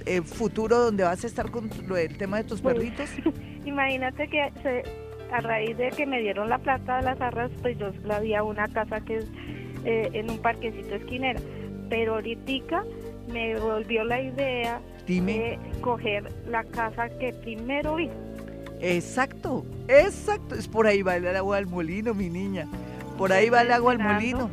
eh, 0.06 0.22
futuro 0.22 0.78
donde 0.78 1.04
vas 1.04 1.24
a 1.24 1.26
estar 1.26 1.49
con 1.49 1.72
el 1.97 2.18
tema 2.20 2.38
de 2.38 2.43
tus 2.43 2.62
pues, 2.62 2.76
perritos? 2.76 3.10
Imagínate 3.66 4.28
que 4.28 4.39
a 5.32 5.41
raíz 5.41 5.76
de 5.78 5.89
que 5.89 6.06
me 6.06 6.22
dieron 6.22 6.47
la 6.47 6.60
plata 6.60 6.97
de 6.97 7.06
las 7.06 7.20
arras, 7.20 7.49
pues 7.64 7.76
yo 7.80 7.91
había 8.14 8.43
una 8.43 8.68
casa 8.68 9.02
que 9.02 9.18
es 9.18 9.26
eh, 9.84 10.12
en 10.14 10.30
un 10.30 10.38
parquecito 10.38 10.93
esquinera. 10.93 11.39
Pero 11.89 12.14
ahorita 12.14 12.84
me 13.34 13.60
volvió 13.60 14.04
la 14.04 14.22
idea 14.22 14.80
de 15.06 15.60
coger 15.82 16.32
la 16.47 16.64
casa 16.64 17.10
que 17.10 17.34
primero 17.34 17.95
vi. 17.95 18.10
Exacto, 18.80 19.66
exacto. 19.88 20.56
Es 20.56 20.68
por 20.68 20.88
ahí 20.88 21.02
va 21.02 21.16
el 21.16 21.36
agua 21.36 21.58
al 21.58 21.68
molino, 21.68 22.14
mi 22.14 22.30
niña. 22.30 22.68
Por 23.18 23.32
ahí 23.32 23.49
va 23.49 23.62
el 23.62 23.72
agua 23.72 23.91
al 23.91 23.99
molino. 23.99 24.49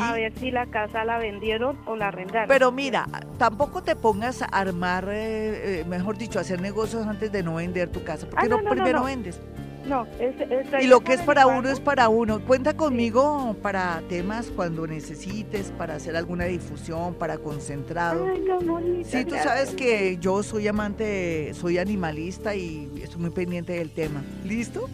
A 0.00 0.12
ver 0.12 0.32
si 0.38 0.50
la 0.50 0.66
casa 0.66 1.04
la 1.04 1.18
vendieron 1.18 1.78
o 1.86 1.96
la 1.96 2.08
arrendaron. 2.08 2.48
Pero 2.48 2.70
mira, 2.70 3.08
tampoco 3.38 3.82
te 3.82 3.96
pongas 3.96 4.42
a 4.42 4.46
armar, 4.46 5.08
eh, 5.10 5.80
eh, 5.80 5.84
mejor 5.86 6.18
dicho, 6.18 6.38
a 6.38 6.42
hacer 6.42 6.60
negocios 6.60 7.06
antes 7.06 7.32
de 7.32 7.42
no 7.42 7.56
vender 7.56 7.90
tu 7.90 8.04
casa. 8.04 8.28
porque 8.28 8.46
ah, 8.46 8.48
no, 8.48 8.70
primero 8.70 9.04
vendes? 9.04 9.40
No, 9.86 10.06
es, 10.18 10.34
Y 10.82 10.86
lo 10.86 11.00
que 11.00 11.14
es 11.14 11.20
para 11.22 11.46
uno 11.46 11.68
es 11.68 11.80
para 11.80 12.08
uno. 12.08 12.40
Cuenta 12.40 12.76
conmigo 12.76 13.56
para 13.62 14.02
temas 14.08 14.50
cuando 14.54 14.86
necesites, 14.86 15.72
para 15.76 15.96
hacer 15.96 16.16
alguna 16.16 16.44
difusión, 16.44 17.14
para 17.14 17.38
concentrado. 17.38 18.26
Ay, 18.26 18.44
no, 18.64 18.80
sí, 19.04 19.24
tú 19.24 19.34
sabes 19.42 19.70
que 19.74 20.18
yo 20.20 20.42
soy 20.42 20.68
amante, 20.68 21.52
soy 21.54 21.78
animalista 21.78 22.54
y 22.54 22.90
estoy 23.02 23.20
muy 23.20 23.30
pendiente 23.30 23.72
del 23.72 23.90
tema. 23.90 24.22
¿Listo? 24.44 24.88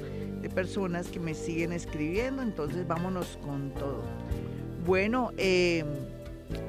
de 0.43 0.51
personas 0.51 1.07
que 1.09 1.21
me 1.21 1.33
siguen 1.33 1.73
escribiendo. 1.73 2.43
Entonces 2.43 2.89
vámonos 2.89 3.39
con 3.41 3.71
todo. 3.75 4.03
Bueno, 4.85 5.31
eh, 5.37 5.85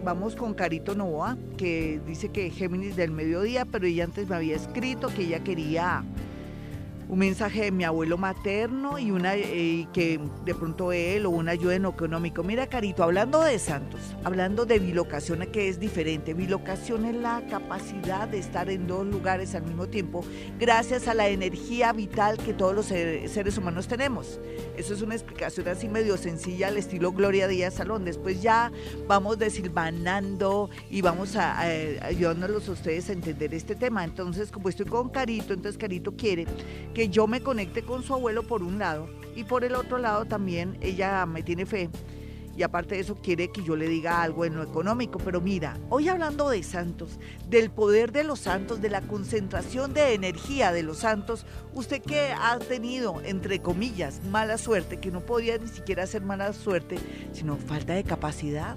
vamos 0.03 0.35
con 0.35 0.53
Carito 0.53 0.93
Novoa, 0.93 1.35
que 1.57 1.99
dice 2.05 2.29
que 2.29 2.51
Géminis 2.51 2.95
del 2.95 3.09
mediodía, 3.09 3.65
pero 3.65 3.87
ella 3.87 4.03
antes 4.03 4.29
me 4.29 4.35
había 4.35 4.55
escrito 4.55 5.07
que 5.07 5.23
ella 5.23 5.39
quería 5.43 6.03
un 7.09 7.17
mensaje 7.17 7.63
de 7.63 7.71
mi 7.71 7.83
abuelo 7.83 8.19
materno 8.19 8.99
y 8.99 9.09
una 9.09 9.35
eh, 9.35 9.87
que 9.91 10.19
de 10.45 10.53
pronto 10.53 10.91
él 10.91 11.25
o 11.25 11.31
una 11.31 11.51
ayuda 11.51 11.75
en 11.75 11.85
económico. 11.85 12.43
Mira, 12.43 12.67
Carito, 12.67 13.03
hablando 13.03 13.41
de 13.41 13.57
santos, 13.57 13.99
hablando 14.23 14.65
de 14.65 14.77
bilocación, 14.77 15.39
que 15.51 15.69
es 15.69 15.79
diferente. 15.79 16.35
Bilocación 16.35 17.05
es 17.05 17.15
la 17.15 17.41
capacidad 17.49 18.27
de 18.27 18.37
estar 18.37 18.69
en 18.69 18.85
dos 18.85 19.07
lugares 19.07 19.55
al 19.55 19.63
mismo 19.63 19.87
tiempo, 19.87 20.23
gracias 20.59 21.07
a 21.07 21.15
la 21.15 21.27
energía 21.29 21.91
vital 21.93 22.37
que 22.37 22.53
todos 22.53 22.75
los 22.75 22.85
seres 22.85 23.57
humanos 23.57 23.87
tenemos. 23.87 24.39
Eso 24.77 24.93
es 24.93 25.01
una 25.01 25.15
explicación 25.15 25.67
así 25.67 25.89
medio 25.89 26.15
sencilla 26.15 26.67
al 26.67 26.77
estilo 26.77 27.11
Gloria 27.11 27.47
Díaz 27.47 27.75
Salón. 27.75 28.05
Después 28.05 28.41
ya 28.41 28.71
vamos 29.07 29.39
desilvanando 29.39 30.69
y 30.91 31.01
vamos 31.01 31.35
a, 31.35 31.59
a, 31.59 31.63
ayudándolos 32.05 32.69
a 32.69 32.73
ustedes 32.73 33.09
a 33.09 33.13
entender 33.13 33.53
este 33.55 33.73
tema. 33.73 34.03
Entonces, 34.03 34.51
como 34.51 34.69
estoy 34.69 34.85
con 34.85 35.09
Carito, 35.09 35.53
entonces 35.53 35.77
Carito 35.79 36.15
quiere 36.15 36.45
que 36.93 36.98
que 36.99 37.07
yo 37.07 37.27
me 37.27 37.39
conecte 37.39 37.83
con 37.83 38.03
su 38.03 38.13
abuelo 38.13 38.43
por 38.43 38.61
un 38.61 38.77
lado 38.77 39.07
y 39.33 39.45
por 39.45 39.63
el 39.63 39.75
otro 39.75 39.99
lado 39.99 40.25
también 40.25 40.77
ella 40.81 41.25
me 41.25 41.43
tiene 41.43 41.65
fe 41.65 41.89
y 42.57 42.61
aparte 42.61 42.95
de 42.95 42.99
eso 42.99 43.15
quiere 43.15 43.53
que 43.53 43.63
yo 43.63 43.77
le 43.77 43.87
diga 43.87 44.21
algo 44.21 44.43
en 44.43 44.53
lo 44.57 44.63
económico. 44.63 45.17
Pero 45.17 45.39
mira, 45.39 45.77
hoy 45.87 46.09
hablando 46.09 46.49
de 46.49 46.61
santos, 46.61 47.17
del 47.47 47.69
poder 47.71 48.11
de 48.11 48.25
los 48.25 48.39
santos, 48.39 48.81
de 48.81 48.89
la 48.89 48.99
concentración 48.99 49.93
de 49.93 50.13
energía 50.13 50.73
de 50.73 50.83
los 50.83 50.97
santos, 50.97 51.45
usted 51.73 52.01
que 52.01 52.33
ha 52.33 52.59
tenido, 52.59 53.21
entre 53.23 53.61
comillas, 53.61 54.21
mala 54.25 54.57
suerte, 54.57 54.99
que 54.99 55.09
no 55.09 55.21
podía 55.21 55.57
ni 55.57 55.69
siquiera 55.69 56.03
hacer 56.03 56.21
mala 56.21 56.51
suerte, 56.51 56.97
sino 57.31 57.55
falta 57.55 57.93
de 57.93 58.03
capacidad 58.03 58.75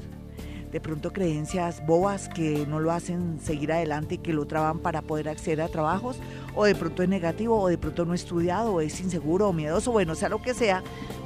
de 0.73 0.81
pronto 0.81 1.13
creencias 1.13 1.85
bobas 1.87 2.29
que 2.31 2.67
no 2.67 2.81
lo 2.81 2.91
hacen 2.93 3.39
seguir 3.41 3.73
adelante 3.73 4.15
y 4.17 4.19
que 4.19 4.33
lo 4.33 4.47
traban 4.47 4.79
para 4.79 5.03
poder 5.03 5.29
acceder 5.29 5.61
a 5.61 5.69
trabajos, 5.69 6.19
o 6.55 6.65
de 6.65 6.75
pronto 6.75 7.03
es 7.03 7.09
negativo, 7.09 7.61
o 7.61 7.69
de 7.69 7.79
pronto 7.79 8.07
no 8.07 8.15
estudiado, 8.15 8.75
o 8.75 8.81
es 8.81 8.99
inseguro 9.01 9.49
o 9.49 9.53
miedoso, 9.53 9.93
bueno, 9.93 10.15
sea 10.15 10.31
lo 10.31 10.41
que 10.41 10.55
sea, 10.55 10.83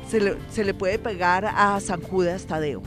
se 0.08 0.64
le, 0.64 0.74
puede 0.74 0.98
pegar 0.98 1.46
a 1.46 1.78
San 1.80 2.02
Judas 2.02 2.46
Tadeo. 2.46 2.82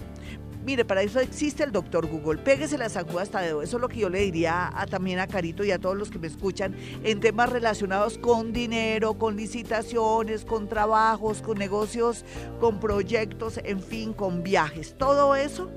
Mire, 0.66 0.86
para 0.86 1.02
eso 1.02 1.20
existe 1.20 1.64
el 1.64 1.72
doctor 1.72 2.06
Google. 2.06 2.42
Péguese 2.42 2.78
la 2.78 2.90
San 2.90 3.08
Judas 3.08 3.30
Tadeo. 3.30 3.62
Eso 3.64 3.78
es 3.78 3.82
lo 3.82 3.88
que 3.88 4.00
yo 4.00 4.10
le 4.10 4.20
diría 4.20 4.70
a, 4.76 4.86
también 4.86 5.18
a 5.18 5.26
Carito 5.26 5.64
y 5.64 5.72
a 5.72 5.80
todos 5.80 5.98
los 5.98 6.12
que 6.12 6.20
me 6.20 6.28
escuchan 6.28 6.76
en 7.04 7.22
temas 7.22 7.50
relacionados 7.50 8.18
con 8.18 8.54
dinero, 8.54 9.18
con 9.18 9.36
licitaciones, 9.36 10.46
con 10.46 10.68
trabajos, 10.68 11.42
con 11.42 11.58
negocios, 11.58 12.24
con 12.60 12.80
proyectos, 12.80 13.60
en 13.64 13.82
fin, 13.82 14.14
con 14.14 14.44
viajes. 14.44 14.96
Todo 14.98 15.36
eso 15.36 15.72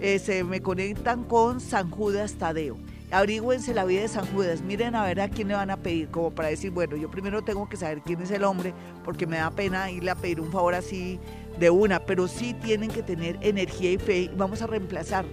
eh, 0.00 0.18
se 0.18 0.44
me 0.44 0.60
conectan 0.60 1.24
con 1.24 1.60
San 1.60 1.90
Judas 1.90 2.34
Tadeo. 2.34 2.76
Abríguense 3.10 3.72
la 3.72 3.86
vida 3.86 4.02
de 4.02 4.08
San 4.08 4.26
Judas, 4.26 4.60
miren 4.60 4.94
a 4.94 5.04
ver 5.04 5.20
a 5.20 5.30
quién 5.30 5.48
le 5.48 5.54
van 5.54 5.70
a 5.70 5.78
pedir, 5.78 6.08
como 6.08 6.30
para 6.30 6.50
decir, 6.50 6.70
bueno, 6.70 6.94
yo 6.96 7.10
primero 7.10 7.42
tengo 7.42 7.66
que 7.66 7.78
saber 7.78 8.02
quién 8.02 8.20
es 8.20 8.30
el 8.30 8.44
hombre, 8.44 8.74
porque 9.02 9.26
me 9.26 9.38
da 9.38 9.50
pena 9.50 9.90
irle 9.90 10.10
a 10.10 10.14
pedir 10.14 10.40
un 10.40 10.52
favor 10.52 10.74
así 10.74 11.18
de 11.58 11.70
una, 11.70 12.00
pero 12.00 12.28
sí 12.28 12.52
tienen 12.52 12.90
que 12.90 13.02
tener 13.02 13.38
energía 13.40 13.92
y 13.92 13.98
fe 13.98 14.18
y 14.18 14.28
vamos 14.28 14.60
a 14.60 14.66
reemplazar 14.66 15.24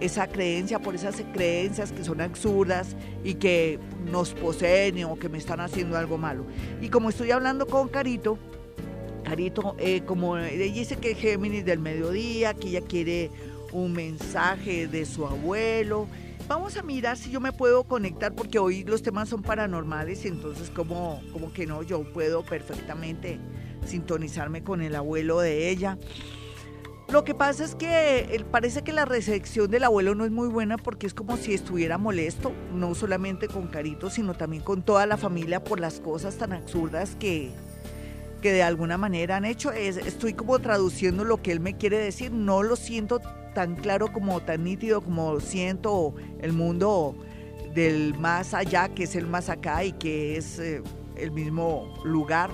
esa 0.00 0.26
creencia 0.28 0.78
por 0.78 0.94
esas 0.94 1.22
creencias 1.34 1.92
que 1.92 2.04
son 2.04 2.22
absurdas 2.22 2.96
y 3.22 3.34
que 3.34 3.78
nos 4.10 4.32
poseen 4.32 5.04
o 5.04 5.16
que 5.16 5.28
me 5.28 5.36
están 5.36 5.60
haciendo 5.60 5.98
algo 5.98 6.16
malo. 6.16 6.44
Y 6.80 6.88
como 6.88 7.10
estoy 7.10 7.30
hablando 7.32 7.66
con 7.66 7.88
Carito, 7.88 8.38
Carito, 9.24 9.76
eh, 9.78 10.02
como 10.06 10.38
ella 10.38 10.64
dice 10.72 10.96
que 10.96 11.12
es 11.12 11.18
Géminis 11.18 11.64
del 11.64 11.78
mediodía, 11.78 12.54
que 12.54 12.68
ella 12.68 12.80
quiere 12.80 13.30
un 13.72 13.92
mensaje 13.92 14.86
de 14.86 15.04
su 15.06 15.26
abuelo. 15.26 16.08
Vamos 16.48 16.76
a 16.76 16.82
mirar 16.82 17.16
si 17.16 17.30
yo 17.30 17.40
me 17.40 17.52
puedo 17.52 17.84
conectar 17.84 18.34
porque 18.34 18.58
hoy 18.58 18.82
los 18.82 19.02
temas 19.02 19.28
son 19.28 19.42
paranormales, 19.42 20.24
entonces 20.24 20.70
como, 20.70 21.22
como 21.32 21.52
que 21.52 21.66
no, 21.66 21.82
yo 21.82 22.02
puedo 22.12 22.42
perfectamente 22.42 23.38
sintonizarme 23.86 24.64
con 24.64 24.82
el 24.82 24.96
abuelo 24.96 25.40
de 25.40 25.70
ella. 25.70 25.96
Lo 27.12 27.24
que 27.24 27.34
pasa 27.34 27.64
es 27.64 27.74
que 27.74 28.44
parece 28.52 28.82
que 28.82 28.92
la 28.92 29.04
recepción 29.04 29.68
del 29.68 29.82
abuelo 29.82 30.14
no 30.14 30.24
es 30.24 30.30
muy 30.30 30.46
buena 30.46 30.76
porque 30.76 31.08
es 31.08 31.14
como 31.14 31.36
si 31.36 31.54
estuviera 31.54 31.98
molesto, 31.98 32.52
no 32.72 32.94
solamente 32.94 33.48
con 33.48 33.66
Carito, 33.66 34.10
sino 34.10 34.34
también 34.34 34.62
con 34.62 34.82
toda 34.82 35.06
la 35.06 35.16
familia 35.16 35.62
por 35.64 35.80
las 35.80 35.98
cosas 35.98 36.36
tan 36.36 36.52
absurdas 36.52 37.16
que, 37.16 37.50
que 38.40 38.52
de 38.52 38.62
alguna 38.62 38.96
manera 38.96 39.36
han 39.36 39.44
hecho. 39.44 39.72
estoy 39.72 40.34
como 40.34 40.60
traduciendo 40.60 41.24
lo 41.24 41.42
que 41.42 41.50
él 41.50 41.58
me 41.58 41.76
quiere 41.76 41.98
decir, 41.98 42.30
no 42.30 42.62
lo 42.62 42.76
siento 42.76 43.20
tan 43.54 43.76
claro 43.76 44.12
como 44.12 44.40
tan 44.40 44.64
nítido 44.64 45.00
como 45.00 45.40
siento 45.40 46.14
el 46.40 46.52
mundo 46.52 47.14
del 47.74 48.18
más 48.18 48.54
allá, 48.54 48.88
que 48.88 49.04
es 49.04 49.14
el 49.16 49.26
más 49.26 49.48
acá 49.48 49.84
y 49.84 49.92
que 49.92 50.36
es 50.36 50.58
eh, 50.58 50.82
el 51.16 51.30
mismo 51.30 51.92
lugar 52.04 52.50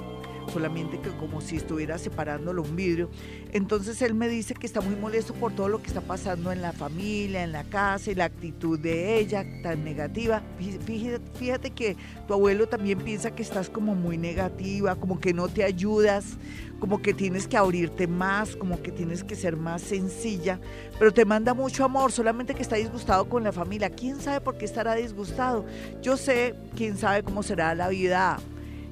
solamente 0.52 1.00
que 1.00 1.10
como 1.10 1.40
si 1.40 1.56
estuviera 1.56 1.98
separándolo 1.98 2.62
un 2.62 2.76
vidrio. 2.76 3.10
Entonces 3.52 4.00
él 4.02 4.14
me 4.14 4.28
dice 4.28 4.54
que 4.54 4.66
está 4.66 4.80
muy 4.80 4.96
molesto 4.96 5.34
por 5.34 5.52
todo 5.52 5.68
lo 5.68 5.80
que 5.80 5.88
está 5.88 6.00
pasando 6.00 6.52
en 6.52 6.62
la 6.62 6.72
familia, 6.72 7.42
en 7.42 7.52
la 7.52 7.64
casa 7.64 8.10
y 8.10 8.14
la 8.14 8.24
actitud 8.24 8.78
de 8.78 9.18
ella 9.18 9.44
tan 9.62 9.84
negativa. 9.84 10.42
Fíjate, 10.84 11.20
fíjate 11.38 11.70
que 11.70 11.96
tu 12.26 12.34
abuelo 12.34 12.68
también 12.68 12.98
piensa 12.98 13.30
que 13.30 13.42
estás 13.42 13.70
como 13.70 13.94
muy 13.94 14.18
negativa, 14.18 14.96
como 14.96 15.20
que 15.20 15.32
no 15.32 15.48
te 15.48 15.64
ayudas, 15.64 16.36
como 16.78 17.00
que 17.00 17.14
tienes 17.14 17.46
que 17.46 17.56
abrirte 17.56 18.06
más, 18.06 18.56
como 18.56 18.82
que 18.82 18.92
tienes 18.92 19.24
que 19.24 19.34
ser 19.34 19.56
más 19.56 19.82
sencilla, 19.82 20.60
pero 20.98 21.12
te 21.12 21.24
manda 21.24 21.54
mucho 21.54 21.84
amor, 21.84 22.12
solamente 22.12 22.54
que 22.54 22.62
está 22.62 22.76
disgustado 22.76 23.28
con 23.28 23.44
la 23.44 23.52
familia. 23.52 23.90
¿Quién 23.90 24.20
sabe 24.20 24.40
por 24.40 24.58
qué 24.58 24.64
estará 24.64 24.94
disgustado? 24.94 25.64
Yo 26.02 26.16
sé, 26.16 26.54
quién 26.74 26.96
sabe 26.96 27.22
cómo 27.22 27.42
será 27.42 27.74
la 27.74 27.88
vida 27.88 28.38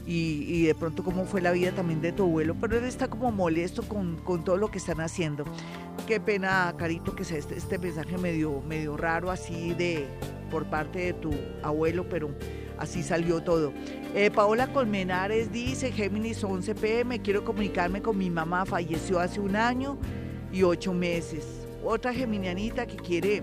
y, 0.06 0.66
de 0.66 0.74
pronto 0.74 1.02
cómo 1.02 1.24
fue 1.24 1.40
la 1.40 1.52
vida 1.52 1.72
también 1.72 2.00
de 2.00 2.12
tu 2.12 2.24
abuelo, 2.24 2.54
pero 2.60 2.76
él 2.76 2.84
está 2.84 3.08
como 3.08 3.32
molesto 3.32 3.82
con, 3.82 4.16
todo 4.44 4.56
lo 4.56 4.70
que 4.70 4.78
están 4.78 5.00
haciendo. 5.00 5.44
Qué 6.06 6.20
pena, 6.20 6.74
Carito, 6.76 7.14
que 7.14 7.22
este, 7.22 7.56
este, 7.56 7.78
mensaje 7.78 8.18
medio, 8.18 8.60
medio 8.60 8.96
raro 8.96 9.30
así 9.30 9.72
de 9.74 10.06
por 10.54 10.66
parte 10.66 11.00
de 11.00 11.12
tu 11.14 11.32
abuelo, 11.64 12.08
pero 12.08 12.30
así 12.78 13.02
salió 13.02 13.42
todo. 13.42 13.72
Eh, 14.14 14.30
Paola 14.30 14.68
Colmenares 14.68 15.50
dice, 15.50 15.90
Géminis 15.90 16.44
11 16.44 16.76
pm, 16.76 17.20
quiero 17.22 17.44
comunicarme 17.44 18.00
con 18.00 18.16
mi 18.16 18.30
mamá, 18.30 18.64
falleció 18.64 19.18
hace 19.18 19.40
un 19.40 19.56
año 19.56 19.98
y 20.52 20.62
ocho 20.62 20.94
meses. 20.94 21.44
Otra 21.84 22.14
geminianita 22.14 22.86
que 22.86 22.94
quiere 22.94 23.42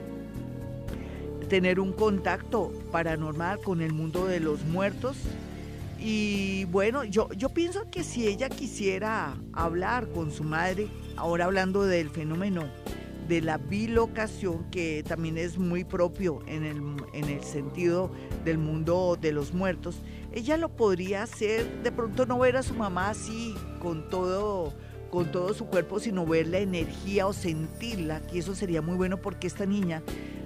tener 1.49 1.81
un 1.81 1.91
contacto 1.91 2.71
paranormal 2.93 3.59
con 3.59 3.81
el 3.81 3.91
mundo 3.91 4.25
de 4.25 4.39
los 4.39 4.63
muertos 4.63 5.17
y 5.99 6.63
bueno, 6.71 7.03
yo, 7.03 7.27
yo 7.33 7.49
pienso 7.49 7.91
que 7.91 8.05
si 8.05 8.25
ella 8.25 8.47
quisiera 8.47 9.35
hablar 9.51 10.07
con 10.07 10.31
su 10.31 10.45
madre, 10.45 10.87
ahora 11.17 11.43
hablando 11.43 11.83
del 11.83 12.09
fenómeno 12.09 12.69
de 13.27 13.41
la 13.41 13.57
bilocación, 13.57 14.69
que 14.71 15.03
también 15.07 15.37
es 15.37 15.57
muy 15.57 15.83
propio 15.83 16.39
en 16.47 16.65
el, 16.65 16.77
en 17.13 17.25
el 17.29 17.43
sentido 17.43 18.11
del 18.43 18.57
mundo 18.57 19.17
de 19.19 19.31
los 19.31 19.53
muertos, 19.53 20.01
ella 20.33 20.57
lo 20.57 20.69
podría 20.69 21.23
hacer, 21.23 21.83
de 21.83 21.91
pronto 21.91 22.25
no 22.25 22.39
ver 22.39 22.57
a 22.57 22.63
su 22.63 22.73
mamá 22.73 23.09
así, 23.09 23.55
con 23.79 24.09
todo 24.09 24.73
con 25.11 25.29
todo 25.29 25.53
su 25.53 25.65
cuerpo, 25.65 25.99
sino 25.99 26.25
ver 26.25 26.47
la 26.47 26.59
energía 26.59 27.27
o 27.27 27.33
sentirla, 27.33 28.21
que 28.21 28.39
eso 28.39 28.55
sería 28.55 28.81
muy 28.81 28.95
bueno 28.95 29.17
porque 29.17 29.45
esta 29.45 29.65
niña 29.65 30.01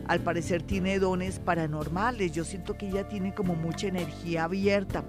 al 0.07 0.19
parecer 0.21 0.63
tiene 0.63 0.99
dones 0.99 1.39
paranormales, 1.39 2.31
yo 2.31 2.43
siento 2.43 2.77
que 2.77 2.87
ella 2.89 3.07
tiene 3.07 3.33
como 3.33 3.55
mucha 3.55 3.87
energía 3.87 4.43
abierta. 4.43 5.03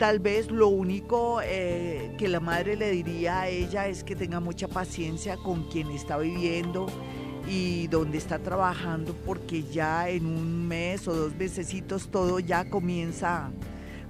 Tal 0.00 0.18
vez 0.18 0.50
lo 0.50 0.68
único 0.68 1.42
eh, 1.44 2.14
que 2.16 2.26
la 2.26 2.40
madre 2.40 2.74
le 2.74 2.90
diría 2.90 3.42
a 3.42 3.48
ella 3.48 3.86
es 3.86 4.02
que 4.02 4.16
tenga 4.16 4.40
mucha 4.40 4.66
paciencia 4.66 5.36
con 5.36 5.64
quien 5.64 5.90
está 5.90 6.16
viviendo 6.16 6.86
y 7.46 7.86
donde 7.88 8.16
está 8.16 8.38
trabajando, 8.38 9.14
porque 9.26 9.62
ya 9.62 10.08
en 10.08 10.24
un 10.24 10.66
mes 10.66 11.06
o 11.06 11.14
dos 11.14 11.34
mesecitos 11.34 12.08
todo 12.08 12.40
ya 12.40 12.70
comienza, 12.70 13.50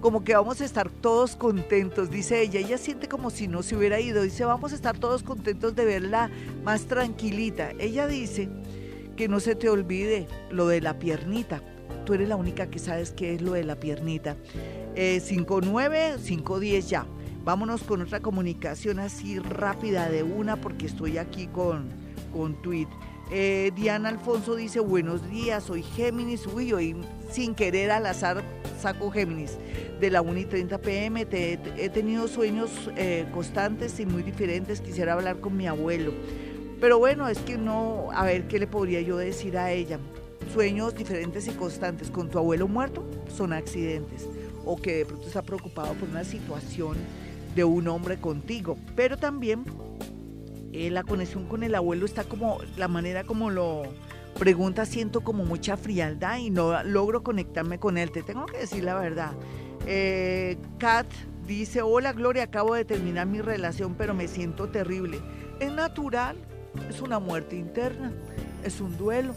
como 0.01 0.23
que 0.23 0.33
vamos 0.37 0.61
a 0.61 0.65
estar 0.65 0.89
todos 0.89 1.35
contentos, 1.35 2.09
dice 2.09 2.41
ella. 2.41 2.61
Ella 2.61 2.79
siente 2.79 3.09
como 3.09 3.31
si 3.31 3.49
no 3.49 3.65
se 3.65 3.75
hubiera 3.75 3.99
ido, 3.99 4.23
dice, 4.23 4.45
vamos 4.45 4.71
a 4.71 4.77
estar 4.77 4.97
todos 4.97 5.25
contentos 5.25 5.75
de 5.75 5.85
verla 5.87 6.31
más 6.63 6.83
tranquilita. 6.83 7.73
Ella 7.81 8.07
dice 8.07 8.49
que 9.17 9.27
no 9.27 9.41
se 9.41 9.57
te 9.57 9.69
olvide 9.69 10.29
lo 10.53 10.69
de 10.69 10.83
la 10.83 11.01
piernita. 11.01 11.65
Tú 12.07 12.15
eres 12.15 12.29
la 12.29 12.37
única 12.37 12.71
que 12.71 12.79
sabes 12.79 13.11
qué 13.11 13.35
es 13.35 13.43
lo 13.43 13.55
de 13.55 13.65
la 13.65 13.75
piernita. 13.75 14.37
59 14.95 16.17
510 16.25 16.89
ya. 16.89 17.07
Vámonos 17.45 17.83
con 17.83 18.03
otra 18.03 18.21
comunicación 18.21 18.99
así 18.99 19.39
rápida 19.39 20.11
de 20.11 20.23
una 20.23 20.57
porque 20.57 20.87
estoy 20.87 21.17
aquí 21.17 21.47
con, 21.47 21.89
con 22.33 22.61
tweet. 22.61 22.89
Eh, 23.31 23.71
Diana 23.75 24.09
Alfonso 24.11 24.57
dice, 24.57 24.81
buenos 24.81 25.29
días, 25.31 25.65
soy 25.65 25.83
Géminis. 25.83 26.47
Uy, 26.47 26.73
hoy 26.73 26.97
sin 27.31 27.55
querer 27.55 27.93
al 27.93 28.05
azar 28.07 28.43
saco 28.79 29.11
Géminis. 29.11 29.57
De 30.01 30.11
la 30.11 30.21
1 30.21 30.39
y 30.39 30.45
30 30.45 30.79
pm 30.79 31.27
he 31.31 31.89
tenido 31.89 32.29
sueños 32.29 32.71
eh, 32.97 33.27
constantes 33.33 33.99
y 34.01 34.07
muy 34.07 34.23
diferentes. 34.23 34.81
Quisiera 34.81 35.15
hablar 35.15 35.41
con 35.41 35.57
mi 35.57 35.67
abuelo. 35.67 36.13
Pero 36.79 36.99
bueno, 36.99 37.29
es 37.29 37.39
que 37.39 37.57
no, 37.57 38.09
a 38.13 38.25
ver 38.25 38.49
qué 38.49 38.59
le 38.59 38.67
podría 38.67 39.01
yo 39.01 39.17
decir 39.17 39.57
a 39.57 39.71
ella. 39.71 39.99
Sueños 40.53 40.95
diferentes 40.95 41.47
y 41.47 41.53
constantes 41.53 42.11
con 42.11 42.29
tu 42.29 42.39
abuelo 42.39 42.69
muerto 42.69 43.05
son 43.35 43.53
accidentes 43.53 44.27
o 44.65 44.77
que 44.77 44.99
de 44.99 45.07
pronto 45.07 45.27
está 45.27 45.43
preocupado 45.43 45.95
por 45.95 46.09
una 46.09 46.25
situación 46.25 46.97
de 47.55 47.65
un 47.65 47.89
hombre 47.89 48.19
contigo. 48.19 48.77
Pero 48.97 49.17
también 49.17 49.65
eh, 50.73 50.91
la 50.91 51.03
conexión 51.03 51.47
con 51.47 51.63
el 51.63 51.75
abuelo 51.75 52.07
está 52.07 52.25
como, 52.25 52.59
la 52.77 52.89
manera 52.89 53.25
como 53.25 53.51
lo 53.51 53.83
pregunta, 54.39 54.87
siento 54.87 55.23
como 55.23 55.45
mucha 55.45 55.77
frialdad 55.77 56.39
y 56.39 56.51
no 56.51 56.83
logro 56.85 57.23
conectarme 57.23 57.79
con 57.79 57.99
él. 57.99 58.11
Te 58.11 58.23
tengo 58.23 58.47
que 58.47 58.59
decir 58.59 58.85
la 58.85 58.95
verdad. 58.95 59.33
Eh, 59.87 60.57
Kat 60.79 61.07
dice, 61.47 61.83
hola 61.83 62.13
Gloria, 62.13 62.45
acabo 62.45 62.75
de 62.75 62.85
terminar 62.85 63.27
mi 63.27 63.41
relación, 63.41 63.95
pero 63.95 64.15
me 64.15 64.29
siento 64.29 64.69
terrible. 64.69 65.21
Es 65.59 65.73
natural, 65.73 66.37
es 66.89 67.01
una 67.03 67.19
muerte 67.19 67.57
interna, 67.57 68.13
es 68.65 68.81
un 68.81 68.97
duelo. 68.97 69.35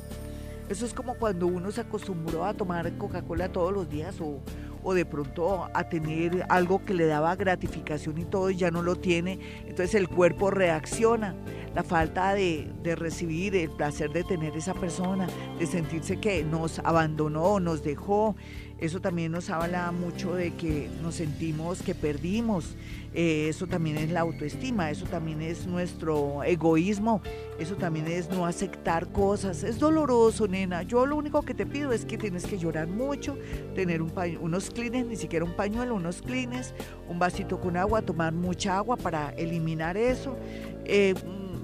Eso 0.70 0.86
es 0.86 0.94
como 0.94 1.16
cuando 1.16 1.48
uno 1.48 1.72
se 1.72 1.82
acostumbró 1.82 2.46
a 2.46 2.54
tomar 2.54 2.98
Coca-Cola 2.98 3.52
todos 3.52 3.74
los 3.74 3.90
días 3.90 4.16
o, 4.22 4.40
o 4.84 4.94
de 4.94 5.06
pronto 5.06 5.68
a 5.74 5.90
tener 5.90 6.46
algo 6.50 6.84
que 6.86 6.94
le 6.94 7.06
daba 7.06 7.36
gratificación 7.36 8.18
y 8.18 8.26
todo 8.26 8.50
y 8.50 8.58
ya 8.58 8.72
no 8.72 8.82
lo 8.82 8.96
tiene, 8.96 9.40
entonces 9.66 9.96
el 9.96 10.10
cuerpo 10.10 10.52
reacciona. 10.52 11.36
la 11.74 11.84
falta 11.84 12.36
de, 12.36 12.72
de 12.84 12.96
recibir 12.96 13.56
el 13.56 13.72
placer 13.72 14.12
de 14.12 14.24
tener 14.24 14.56
esa 14.56 14.76
persona, 14.76 15.28
de 15.58 15.66
sentirse 15.66 16.18
que 16.18 16.44
nos 16.44 16.78
abandonó, 16.80 17.60
nos 17.60 17.84
dejó. 17.84 18.36
Eso 18.84 19.00
también 19.00 19.32
nos 19.32 19.50
habla 19.50 19.94
mucho 19.94 20.36
de 20.36 20.52
que 20.56 20.90
nos 21.02 21.16
sentimos 21.16 21.82
que 21.82 21.96
perdimos. 21.96 22.76
Eh, 23.14 23.48
eso 23.48 23.66
también 23.66 23.96
es 23.96 24.12
la 24.12 24.20
autoestima, 24.20 24.92
eso 24.92 25.06
también 25.06 25.42
es 25.42 25.66
nuestro 25.66 26.44
egoísmo, 26.44 27.22
eso 27.58 27.76
también 27.78 28.08
es 28.08 28.30
no 28.30 28.46
aceptar 28.46 29.08
cosas. 29.14 29.64
Es 29.64 29.80
doloroso, 29.80 30.50
nena. 30.50 30.84
Yo 30.84 31.06
lo 31.06 31.16
único 31.16 31.44
que 31.44 31.54
te 31.54 31.66
pido 31.66 31.94
es 31.94 32.04
que 32.04 32.18
tienes 32.18 32.46
que 32.46 32.58
llorar 32.58 32.90
mucho, 32.90 33.38
tener 33.74 34.02
un 34.02 34.12
unos 34.42 34.70
clines, 34.70 35.06
ni 35.06 35.16
siquiera 35.16 35.46
un 35.46 35.56
pañuelo, 35.56 35.96
unos 35.96 36.22
clines, 36.22 36.74
un 37.08 37.20
vasito 37.20 37.62
con 37.62 37.78
agua, 37.78 38.02
tomar 38.02 38.34
mucha 38.34 38.76
agua 38.76 38.98
para 38.98 39.30
eliminar 39.38 39.96
eso. 39.96 40.36
Eh, 40.84 41.14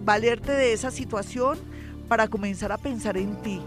valerte 0.05 0.53
de 0.53 0.71
esa 0.71 0.89
situación 0.89 1.57
para 2.07 2.29
comenzar 2.29 2.71
a 2.71 2.77
pensar 2.77 3.17
en 3.17 3.41
ti. 3.41 3.59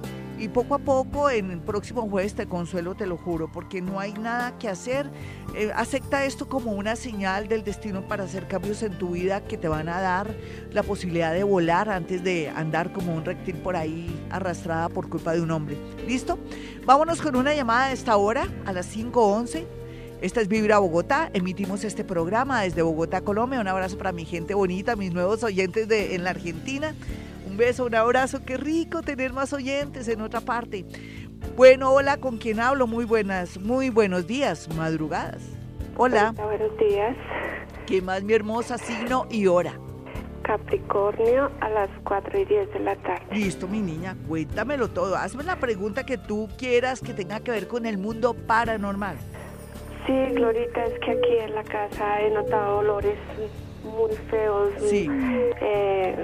Y 0.43 0.49
poco 0.49 0.75
a 0.75 0.81
poco, 0.81 1.31
en 1.31 1.53
el 1.53 1.61
próximo 1.61 2.03
jueves 2.11 2.35
te 2.35 2.47
consuelo, 2.47 2.97
te 2.97 3.07
lo 3.07 3.17
juro, 3.17 3.47
porque 3.53 3.81
no 3.81 4.01
hay 4.01 4.13
nada 4.13 4.59
que 4.59 4.69
hacer. 4.69 5.09
Eh, 5.55 5.71
acepta 5.73 6.25
esto 6.25 6.49
como 6.49 6.73
una 6.73 6.97
señal 6.97 7.47
del 7.47 7.63
destino 7.63 8.09
para 8.09 8.25
hacer 8.25 8.49
cambios 8.49 8.83
en 8.83 8.99
tu 8.99 9.11
vida 9.11 9.45
que 9.45 9.57
te 9.57 9.69
van 9.69 9.89
a 9.89 10.01
dar 10.01 10.35
la 10.73 10.83
posibilidad 10.83 11.33
de 11.33 11.45
volar 11.45 11.89
antes 11.89 12.25
de 12.25 12.49
andar 12.49 12.93
como 12.93 13.15
un 13.15 13.25
reptil 13.25 13.55
por 13.55 13.77
ahí 13.77 14.11
arrastrada 14.31 14.89
por 14.89 15.09
culpa 15.09 15.33
de 15.33 15.43
un 15.43 15.53
hombre. 15.53 15.77
¿Listo? 16.09 16.41
Vámonos 16.85 17.23
con 17.23 17.37
una 17.37 17.55
llamada 17.55 17.87
de 17.87 17.95
esta 17.95 18.17
hora 18.17 18.49
a 18.67 18.73
las 18.73 18.93
5.11. 18.97 19.65
Esta 20.23 20.41
es 20.41 20.49
Vibra 20.49 20.81
Bogotá. 20.81 21.31
Emitimos 21.35 21.85
este 21.85 22.03
programa 22.03 22.63
desde 22.63 22.83
Bogotá, 22.83 23.21
Colombia. 23.21 23.61
Un 23.61 23.69
abrazo 23.69 23.97
para 23.97 24.11
mi 24.11 24.25
gente 24.25 24.55
bonita, 24.55 24.97
mis 24.97 25.13
nuevos 25.13 25.45
oyentes 25.45 25.87
de, 25.87 26.17
en 26.17 26.25
la 26.25 26.31
Argentina. 26.31 26.97
Un 27.53 27.59
beso, 27.59 27.85
un 27.85 27.95
abrazo. 27.95 28.43
Qué 28.47 28.57
rico 28.57 29.03
tener 29.03 29.35
más 29.35 29.53
oyentes 29.53 30.09
en 30.09 30.23
otra 30.23 30.41
parte. 30.41 30.87
Bueno, 31.55 31.93
hola, 31.93 32.17
¿con 32.17 32.39
quién 32.39 32.61
hablo? 32.61 32.87
Muy 32.87 33.05
buenas, 33.05 33.61
muy 33.61 33.91
buenos 33.91 34.27
días, 34.27 34.75
madrugadas. 34.75 35.43
Hola. 35.99 36.33
Hola 36.35 36.47
buenos 36.47 36.79
días. 36.79 37.15
¿Qué 37.87 38.01
más, 38.01 38.23
mi 38.23 38.33
hermosa 38.33 38.79
signo 38.79 39.27
y 39.31 39.49
hora? 39.49 39.75
Capricornio 40.45 41.51
a 41.61 41.69
las 41.69 41.91
4 42.05 42.41
y 42.41 42.45
10 42.47 42.73
de 42.73 42.81
la 42.81 42.97
tarde. 42.97 43.27
Listo, 43.33 43.69
mi 43.69 43.81
niña, 43.81 44.17
cuéntamelo 44.27 44.89
todo. 44.89 45.15
Hazme 45.15 45.45
la 45.45 45.57
pregunta 45.57 46.07
que 46.07 46.17
tú 46.17 46.49
quieras 46.57 47.03
que 47.03 47.13
tenga 47.13 47.41
que 47.41 47.51
ver 47.51 47.69
con 47.69 47.85
el 47.85 47.99
mundo 47.99 48.33
paranormal. 48.33 49.19
Sí, 50.07 50.15
Glorita, 50.37 50.87
es 50.87 50.99
que 51.01 51.11
aquí 51.11 51.37
en 51.39 51.55
la 51.55 51.65
casa 51.65 52.23
he 52.23 52.31
notado 52.31 52.79
olores 52.79 53.19
muy 53.85 54.17
feos. 54.31 54.73
Sí. 54.89 55.07
Eh, 55.11 56.17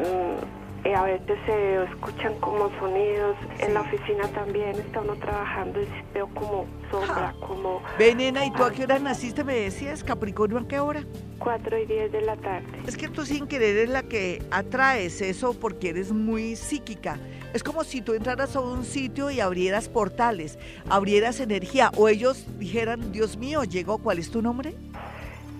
eh, 0.84 0.94
a 0.94 1.02
veces 1.02 1.38
se 1.44 1.84
escuchan 1.84 2.34
como 2.40 2.70
sonidos. 2.78 3.36
En 3.58 3.74
la 3.74 3.80
oficina 3.80 4.28
también 4.28 4.70
está 4.70 5.00
uno 5.00 5.14
trabajando 5.16 5.80
y 5.82 5.88
veo 6.14 6.28
como 6.28 6.66
sombra, 6.90 7.34
como... 7.40 7.82
Ve, 7.98 8.14
nena, 8.14 8.46
¿y 8.46 8.52
tú 8.52 8.62
a 8.64 8.70
qué 8.70 8.84
hora 8.84 8.98
naciste? 8.98 9.44
Me 9.44 9.54
decías, 9.54 10.04
Capricornio, 10.04 10.58
¿a 10.58 10.68
qué 10.68 10.78
hora? 10.78 11.02
4 11.38 11.78
y 11.78 11.86
10 11.86 12.12
de 12.12 12.20
la 12.22 12.36
tarde. 12.36 12.66
Es 12.86 12.96
que 12.96 13.08
tú 13.08 13.24
sin 13.24 13.46
querer 13.46 13.76
eres 13.76 13.90
la 13.90 14.02
que 14.02 14.42
atraes 14.50 15.20
eso 15.20 15.54
porque 15.54 15.90
eres 15.90 16.12
muy 16.12 16.56
psíquica. 16.56 17.18
Es 17.52 17.62
como 17.62 17.84
si 17.84 18.00
tú 18.02 18.14
entraras 18.14 18.56
a 18.56 18.60
un 18.60 18.84
sitio 18.84 19.30
y 19.30 19.40
abrieras 19.40 19.88
portales, 19.88 20.58
abrieras 20.88 21.40
energía, 21.40 21.90
o 21.96 22.08
ellos 22.08 22.46
dijeran, 22.58 23.12
Dios 23.12 23.36
mío, 23.36 23.64
llegó, 23.64 23.98
¿cuál 23.98 24.18
es 24.18 24.30
tu 24.30 24.42
nombre? 24.42 24.74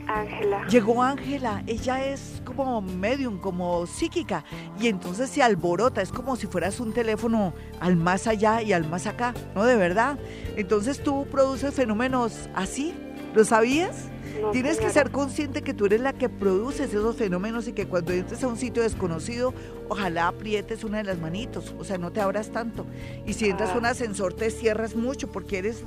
Ángela. 0.07 0.67
Llegó 0.69 1.03
Ángela, 1.03 1.63
ella 1.67 2.05
es 2.05 2.38
como 2.59 2.83
medium, 2.83 3.39
como 3.39 3.87
psíquica, 3.87 4.45
y 4.81 4.89
entonces 4.89 5.31
se 5.31 5.45
alborota, 5.45 6.03
es 6.03 6.11
como 6.11 6.35
si 6.35 6.49
fueras 6.49 6.81
un 6.81 6.93
teléfono 6.93 7.55
al 7.79 7.95
más 7.95 8.27
allá 8.27 8.63
y 8.63 8.73
al 8.73 8.89
más 8.89 9.07
acá, 9.07 9.33
¿no? 9.55 9.65
De 9.65 9.77
verdad. 9.77 10.19
Entonces 10.57 11.01
tú 11.01 11.25
produces 11.31 11.73
fenómenos 11.73 12.51
así, 12.57 12.93
¿lo 13.33 13.45
sabías? 13.45 14.09
Tienes 14.51 14.79
que 14.79 14.91
ser 14.91 15.13
consciente 15.13 15.63
que 15.63 15.73
tú 15.73 15.87
eres 15.87 16.01
la 16.01 16.13
que 16.13 16.29
produces 16.29 16.89
esos 16.89 17.15
fenómenos 17.15 17.69
y 17.69 17.75
que 17.75 17.87
cuando 17.87 18.13
entres 18.13 18.43
a 18.43 18.49
un 18.49 18.57
sitio 18.57 18.83
desconocido, 18.83 19.55
ojalá 19.89 20.27
aprietes 20.27 20.83
una 20.83 20.99
de 20.99 21.05
las 21.05 21.19
manitos, 21.21 21.77
o 21.79 21.85
sea, 21.85 21.97
no 21.97 22.11
te 22.11 22.21
abras 22.21 22.51
tanto. 22.51 22.87
Y 23.25 23.35
si 23.35 23.51
entras 23.51 23.71
a 23.71 23.79
un 23.79 23.87
ascensor, 23.87 24.35
te 24.35 24.51
cierras 24.51 24.97
mucho 24.97 25.31
porque 25.31 25.59
eres 25.59 25.85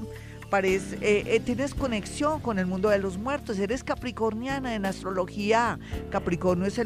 parece, 0.52 0.98
eh, 0.98 1.24
eh, 1.28 1.40
tienes 1.40 1.74
conexión 1.74 2.42
con 2.42 2.60
el 2.60 2.68
mundo 2.68 2.90
de 2.90 3.00
los 3.00 3.18
muertos, 3.18 3.58
eres 3.58 3.84
capricorniana 3.86 4.76
en 4.76 4.86
astrología. 4.86 5.80
Capricornio 6.12 6.68
es 6.68 6.80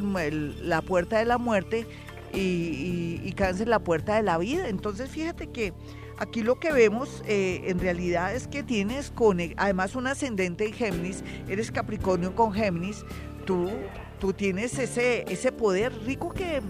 la 0.61 0.81
puerta 0.81 1.17
de 1.17 1.25
la 1.25 1.39
muerte 1.39 1.87
y, 2.31 3.33
cáncer 3.35 3.67
la 3.67 3.79
puerta 3.79 4.15
de 4.15 4.21
la 4.21 4.37
vida. 4.37 4.69
Entonces 4.69 5.09
fíjate 5.09 5.47
que 5.47 5.73
aquí 6.17 6.43
lo 6.43 6.59
que 6.59 6.71
vemos 6.71 7.23
eh, 7.25 7.63
en 7.65 7.79
realidad 7.79 8.35
es 8.35 8.47
que 8.47 8.61
tienes 8.61 9.09
con, 9.09 9.39
además 9.57 9.95
un 9.95 10.07
ascendente 10.07 10.65
en 10.67 10.73
Géminis, 10.73 11.23
eres 11.49 11.71
Capricornio 11.71 12.35
con 12.35 12.53
Géminis, 12.53 13.03
tú, 13.45 13.71
tú 14.19 14.31
tienes 14.31 14.77
ese, 14.77 15.25
ese 15.27 15.51
poder 15.51 15.91
rico 16.05 16.31
que 16.31 16.61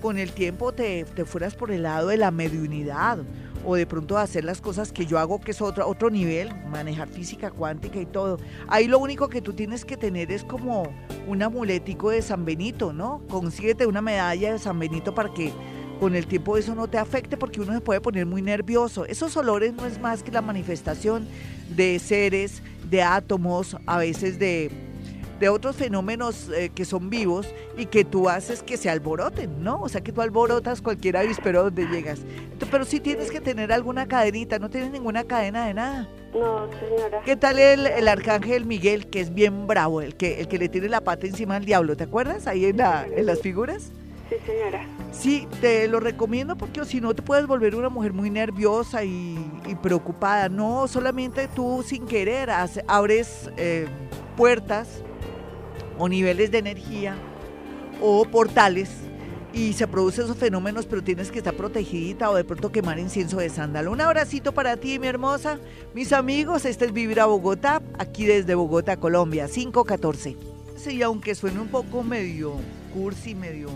con 0.00 0.16
el 0.16 0.32
tiempo 0.32 0.72
te, 0.72 1.04
te 1.04 1.24
fueras 1.24 1.54
por 1.54 1.70
el 1.70 1.82
lado 1.82 2.08
de 2.08 2.16
la 2.16 2.30
mediunidad 2.30 3.18
o 3.64 3.76
de 3.76 3.86
pronto 3.86 4.18
hacer 4.18 4.44
las 4.44 4.60
cosas 4.60 4.92
que 4.92 5.06
yo 5.06 5.18
hago, 5.18 5.40
que 5.40 5.52
es 5.52 5.60
otro, 5.60 5.86
otro 5.88 6.10
nivel, 6.10 6.54
manejar 6.70 7.08
física 7.08 7.50
cuántica 7.50 8.00
y 8.00 8.06
todo. 8.06 8.38
Ahí 8.68 8.86
lo 8.86 8.98
único 8.98 9.28
que 9.28 9.42
tú 9.42 9.52
tienes 9.52 9.84
que 9.84 9.96
tener 9.96 10.32
es 10.32 10.44
como 10.44 10.92
un 11.26 11.42
amuletico 11.42 12.10
de 12.10 12.22
San 12.22 12.44
Benito, 12.44 12.92
¿no? 12.92 13.22
Consíguete 13.28 13.86
una 13.86 14.02
medalla 14.02 14.52
de 14.52 14.58
San 14.58 14.78
Benito 14.78 15.14
para 15.14 15.32
que 15.32 15.52
con 15.98 16.14
el 16.14 16.26
tiempo 16.26 16.56
eso 16.56 16.74
no 16.74 16.88
te 16.88 16.96
afecte 16.98 17.36
porque 17.36 17.60
uno 17.60 17.72
se 17.72 17.80
puede 17.80 18.00
poner 18.00 18.24
muy 18.24 18.40
nervioso. 18.40 19.04
Esos 19.04 19.36
olores 19.36 19.74
no 19.74 19.84
es 19.84 20.00
más 20.00 20.22
que 20.22 20.30
la 20.30 20.42
manifestación 20.42 21.26
de 21.74 21.98
seres, 21.98 22.62
de 22.88 23.02
átomos, 23.02 23.76
a 23.86 23.98
veces 23.98 24.38
de 24.38 24.70
de 25.38 25.48
otros 25.48 25.76
fenómenos 25.76 26.48
eh, 26.50 26.70
que 26.74 26.84
son 26.84 27.10
vivos 27.10 27.46
y 27.76 27.86
que 27.86 28.04
tú 28.04 28.28
haces 28.28 28.62
que 28.62 28.76
se 28.76 28.90
alboroten, 28.90 29.62
¿no? 29.62 29.80
O 29.80 29.88
sea, 29.88 30.00
que 30.00 30.12
tú 30.12 30.20
alborotas 30.20 30.82
cualquier 30.82 31.16
avispero 31.16 31.64
donde 31.64 31.86
llegas. 31.86 32.20
pero 32.70 32.84
sí 32.84 33.00
tienes 33.00 33.30
que 33.30 33.40
tener 33.40 33.72
alguna 33.72 34.06
cadenita, 34.06 34.58
no 34.58 34.68
tienes 34.68 34.90
ninguna 34.90 35.24
cadena 35.24 35.66
de 35.66 35.74
nada. 35.74 36.08
No, 36.32 36.68
señora. 36.72 37.22
¿Qué 37.24 37.36
tal 37.36 37.58
el, 37.58 38.08
arcángel 38.08 38.66
Miguel, 38.66 39.08
que 39.08 39.20
es 39.20 39.32
bien 39.32 39.66
bravo, 39.66 40.02
el 40.02 40.16
que, 40.16 40.40
el 40.40 40.48
que 40.48 40.58
le 40.58 40.68
tiene 40.68 40.88
la 40.88 41.00
pata 41.02 41.26
encima 41.26 41.56
al 41.56 41.64
diablo? 41.64 41.96
¿Te 41.96 42.04
acuerdas 42.04 42.46
ahí 42.46 42.66
en, 42.66 42.78
la, 42.78 43.06
en 43.06 43.26
las 43.26 43.40
figuras? 43.40 43.92
Sí, 44.28 44.36
señora. 44.44 44.86
Sí, 45.10 45.48
te 45.62 45.88
lo 45.88 46.00
recomiendo 46.00 46.56
porque 46.56 46.84
si 46.84 47.00
no 47.00 47.14
te 47.14 47.22
puedes 47.22 47.46
volver 47.46 47.74
una 47.74 47.88
mujer 47.88 48.12
muy 48.12 48.28
nerviosa 48.28 49.02
y, 49.02 49.38
preocupada. 49.82 50.48
No, 50.48 50.86
solamente 50.86 51.48
tú 51.48 51.82
sin 51.86 52.06
querer 52.06 52.50
abres 52.50 53.50
eh, 53.56 53.86
puertas 54.36 55.02
o 55.98 56.08
niveles 56.08 56.50
de 56.50 56.58
energía 56.58 57.16
o 58.00 58.24
portales 58.24 58.88
y 59.52 59.72
se 59.72 59.88
producen 59.88 60.24
esos 60.24 60.36
fenómenos, 60.36 60.86
pero 60.86 61.02
tienes 61.02 61.30
que 61.30 61.38
estar 61.38 61.54
protegida 61.54 62.30
o 62.30 62.36
de 62.36 62.44
pronto 62.44 62.70
quemar 62.70 62.98
incienso 62.98 63.38
de 63.38 63.48
sándalo. 63.48 63.90
Un 63.90 64.00
abracito 64.00 64.52
para 64.52 64.76
ti, 64.76 64.98
mi 64.98 65.06
hermosa. 65.06 65.58
Mis 65.94 66.12
amigos, 66.12 66.64
este 66.64 66.84
es 66.84 66.92
Vivir 66.92 67.20
a 67.20 67.26
Bogotá, 67.26 67.82
aquí 67.98 68.26
desde 68.26 68.54
Bogotá, 68.54 68.98
Colombia, 68.98 69.48
514. 69.48 70.36
Sí, 70.76 71.02
aunque 71.02 71.34
suene 71.34 71.60
un 71.60 71.68
poco 71.68 72.02
medio 72.02 72.54
cursi, 72.94 73.34
medio 73.34 73.70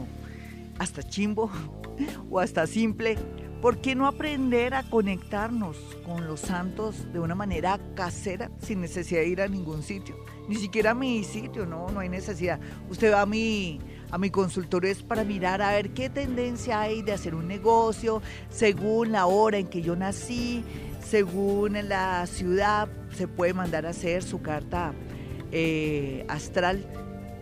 hasta 0.78 1.02
chimbo 1.02 1.50
o 2.30 2.38
hasta 2.38 2.66
simple, 2.66 3.16
¿por 3.62 3.78
qué 3.78 3.94
no 3.94 4.06
aprender 4.06 4.74
a 4.74 4.82
conectarnos 4.82 5.78
con 6.04 6.26
los 6.26 6.40
santos 6.40 7.10
de 7.14 7.20
una 7.20 7.34
manera 7.34 7.80
casera 7.94 8.50
sin 8.60 8.82
necesidad 8.82 9.22
de 9.22 9.28
ir 9.28 9.40
a 9.40 9.48
ningún 9.48 9.82
sitio? 9.82 10.16
ni 10.48 10.56
siquiera 10.56 10.90
a 10.90 10.94
mi 10.94 11.24
sitio, 11.24 11.66
no, 11.66 11.88
no 11.88 12.00
hay 12.00 12.08
necesidad. 12.08 12.60
Usted 12.90 13.12
va 13.12 13.22
a 13.22 13.26
mi, 13.26 13.80
a 14.10 14.18
mi 14.18 14.30
consultorio 14.30 14.90
es 14.90 15.02
para 15.02 15.24
mirar 15.24 15.62
a 15.62 15.72
ver 15.72 15.90
qué 15.90 16.10
tendencia 16.10 16.80
hay 16.80 17.02
de 17.02 17.12
hacer 17.12 17.34
un 17.34 17.46
negocio 17.46 18.22
según 18.50 19.12
la 19.12 19.26
hora 19.26 19.58
en 19.58 19.68
que 19.68 19.82
yo 19.82 19.96
nací, 19.96 20.64
según 21.00 21.88
la 21.88 22.26
ciudad, 22.26 22.88
se 23.16 23.28
puede 23.28 23.54
mandar 23.54 23.86
a 23.86 23.90
hacer 23.90 24.22
su 24.22 24.42
carta 24.42 24.92
eh, 25.52 26.24
astral 26.28 26.86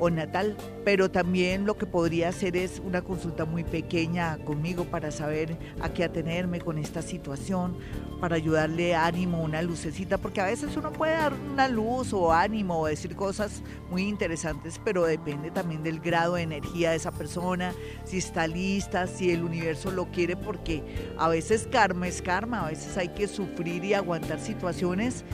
o 0.01 0.11
natal, 0.11 0.57
pero 0.84 1.11
también 1.11 1.66
lo 1.66 1.76
que 1.76 1.86
podría 1.86 2.30
hacer 2.30 2.57
es 2.57 2.80
una 2.84 3.03
consulta 3.03 3.44
muy 3.44 3.62
pequeña 3.62 4.38
conmigo 4.44 4.84
para 4.84 5.11
saber 5.11 5.57
a 5.80 5.90
qué 5.90 6.05
atenerme 6.05 6.61
con 6.61 6.78
esta 6.78 7.03
situación, 7.03 7.76
para 8.20 8.36
ayudarle 8.36 8.94
ánimo, 8.94 9.42
una 9.42 9.62
lucecita, 9.62 10.18
porque 10.18 10.40
a 10.40 10.46
veces 10.46 10.76
uno 10.76 10.90
puede 10.92 11.12
dar 11.12 11.34
una 11.34 11.68
luz 11.68 12.12
o 12.12 12.32
ánimo 12.32 12.80
o 12.80 12.86
decir 12.86 13.14
cosas 13.14 13.62
muy 13.90 14.03
interesantes, 14.03 14.80
pero 14.84 15.05
depende 15.05 15.51
también 15.51 15.82
del 15.82 16.01
grado 16.01 16.34
de 16.34 16.42
energía 16.42 16.90
de 16.90 16.96
esa 16.96 17.12
persona, 17.12 17.74
si 18.05 18.18
está 18.18 18.46
lista, 18.46 19.07
si 19.07 19.30
el 19.30 19.44
universo 19.44 19.90
lo 19.90 20.11
quiere, 20.11 20.36
porque 20.36 20.82
a 21.18 21.28
veces 21.28 21.68
karma 21.70 22.09
es 22.09 22.22
karma, 22.22 22.66
a 22.66 22.70
veces 22.70 22.96
hay 22.96 23.11
que 23.11 23.28
sufrir 23.28 23.84
y 23.84 23.94
aguantar 23.94 24.40
situaciones 24.40 25.24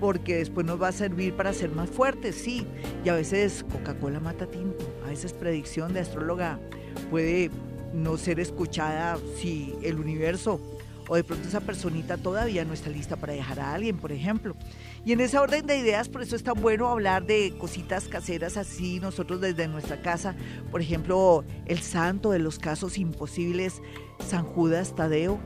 porque 0.00 0.36
después 0.36 0.66
nos 0.66 0.80
va 0.80 0.88
a 0.88 0.92
servir 0.92 1.34
para 1.34 1.52
ser 1.52 1.70
más 1.70 1.90
fuertes, 1.90 2.36
sí. 2.36 2.66
Y 3.04 3.08
a 3.08 3.14
veces 3.14 3.64
Coca-Cola 3.70 4.20
mata 4.20 4.46
tinto, 4.46 4.84
a 5.04 5.08
veces 5.08 5.32
predicción 5.32 5.92
de 5.92 6.00
astróloga 6.00 6.58
puede 7.10 7.50
no 7.92 8.16
ser 8.16 8.40
escuchada 8.40 9.18
si 9.36 9.74
el 9.82 9.98
universo 9.98 10.60
o 11.08 11.16
de 11.16 11.24
pronto 11.24 11.46
esa 11.48 11.60
personita 11.60 12.16
todavía 12.16 12.64
no 12.64 12.74
está 12.74 12.90
lista 12.90 13.16
para 13.16 13.32
dejar 13.32 13.60
a 13.60 13.74
alguien, 13.74 13.96
por 13.96 14.12
ejemplo. 14.12 14.56
Y 15.04 15.12
en 15.12 15.20
esa 15.20 15.40
orden 15.40 15.66
de 15.66 15.78
ideas, 15.78 16.08
por 16.08 16.22
eso 16.22 16.34
es 16.34 16.42
tan 16.42 16.60
bueno 16.60 16.88
hablar 16.88 17.26
de 17.26 17.54
cositas 17.58 18.08
caseras 18.08 18.56
así, 18.56 18.98
nosotros 18.98 19.40
desde 19.40 19.68
nuestra 19.68 20.02
casa, 20.02 20.34
por 20.70 20.80
ejemplo, 20.80 21.44
el 21.66 21.80
santo 21.80 22.32
de 22.32 22.40
los 22.40 22.58
casos 22.58 22.98
imposibles, 22.98 23.80
San 24.18 24.44
Judas 24.44 24.94
Tadeo. 24.94 25.38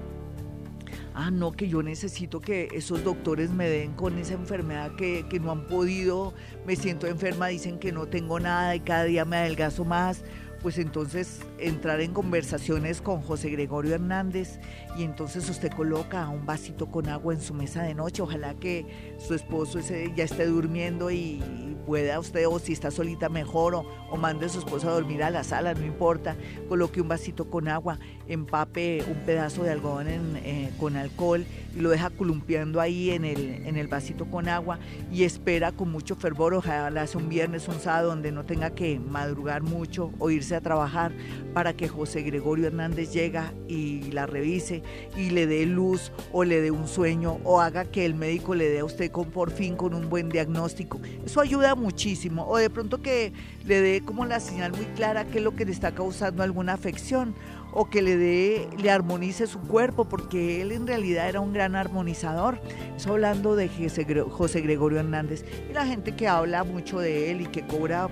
Ah, 1.15 1.31
no, 1.31 1.53
que 1.53 1.69
yo 1.69 1.83
necesito 1.83 2.41
que 2.41 2.69
esos 2.73 3.03
doctores 3.03 3.51
me 3.51 3.69
den 3.69 3.93
con 3.95 4.19
esa 4.19 4.35
enfermedad 4.35 4.95
que, 4.95 5.27
que 5.29 5.41
no 5.41 5.51
han 5.51 5.67
podido, 5.67 6.35
me 6.67 6.77
siento 6.77 7.07
enferma, 7.09 7.49
dicen 7.49 7.79
que 7.79 7.91
no 7.91 8.07
tengo 8.07 8.39
nada 8.39 8.77
y 8.77 8.81
cada 8.81 9.05
día 9.05 9.25
me 9.25 9.37
adelgazo 9.37 9.85
más. 9.85 10.23
Pues 10.63 10.77
entonces 10.77 11.41
entrar 11.59 12.03
en 12.03 12.13
conversaciones 12.13 13.01
con 13.01 13.23
José 13.23 13.49
Gregorio 13.49 13.95
Hernández 13.95 14.61
y 14.97 15.05
entonces 15.05 15.49
usted 15.49 15.73
coloca 15.73 16.29
un 16.29 16.45
vasito 16.45 16.91
con 16.91 17.09
agua 17.09 17.33
en 17.33 17.41
su 17.41 17.55
mesa 17.55 17.83
de 17.83 17.95
noche, 17.95 18.21
ojalá 18.21 18.53
que 18.55 19.17
su 19.19 19.35
esposo 19.35 19.79
ese 19.79 20.13
ya 20.15 20.25
esté 20.25 20.45
durmiendo 20.45 21.11
y 21.11 21.43
pueda 21.81 22.19
usted 22.19 22.47
o 22.47 22.59
si 22.59 22.73
está 22.73 22.91
solita 22.91 23.29
mejor 23.29 23.75
o, 23.75 24.17
mande 24.17 24.47
a 24.47 24.49
su 24.49 24.59
esposo 24.59 24.89
a 24.89 24.93
dormir 24.93 25.23
a 25.23 25.31
la 25.31 25.45
sala, 25.45 25.75
no 25.75 25.85
importa, 25.85 26.37
coloque 26.69 27.01
un 27.01 27.09
vasito 27.09 27.51
con 27.51 27.69
agua, 27.69 27.99
empape 28.29 29.05
un 29.09 29.25
pedazo 29.27 29.63
de 29.65 29.71
algodón 29.71 30.09
eh, 30.09 30.71
con 30.79 30.97
alcohol 30.97 31.45
y 31.77 31.81
lo 31.81 31.91
deja 31.91 32.11
columpiando 32.11 32.81
ahí 32.81 33.11
en 33.11 33.25
el, 33.25 33.67
en 33.67 33.77
el 33.77 33.89
vasito 33.89 34.27
con 34.27 34.49
agua 34.49 34.79
y 35.13 35.25
espera 35.25 35.73
con 35.73 35.91
mucho 35.91 36.17
fervor, 36.17 36.55
ojalá 36.55 37.07
sea 37.07 37.21
un 37.21 37.29
viernes, 37.29 37.69
un 37.69 37.81
sábado 37.81 38.09
donde 38.09 38.33
no 38.33 38.45
tenga 38.45 38.71
que 38.71 38.99
madrugar 38.99 39.63
mucho 39.63 40.13
o 40.19 40.31
irse 40.31 40.55
a 40.55 40.61
trabajar 40.61 41.13
para 41.55 41.73
que 41.75 41.89
José 41.89 42.23
Gregorio 42.23 42.67
Hernández 42.67 43.13
llega 43.13 43.53
y 43.69 44.11
la 44.13 44.27
revise 44.27 44.83
y 45.17 45.31
le 45.31 45.47
dé 45.47 45.67
luz 45.67 46.13
o 46.33 46.45
le 46.45 46.61
dé 46.61 46.71
un 46.71 46.89
sueño 46.89 47.39
o 47.45 47.61
haga 47.61 47.85
que 47.85 48.05
el 48.05 48.15
médico 48.15 48.55
le 48.55 48.69
dé 48.69 48.81
a 48.81 48.85
usted 48.85 49.11
con 49.11 49.31
por 49.31 49.51
fin 49.51 49.77
con 49.77 49.95
un 49.95 50.09
buen 50.09 50.29
diagnóstico. 50.29 51.01
Eso 51.25 51.41
ayuda 51.41 51.75
muchísimo. 51.75 52.47
O 52.47 52.57
de 52.57 52.71
pronto 52.71 53.03
que 53.03 53.33
le 53.65 53.81
dé 53.81 54.01
como 54.03 54.25
la 54.25 54.41
señal 54.41 54.73
muy 54.73 54.87
clara 54.97 55.25
que 55.25 55.39
es 55.39 55.45
lo 55.45 55.55
que 55.55 55.65
le 55.65 55.73
está 55.73 55.93
causando 55.93 56.43
alguna 56.43 56.75
afección 56.75 57.35
o 57.73 57.89
que 57.89 58.03
le 58.03 58.17
dé, 58.17 58.69
le 58.79 58.91
armonice 58.91 59.47
su 59.47 59.61
cuerpo, 59.61 60.05
porque 60.07 60.63
él 60.63 60.73
en 60.73 60.87
realidad 60.87 61.29
era 61.29 61.41
un 61.41 61.53
gran 61.53 61.77
armonizador. 61.77 62.61
Eso 62.97 63.13
hablando 63.13 63.57
de 63.57 63.69
José 63.69 64.61
Gregorio 64.61 65.01
Hernández. 65.01 65.45
Y 65.69 65.73
la 65.73 65.87
gente 65.87 66.15
que 66.15 66.29
habla 66.29 66.65
mucho 66.65 66.99
de 66.99 67.31
él 67.31 67.43
y 67.43 67.47
que 67.47 67.67
cobra 67.67 68.09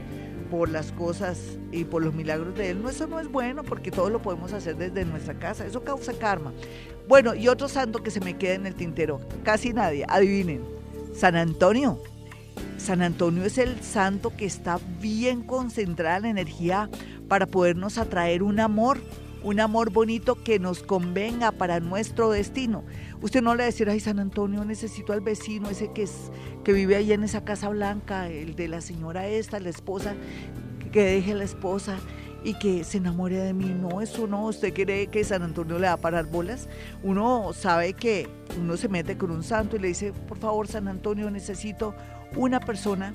por 0.50 0.68
las 0.68 0.92
cosas 0.92 1.58
y 1.72 1.84
por 1.84 2.02
los 2.02 2.14
milagros 2.14 2.54
de 2.54 2.70
él, 2.70 2.82
eso 2.88 3.06
no 3.06 3.20
es 3.20 3.28
bueno 3.30 3.62
porque 3.64 3.90
todo 3.90 4.08
lo 4.08 4.22
podemos 4.22 4.52
hacer 4.52 4.76
desde 4.76 5.04
nuestra 5.04 5.34
casa, 5.34 5.66
eso 5.66 5.84
causa 5.84 6.14
karma. 6.14 6.52
Bueno, 7.06 7.34
y 7.34 7.48
otro 7.48 7.68
santo 7.68 8.02
que 8.02 8.10
se 8.10 8.20
me 8.20 8.38
queda 8.38 8.54
en 8.54 8.66
el 8.66 8.74
tintero, 8.74 9.20
casi 9.42 9.72
nadie, 9.72 10.04
adivinen, 10.08 10.62
San 11.14 11.36
Antonio. 11.36 12.00
San 12.78 13.02
Antonio 13.02 13.44
es 13.44 13.58
el 13.58 13.82
santo 13.82 14.34
que 14.36 14.46
está 14.46 14.78
bien 15.00 15.42
concentrada 15.42 16.20
la 16.20 16.30
energía 16.30 16.88
para 17.28 17.46
podernos 17.46 17.98
atraer 17.98 18.42
un 18.42 18.60
amor, 18.60 18.98
un 19.42 19.60
amor 19.60 19.90
bonito 19.90 20.42
que 20.42 20.58
nos 20.58 20.82
convenga 20.82 21.52
para 21.52 21.80
nuestro 21.80 22.30
destino. 22.30 22.84
Usted 23.22 23.42
no 23.42 23.54
le 23.54 23.62
a 23.64 23.66
decir, 23.66 23.88
ay 23.88 24.00
San 24.00 24.18
Antonio, 24.18 24.64
necesito 24.64 25.12
al 25.12 25.20
vecino, 25.20 25.70
ese 25.70 25.92
que, 25.92 26.02
es, 26.02 26.30
que 26.64 26.72
vive 26.72 26.96
ahí 26.96 27.12
en 27.12 27.24
esa 27.24 27.44
casa 27.44 27.68
blanca, 27.68 28.28
el 28.28 28.54
de 28.54 28.68
la 28.68 28.80
señora 28.80 29.26
esta, 29.26 29.60
la 29.60 29.70
esposa, 29.70 30.14
que 30.92 31.02
deje 31.02 31.34
la 31.34 31.44
esposa 31.44 31.98
y 32.44 32.54
que 32.54 32.84
se 32.84 32.98
enamore 32.98 33.36
de 33.38 33.52
mí. 33.52 33.66
No, 33.66 34.00
eso 34.00 34.26
no. 34.26 34.46
¿Usted 34.46 34.72
cree 34.72 35.08
que 35.08 35.24
San 35.24 35.42
Antonio 35.42 35.78
le 35.78 35.86
va 35.86 35.94
a 35.94 35.96
parar 35.98 36.26
bolas? 36.26 36.68
Uno 37.02 37.52
sabe 37.52 37.92
que 37.92 38.28
uno 38.58 38.76
se 38.76 38.88
mete 38.88 39.18
con 39.18 39.30
un 39.30 39.42
santo 39.42 39.76
y 39.76 39.80
le 39.80 39.88
dice, 39.88 40.12
por 40.12 40.38
favor, 40.38 40.66
San 40.66 40.88
Antonio, 40.88 41.30
necesito 41.30 41.94
una 42.36 42.60
persona 42.60 43.14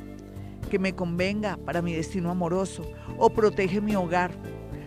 que 0.69 0.79
me 0.79 0.93
convenga 0.93 1.57
para 1.57 1.81
mi 1.81 1.93
destino 1.93 2.31
amoroso 2.31 2.83
o 3.17 3.29
protege 3.29 3.81
mi 3.81 3.95
hogar. 3.95 4.31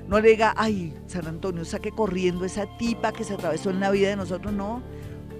No 0.08 0.20
le 0.20 0.30
diga, 0.30 0.54
ay, 0.56 0.94
San 1.06 1.26
Antonio, 1.26 1.64
saque 1.64 1.90
corriendo 1.90 2.44
esa 2.44 2.66
tipa 2.78 3.12
que 3.12 3.24
se 3.24 3.34
atravesó 3.34 3.70
en 3.70 3.80
la 3.80 3.90
vida 3.90 4.08
de 4.08 4.16
nosotros. 4.16 4.52
No, 4.52 4.82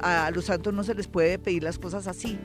a 0.01 0.31
los 0.33 0.47
santos 0.47 0.75
no 0.75 0.83
se 0.83 0.95
les 0.95 1.07
puede 1.07 1.39
pedir 1.39 1.63
las 1.63 1.79
cosas 1.79 2.07
así. 2.07 2.39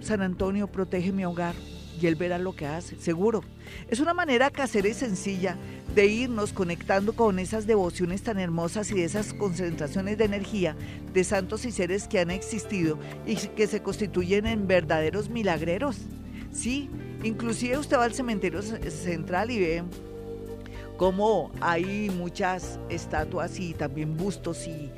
San 0.00 0.20
Antonio, 0.20 0.66
protege 0.66 1.12
mi 1.12 1.24
hogar 1.24 1.54
y 2.00 2.06
él 2.06 2.16
verá 2.16 2.38
lo 2.38 2.54
que 2.54 2.66
hace, 2.66 2.96
seguro. 2.96 3.42
Es 3.88 4.00
una 4.00 4.12
manera 4.12 4.50
casera 4.50 4.88
y 4.88 4.94
sencilla 4.94 5.56
de 5.94 6.06
irnos 6.06 6.52
conectando 6.52 7.14
con 7.14 7.38
esas 7.38 7.66
devociones 7.66 8.22
tan 8.22 8.38
hermosas 8.38 8.90
y 8.90 8.94
de 8.94 9.04
esas 9.04 9.32
concentraciones 9.32 10.18
de 10.18 10.24
energía 10.24 10.76
de 11.12 11.24
santos 11.24 11.64
y 11.64 11.70
seres 11.70 12.08
que 12.08 12.18
han 12.18 12.30
existido 12.30 12.98
y 13.26 13.36
que 13.36 13.66
se 13.66 13.82
constituyen 13.82 14.46
en 14.46 14.66
verdaderos 14.66 15.30
milagreros. 15.30 15.98
Sí, 16.50 16.90
inclusive 17.22 17.78
usted 17.78 17.96
va 17.96 18.04
al 18.04 18.14
cementerio 18.14 18.60
central 18.62 19.50
y 19.50 19.60
ve 19.60 19.84
cómo 21.02 21.50
hay 21.60 22.10
muchas 22.10 22.78
estatuas 22.88 23.58
y 23.58 23.74
también 23.74 24.16
bustos 24.16 24.68
y, 24.68 24.92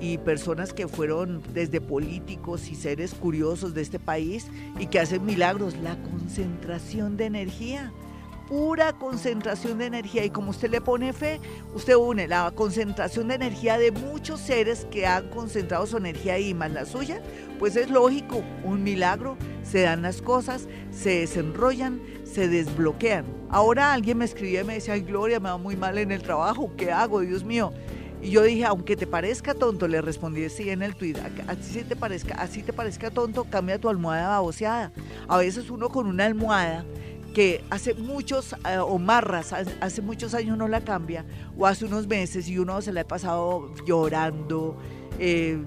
y 0.00 0.16
personas 0.16 0.72
que 0.72 0.88
fueron 0.88 1.42
desde 1.52 1.82
políticos 1.82 2.70
y 2.70 2.74
seres 2.74 3.12
curiosos 3.12 3.74
de 3.74 3.82
este 3.82 3.98
país 3.98 4.46
y 4.78 4.86
que 4.86 5.00
hacen 5.00 5.22
milagros. 5.26 5.76
La 5.82 6.02
concentración 6.02 7.18
de 7.18 7.26
energía 7.26 7.92
pura 8.50 8.92
concentración 8.94 9.78
de 9.78 9.86
energía 9.86 10.24
y 10.24 10.30
como 10.30 10.50
usted 10.50 10.70
le 10.70 10.80
pone 10.80 11.12
fe, 11.12 11.40
usted 11.72 11.94
une 11.94 12.26
la 12.26 12.50
concentración 12.50 13.28
de 13.28 13.36
energía 13.36 13.78
de 13.78 13.92
muchos 13.92 14.40
seres 14.40 14.88
que 14.90 15.06
han 15.06 15.28
concentrado 15.30 15.86
su 15.86 15.98
energía 15.98 16.34
ahí 16.34 16.52
más 16.52 16.72
la 16.72 16.84
suya, 16.84 17.22
pues 17.60 17.76
es 17.76 17.90
lógico, 17.90 18.42
un 18.64 18.82
milagro, 18.82 19.36
se 19.62 19.82
dan 19.82 20.02
las 20.02 20.20
cosas, 20.20 20.66
se 20.90 21.20
desenrollan, 21.20 22.00
se 22.32 22.48
desbloquean. 22.48 23.24
Ahora 23.48 23.92
alguien 23.92 24.18
me 24.18 24.24
escribía 24.24 24.60
y 24.60 24.64
me 24.64 24.74
decía, 24.74 24.94
ay 24.94 25.00
Gloria, 25.00 25.40
me 25.40 25.50
va 25.50 25.58
muy 25.58 25.76
mal 25.76 25.98
en 25.98 26.12
el 26.12 26.22
trabajo, 26.22 26.72
¿qué 26.76 26.92
hago, 26.92 27.20
Dios 27.20 27.44
mío? 27.44 27.72
Y 28.22 28.30
yo 28.30 28.42
dije, 28.42 28.66
aunque 28.66 28.96
te 28.96 29.06
parezca 29.06 29.54
tonto, 29.54 29.88
le 29.88 30.02
respondí 30.02 30.44
así 30.44 30.68
en 30.68 30.82
el 30.82 30.94
tweet, 30.94 31.14
así 31.46 31.82
te 31.82 31.96
parezca, 31.96 32.34
así 32.34 32.62
te 32.62 32.72
parezca 32.72 33.10
tonto, 33.10 33.44
cambia 33.44 33.78
tu 33.78 33.88
almohada 33.88 34.28
baboseada. 34.28 34.92
A 35.26 35.38
veces 35.38 35.70
uno 35.70 35.88
con 35.88 36.06
una 36.06 36.26
almohada 36.26 36.84
que 37.34 37.64
hace 37.70 37.94
muchos, 37.94 38.54
eh, 38.68 38.78
o 38.78 38.98
marras, 38.98 39.52
hace 39.52 40.02
muchos 40.02 40.34
años 40.34 40.58
no 40.58 40.68
la 40.68 40.82
cambia, 40.82 41.24
o 41.56 41.66
hace 41.66 41.86
unos 41.86 42.06
meses 42.06 42.46
y 42.48 42.58
uno 42.58 42.82
se 42.82 42.92
la 42.92 43.02
ha 43.02 43.08
pasado 43.08 43.74
llorando, 43.86 44.76
eh, 45.18 45.58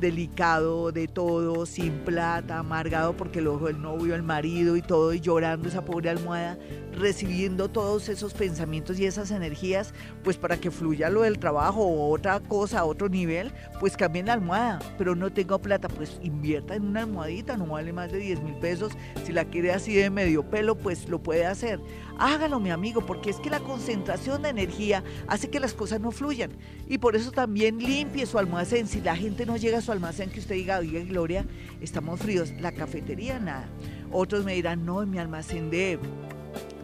delicado 0.00 0.92
de 0.92 1.08
todo, 1.08 1.66
sin 1.66 1.92
plata, 2.00 2.58
amargado 2.58 3.16
porque 3.16 3.40
lo 3.40 3.54
ojo 3.54 3.68
el 3.68 3.80
novio, 3.80 4.14
el 4.14 4.22
marido 4.22 4.76
y 4.76 4.82
todo, 4.82 5.12
y 5.14 5.20
llorando 5.20 5.68
esa 5.68 5.84
pobre 5.84 6.10
almohada, 6.10 6.58
recibiendo 6.96 7.68
todos 7.68 8.08
esos 8.08 8.34
pensamientos 8.34 8.98
y 8.98 9.06
esas 9.06 9.30
energías, 9.30 9.92
pues 10.24 10.36
para 10.36 10.56
que 10.56 10.70
fluya 10.70 11.10
lo 11.10 11.22
del 11.22 11.38
trabajo 11.38 11.82
o 11.82 12.10
otra 12.10 12.40
cosa, 12.40 12.84
otro 12.84 13.08
nivel, 13.08 13.52
pues 13.78 13.96
cambien 13.96 14.26
la 14.26 14.32
almohada, 14.32 14.78
pero 14.98 15.14
no 15.14 15.32
tengo 15.32 15.60
plata, 15.60 15.88
pues 15.88 16.18
invierta 16.22 16.74
en 16.74 16.84
una 16.84 17.02
almohadita, 17.02 17.56
no 17.56 17.66
vale 17.66 17.92
más 17.92 18.10
de 18.10 18.18
10 18.18 18.42
mil 18.42 18.54
pesos, 18.54 18.92
si 19.24 19.32
la 19.32 19.44
quiere 19.44 19.72
así 19.72 19.94
de 19.94 20.10
medio 20.10 20.42
pelo, 20.48 20.76
pues 20.76 21.08
lo 21.08 21.22
puede 21.22 21.46
hacer. 21.46 21.80
Hágalo, 22.18 22.60
mi 22.60 22.70
amigo, 22.70 23.04
porque 23.04 23.28
es 23.28 23.36
que 23.36 23.50
la 23.50 23.60
concentración 23.60 24.42
de 24.42 24.48
energía 24.48 25.04
hace 25.26 25.50
que 25.50 25.60
las 25.60 25.74
cosas 25.74 26.00
no 26.00 26.10
fluyan. 26.10 26.50
Y 26.88 26.96
por 26.96 27.14
eso 27.14 27.30
también 27.30 27.78
limpie 27.78 28.24
su 28.24 28.38
almacén. 28.38 28.86
Si 28.86 29.02
la 29.02 29.16
gente 29.16 29.44
no 29.44 29.58
llega 29.58 29.78
a 29.78 29.82
su 29.82 29.92
almacén, 29.92 30.30
que 30.30 30.40
usted 30.40 30.54
diga, 30.54 30.78
oiga, 30.78 31.00
Gloria, 31.04 31.44
estamos 31.82 32.20
fríos. 32.20 32.52
La 32.58 32.72
cafetería, 32.72 33.38
nada. 33.38 33.68
Otros 34.10 34.44
me 34.46 34.54
dirán, 34.54 34.86
no, 34.86 35.02
en 35.02 35.10
mi 35.10 35.18
almacén 35.18 35.68
de, 35.68 35.98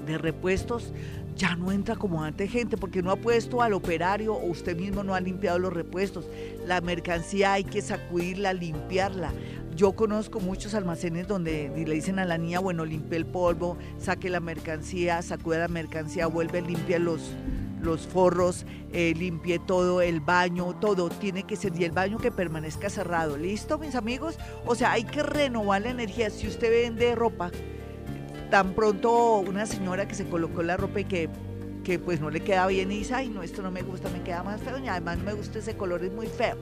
de 0.07 0.18
repuestos 0.18 0.92
ya 1.36 1.57
no 1.57 1.72
entra 1.72 1.96
como 1.96 2.22
antes 2.22 2.50
gente 2.50 2.76
porque 2.76 3.03
no 3.03 3.11
ha 3.11 3.16
puesto 3.16 3.62
al 3.62 3.72
operario 3.72 4.34
o 4.34 4.46
usted 4.46 4.76
mismo 4.76 5.03
no 5.03 5.14
ha 5.14 5.20
limpiado 5.20 5.59
los 5.59 5.72
repuestos. 5.72 6.26
La 6.66 6.80
mercancía 6.80 7.55
hay 7.55 7.64
que 7.64 7.80
sacudirla, 7.80 8.53
limpiarla. 8.53 9.32
Yo 9.74 9.92
conozco 9.92 10.40
muchos 10.40 10.74
almacenes 10.74 11.26
donde 11.26 11.72
le 11.74 11.94
dicen 11.94 12.18
a 12.18 12.26
la 12.26 12.36
niña, 12.36 12.61
bueno, 12.61 12.84
limpie 12.84 13.16
el 13.16 13.26
polvo, 13.26 13.78
saque 13.98 14.28
la 14.28 14.40
mercancía, 14.40 15.22
sacude 15.22 15.59
la 15.59 15.68
mercancía, 15.68 16.26
vuelve, 16.26 16.61
limpia 16.61 16.98
los, 16.98 17.32
los 17.80 18.07
forros, 18.07 18.66
eh, 18.92 19.14
limpie 19.16 19.59
todo, 19.59 20.03
el 20.03 20.20
baño, 20.20 20.76
todo 20.78 21.09
tiene 21.09 21.44
que 21.44 21.57
ser, 21.57 21.72
y 21.80 21.84
el 21.84 21.92
baño 21.92 22.18
que 22.18 22.30
permanezca 22.30 22.90
cerrado. 22.90 23.38
¿Listo, 23.38 23.78
mis 23.78 23.94
amigos? 23.94 24.38
O 24.66 24.74
sea, 24.74 24.92
hay 24.92 25.05
que 25.05 25.22
renovar 25.22 25.80
la 25.80 25.90
energía. 25.90 26.28
Si 26.28 26.46
usted 26.46 26.70
vende 26.70 27.14
ropa, 27.14 27.50
tan 28.53 28.74
pronto 28.74 29.38
una 29.38 29.64
señora 29.64 30.07
que 30.07 30.14
se 30.14 30.28
colocó 30.28 30.62
la 30.62 30.76
ropa 30.76 31.00
y 31.00 31.05
que 31.07 31.30
que 31.84 31.98
pues 31.98 32.20
no 32.20 32.30
le 32.30 32.40
queda 32.40 32.68
bien 32.68 32.92
y 32.92 32.98
dice, 32.98 33.14
ay, 33.14 33.28
no, 33.28 33.42
esto 33.42 33.61
no 33.61 33.72
me 33.72 33.82
gusta, 33.82 34.09
me 34.09 34.22
queda 34.22 34.44
más 34.44 34.61
feo, 34.61 34.78
y 34.78 34.86
además 34.86 35.18
no 35.18 35.24
me 35.24 35.32
gusta 35.32 35.59
ese 35.59 35.76
color, 35.76 36.05
es 36.05 36.12
muy 36.12 36.28
feo 36.28 36.57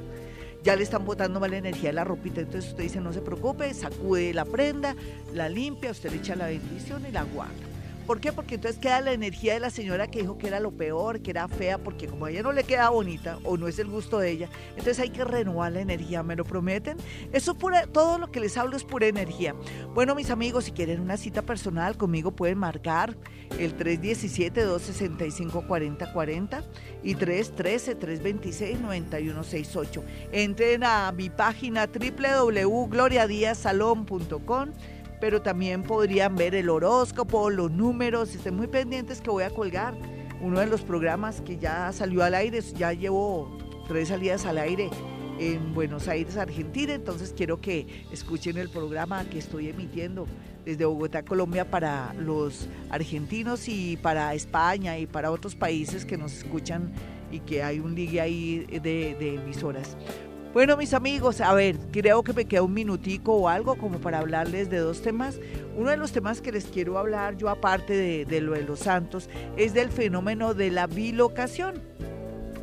ya 0.63 0.77
le 0.77 0.83
están 0.83 1.05
botando 1.05 1.41
mala 1.41 1.57
energía 1.57 1.91
a 1.91 1.93
la 1.95 2.05
ropita. 2.05 2.43
Entonces 2.43 2.71
usted 2.71 2.83
dice, 2.83 3.01
no 3.01 3.13
se 3.13 3.21
preocupe, 3.23 3.73
sacude 3.73 4.35
la 4.35 4.45
prenda, 4.45 4.95
la 5.33 5.49
limpia, 5.49 5.91
usted 5.91 6.11
le 6.11 6.19
echa 6.19 6.37
la 6.37 6.47
bendición 6.47 7.03
y 7.09 7.13
la 7.13 7.23
guarda. 7.23 7.55
¿Por 8.11 8.21
qué? 8.21 8.33
Porque 8.33 8.57
entonces 8.57 8.81
queda 8.81 9.01
la 9.01 9.13
energía 9.13 9.55
de 9.55 9.61
la 9.61 9.71
señora 9.71 10.09
que 10.09 10.23
dijo 10.23 10.37
que 10.37 10.49
era 10.49 10.59
lo 10.59 10.73
peor, 10.73 11.21
que 11.21 11.31
era 11.31 11.47
fea, 11.47 11.79
porque 11.79 12.09
como 12.09 12.25
a 12.25 12.33
ella 12.33 12.43
no 12.43 12.51
le 12.51 12.65
queda 12.65 12.89
bonita 12.89 13.39
o 13.45 13.57
no 13.57 13.69
es 13.69 13.79
el 13.79 13.87
gusto 13.87 14.19
de 14.19 14.33
ella, 14.33 14.49
entonces 14.71 14.99
hay 14.99 15.11
que 15.11 15.25
renovar 15.25 15.71
la 15.71 15.81
energía, 15.81 16.25
¿me 16.25 16.35
lo 16.35 16.45
prometen? 16.45 16.97
Eso 17.33 17.55
pura, 17.55 17.87
todo 17.87 18.19
lo 18.19 18.33
que 18.33 18.41
les 18.41 18.57
hablo 18.57 18.77
es 18.77 18.83
pura 18.83 19.07
energía. 19.07 19.55
Bueno, 19.95 20.17
mis 20.17 20.31
amigos, 20.31 20.65
si 20.65 20.73
quieren 20.73 20.99
una 20.99 21.17
cita 21.17 21.43
personal 21.43 21.97
conmigo 21.97 22.33
pueden 22.33 22.59
marcar 22.59 23.17
el 23.61 23.79
317-265-4040 23.79 26.65
y 27.05 27.15
313-326-9168. 27.15 30.03
Entren 30.33 30.83
a 30.83 31.13
mi 31.13 31.31
página 31.31 31.87
www.gloriadiasalón.com 31.87 34.71
pero 35.21 35.43
también 35.43 35.83
podrían 35.83 36.35
ver 36.35 36.55
el 36.55 36.69
horóscopo, 36.69 37.51
los 37.51 37.71
números, 37.71 38.35
estén 38.35 38.57
muy 38.57 38.67
pendientes 38.67 39.21
que 39.21 39.31
voy 39.31 39.45
a 39.45 39.51
colgar 39.51 39.95
uno 40.41 40.61
de 40.61 40.67
los 40.67 40.81
programas 40.81 41.41
que 41.43 41.59
ya 41.59 41.93
salió 41.93 42.25
al 42.25 42.35
aire, 42.35 42.61
ya 42.61 42.93
llevo 42.93 43.59
tres 43.87 44.09
salidas 44.09 44.47
al 44.47 44.59
aire 44.59 44.89
en 45.39 45.75
Buenos 45.75 46.09
Aires, 46.09 46.37
Argentina, 46.37 46.95
entonces 46.95 47.35
quiero 47.37 47.61
que 47.61 48.05
escuchen 48.13 48.57
el 48.57 48.69
programa 48.69 49.25
que 49.25 49.39
estoy 49.39 49.69
emitiendo 49.69 50.27
desde 50.65 50.85
Bogotá, 50.85 51.23
Colombia, 51.23 51.71
para 51.71 52.15
los 52.15 52.69
argentinos 52.91 53.69
y 53.69 53.97
para 53.97 54.35
España 54.35 54.99
y 54.99 55.07
para 55.07 55.31
otros 55.31 55.55
países 55.55 56.05
que 56.05 56.19
nos 56.19 56.33
escuchan 56.35 56.93
y 57.31 57.41
que 57.41 57.63
hay 57.63 57.81
un 57.81 57.95
ligue 57.95 58.21
ahí 58.21 58.67
de, 58.71 59.17
de 59.19 59.35
emisoras. 59.37 59.97
Bueno, 60.53 60.77
mis 60.77 60.95
amigos, 60.95 61.41
a 61.41 61.55
ver, 61.55 61.79
creo 61.93 62.25
que 62.25 62.33
me 62.33 62.45
queda 62.45 62.65
un 62.65 62.75
minutico 62.75 63.35
o 63.35 63.49
algo 63.49 63.77
como 63.77 64.01
para 64.01 64.19
hablarles 64.19 64.69
de 64.69 64.79
dos 64.79 65.01
temas. 65.01 65.39
Uno 65.77 65.91
de 65.91 65.97
los 65.97 66.11
temas 66.11 66.41
que 66.41 66.51
les 66.51 66.65
quiero 66.65 66.99
hablar 66.99 67.37
yo, 67.37 67.49
aparte 67.49 67.97
de, 67.97 68.25
de 68.25 68.41
lo 68.41 68.55
de 68.55 68.63
los 68.63 68.81
santos, 68.81 69.31
es 69.57 69.75
del 69.75 69.91
fenómeno 69.91 70.53
de 70.53 70.73
la 70.73 70.89
bilocación 70.89 71.81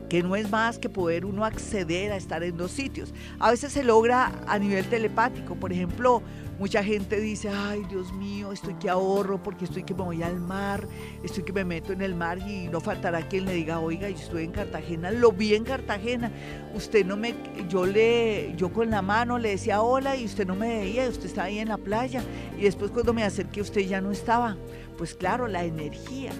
que 0.09 0.23
no 0.23 0.35
es 0.35 0.49
más 0.49 0.79
que 0.79 0.89
poder 0.89 1.25
uno 1.25 1.45
acceder 1.45 2.11
a 2.11 2.17
estar 2.17 2.43
en 2.43 2.57
dos 2.57 2.71
sitios. 2.71 3.13
A 3.39 3.51
veces 3.51 3.73
se 3.73 3.83
logra 3.83 4.31
a 4.47 4.59
nivel 4.59 4.85
telepático, 4.85 5.55
por 5.55 5.71
ejemplo, 5.71 6.21
mucha 6.59 6.83
gente 6.83 7.19
dice, 7.19 7.49
ay 7.49 7.83
Dios 7.89 8.11
mío, 8.13 8.51
estoy 8.51 8.73
que 8.75 8.89
ahorro 8.89 9.41
porque 9.41 9.65
estoy 9.65 9.83
que 9.83 9.93
me 9.93 10.03
voy 10.03 10.23
al 10.23 10.39
mar, 10.39 10.87
estoy 11.23 11.43
que 11.43 11.53
me 11.53 11.63
meto 11.63 11.93
en 11.93 12.01
el 12.01 12.15
mar 12.15 12.39
y 12.39 12.67
no 12.67 12.81
faltará 12.81 13.27
quien 13.27 13.45
le 13.45 13.53
diga, 13.53 13.79
oiga, 13.79 14.09
yo 14.09 14.17
estoy 14.17 14.43
en 14.43 14.51
Cartagena, 14.51 15.11
lo 15.11 15.31
vi 15.31 15.55
en 15.55 15.63
Cartagena, 15.63 16.31
usted 16.75 17.05
no 17.05 17.17
me, 17.17 17.35
yo 17.69 17.85
le, 17.85 18.53
yo 18.57 18.71
con 18.71 18.89
la 18.89 19.01
mano 19.01 19.37
le 19.37 19.49
decía 19.49 19.81
hola 19.81 20.15
y 20.15 20.25
usted 20.25 20.47
no 20.47 20.55
me 20.55 20.79
veía, 20.79 21.07
usted 21.09 21.25
estaba 21.25 21.47
ahí 21.47 21.59
en 21.59 21.69
la 21.69 21.77
playa 21.77 22.23
y 22.57 22.63
después 22.63 22.91
cuando 22.91 23.13
me 23.13 23.23
acerqué 23.23 23.61
usted 23.61 23.81
ya 23.81 24.01
no 24.01 24.11
estaba. 24.11 24.57
Pues 24.97 25.13
claro, 25.13 25.47
la 25.47 25.63
energía 25.63 26.31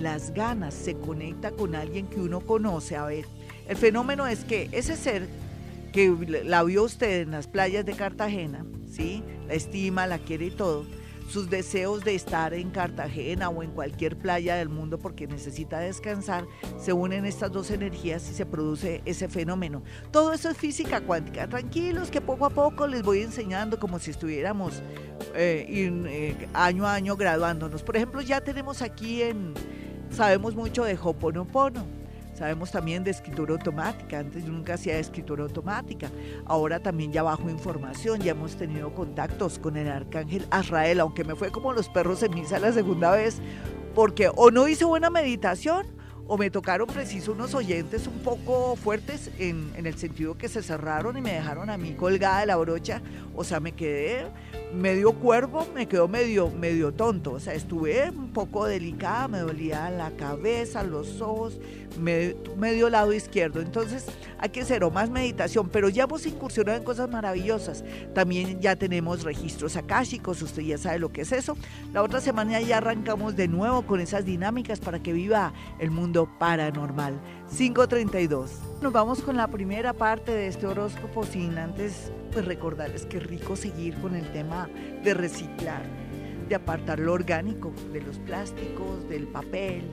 las 0.00 0.32
ganas, 0.32 0.74
se 0.74 0.94
conecta 0.94 1.50
con 1.50 1.74
alguien 1.74 2.06
que 2.06 2.20
uno 2.20 2.40
conoce. 2.40 2.96
A 2.96 3.06
ver, 3.06 3.24
el 3.68 3.76
fenómeno 3.76 4.26
es 4.26 4.44
que 4.44 4.68
ese 4.72 4.96
ser 4.96 5.26
que 5.92 6.42
la 6.44 6.62
vio 6.62 6.84
usted 6.84 7.22
en 7.22 7.32
las 7.32 7.46
playas 7.46 7.84
de 7.84 7.94
Cartagena, 7.94 8.64
¿sí? 8.90 9.22
La 9.46 9.54
estima, 9.54 10.06
la 10.06 10.18
quiere 10.18 10.46
y 10.46 10.50
todo. 10.50 10.84
Sus 11.28 11.50
deseos 11.50 12.04
de 12.04 12.14
estar 12.14 12.54
en 12.54 12.70
Cartagena 12.70 13.48
o 13.48 13.64
en 13.64 13.72
cualquier 13.72 14.16
playa 14.16 14.54
del 14.54 14.68
mundo 14.68 14.98
porque 14.98 15.26
necesita 15.26 15.80
descansar, 15.80 16.46
se 16.78 16.92
unen 16.92 17.26
estas 17.26 17.50
dos 17.50 17.72
energías 17.72 18.30
y 18.30 18.34
se 18.34 18.46
produce 18.46 19.02
ese 19.04 19.28
fenómeno. 19.28 19.82
Todo 20.12 20.32
eso 20.32 20.48
es 20.48 20.56
física 20.56 21.00
cuántica. 21.00 21.48
Tranquilos 21.48 22.12
que 22.12 22.20
poco 22.20 22.46
a 22.46 22.50
poco 22.50 22.86
les 22.86 23.02
voy 23.02 23.22
enseñando 23.22 23.80
como 23.80 23.98
si 23.98 24.12
estuviéramos 24.12 24.74
eh, 25.34 25.66
eh, 25.68 26.48
año 26.54 26.86
a 26.86 26.94
año 26.94 27.16
graduándonos. 27.16 27.82
Por 27.82 27.96
ejemplo, 27.96 28.20
ya 28.20 28.40
tenemos 28.40 28.80
aquí 28.80 29.22
en, 29.22 29.54
Sabemos 30.10 30.54
mucho 30.54 30.84
de 30.84 30.98
Hoponopono. 31.00 31.95
Sabemos 32.36 32.70
también 32.70 33.02
de 33.02 33.10
escritura 33.10 33.54
automática. 33.54 34.18
Antes 34.18 34.44
yo 34.44 34.52
nunca 34.52 34.74
hacía 34.74 34.98
escritura 34.98 35.42
automática. 35.42 36.10
Ahora 36.44 36.80
también 36.80 37.10
ya 37.10 37.22
bajo 37.22 37.48
información. 37.48 38.20
Ya 38.20 38.32
hemos 38.32 38.56
tenido 38.56 38.94
contactos 38.94 39.58
con 39.58 39.76
el 39.78 39.88
arcángel 39.88 40.46
Azrael, 40.50 41.00
aunque 41.00 41.24
me 41.24 41.34
fue 41.34 41.50
como 41.50 41.72
los 41.72 41.88
perros 41.88 42.22
en 42.22 42.34
misa 42.34 42.58
la 42.58 42.72
segunda 42.72 43.12
vez, 43.12 43.40
porque 43.94 44.30
o 44.34 44.50
no 44.50 44.68
hice 44.68 44.84
buena 44.84 45.08
meditación 45.08 45.86
o 46.28 46.36
me 46.36 46.50
tocaron 46.50 46.88
preciso 46.88 47.32
unos 47.32 47.54
oyentes 47.54 48.06
un 48.06 48.18
poco 48.18 48.76
fuertes 48.76 49.30
en, 49.38 49.70
en, 49.76 49.86
el 49.86 49.96
sentido 49.96 50.36
que 50.36 50.48
se 50.48 50.62
cerraron 50.62 51.16
y 51.16 51.20
me 51.20 51.32
dejaron 51.32 51.70
a 51.70 51.78
mí 51.78 51.92
colgada 51.92 52.40
de 52.40 52.46
la 52.46 52.56
brocha, 52.56 53.00
o 53.34 53.44
sea, 53.44 53.60
me 53.60 53.72
quedé 53.72 54.26
medio 54.74 55.12
cuervo, 55.12 55.66
me 55.74 55.86
quedó 55.86 56.08
medio, 56.08 56.50
medio 56.50 56.92
tonto, 56.92 57.32
o 57.32 57.40
sea, 57.40 57.54
estuve 57.54 58.10
un 58.10 58.32
poco 58.32 58.66
delicada, 58.66 59.28
me 59.28 59.38
dolía 59.38 59.90
la 59.90 60.10
cabeza, 60.10 60.82
los 60.82 61.20
ojos, 61.20 61.58
medio, 61.98 62.90
lado 62.90 63.12
izquierdo. 63.12 63.60
Entonces 63.60 64.06
hay 64.38 64.50
que 64.50 64.60
hacer 64.60 64.88
más 64.90 65.10
meditación, 65.10 65.68
pero 65.68 65.88
ya 65.88 66.04
hemos 66.04 66.26
incursionado 66.26 66.78
en 66.78 66.84
cosas 66.84 67.08
maravillosas. 67.10 67.84
También 68.14 68.60
ya 68.60 68.76
tenemos 68.76 69.24
registros 69.24 69.76
akáshicos, 69.76 70.42
usted 70.42 70.62
ya 70.62 70.78
sabe 70.78 70.98
lo 70.98 71.10
que 71.10 71.22
es 71.22 71.32
eso. 71.32 71.56
La 71.92 72.02
otra 72.02 72.20
semana 72.20 72.60
ya 72.60 72.78
arrancamos 72.78 73.36
de 73.36 73.48
nuevo 73.48 73.82
con 73.82 74.00
esas 74.00 74.24
dinámicas 74.24 74.80
para 74.80 75.02
que 75.02 75.12
viva 75.12 75.52
el 75.78 75.90
mundo 75.90 76.28
paranormal. 76.38 77.18
532. 77.54 78.50
Nos 78.82 78.92
vamos 78.92 79.22
con 79.22 79.36
la 79.36 79.48
primera 79.48 79.92
parte 79.92 80.32
de 80.32 80.48
este 80.48 80.66
horóscopo 80.66 81.24
sin 81.24 81.58
antes 81.58 82.10
pues 82.32 82.44
recordarles 82.44 83.06
que 83.06 83.18
es 83.18 83.26
rico 83.26 83.56
seguir 83.56 83.94
con 84.00 84.14
el 84.14 84.30
tema 84.32 84.68
de 85.02 85.14
reciclar, 85.14 85.82
de 86.48 86.54
apartar 86.54 86.98
lo 86.98 87.12
orgánico 87.12 87.72
de 87.92 88.02
los 88.02 88.18
plásticos, 88.18 89.08
del 89.08 89.26
papel, 89.26 89.84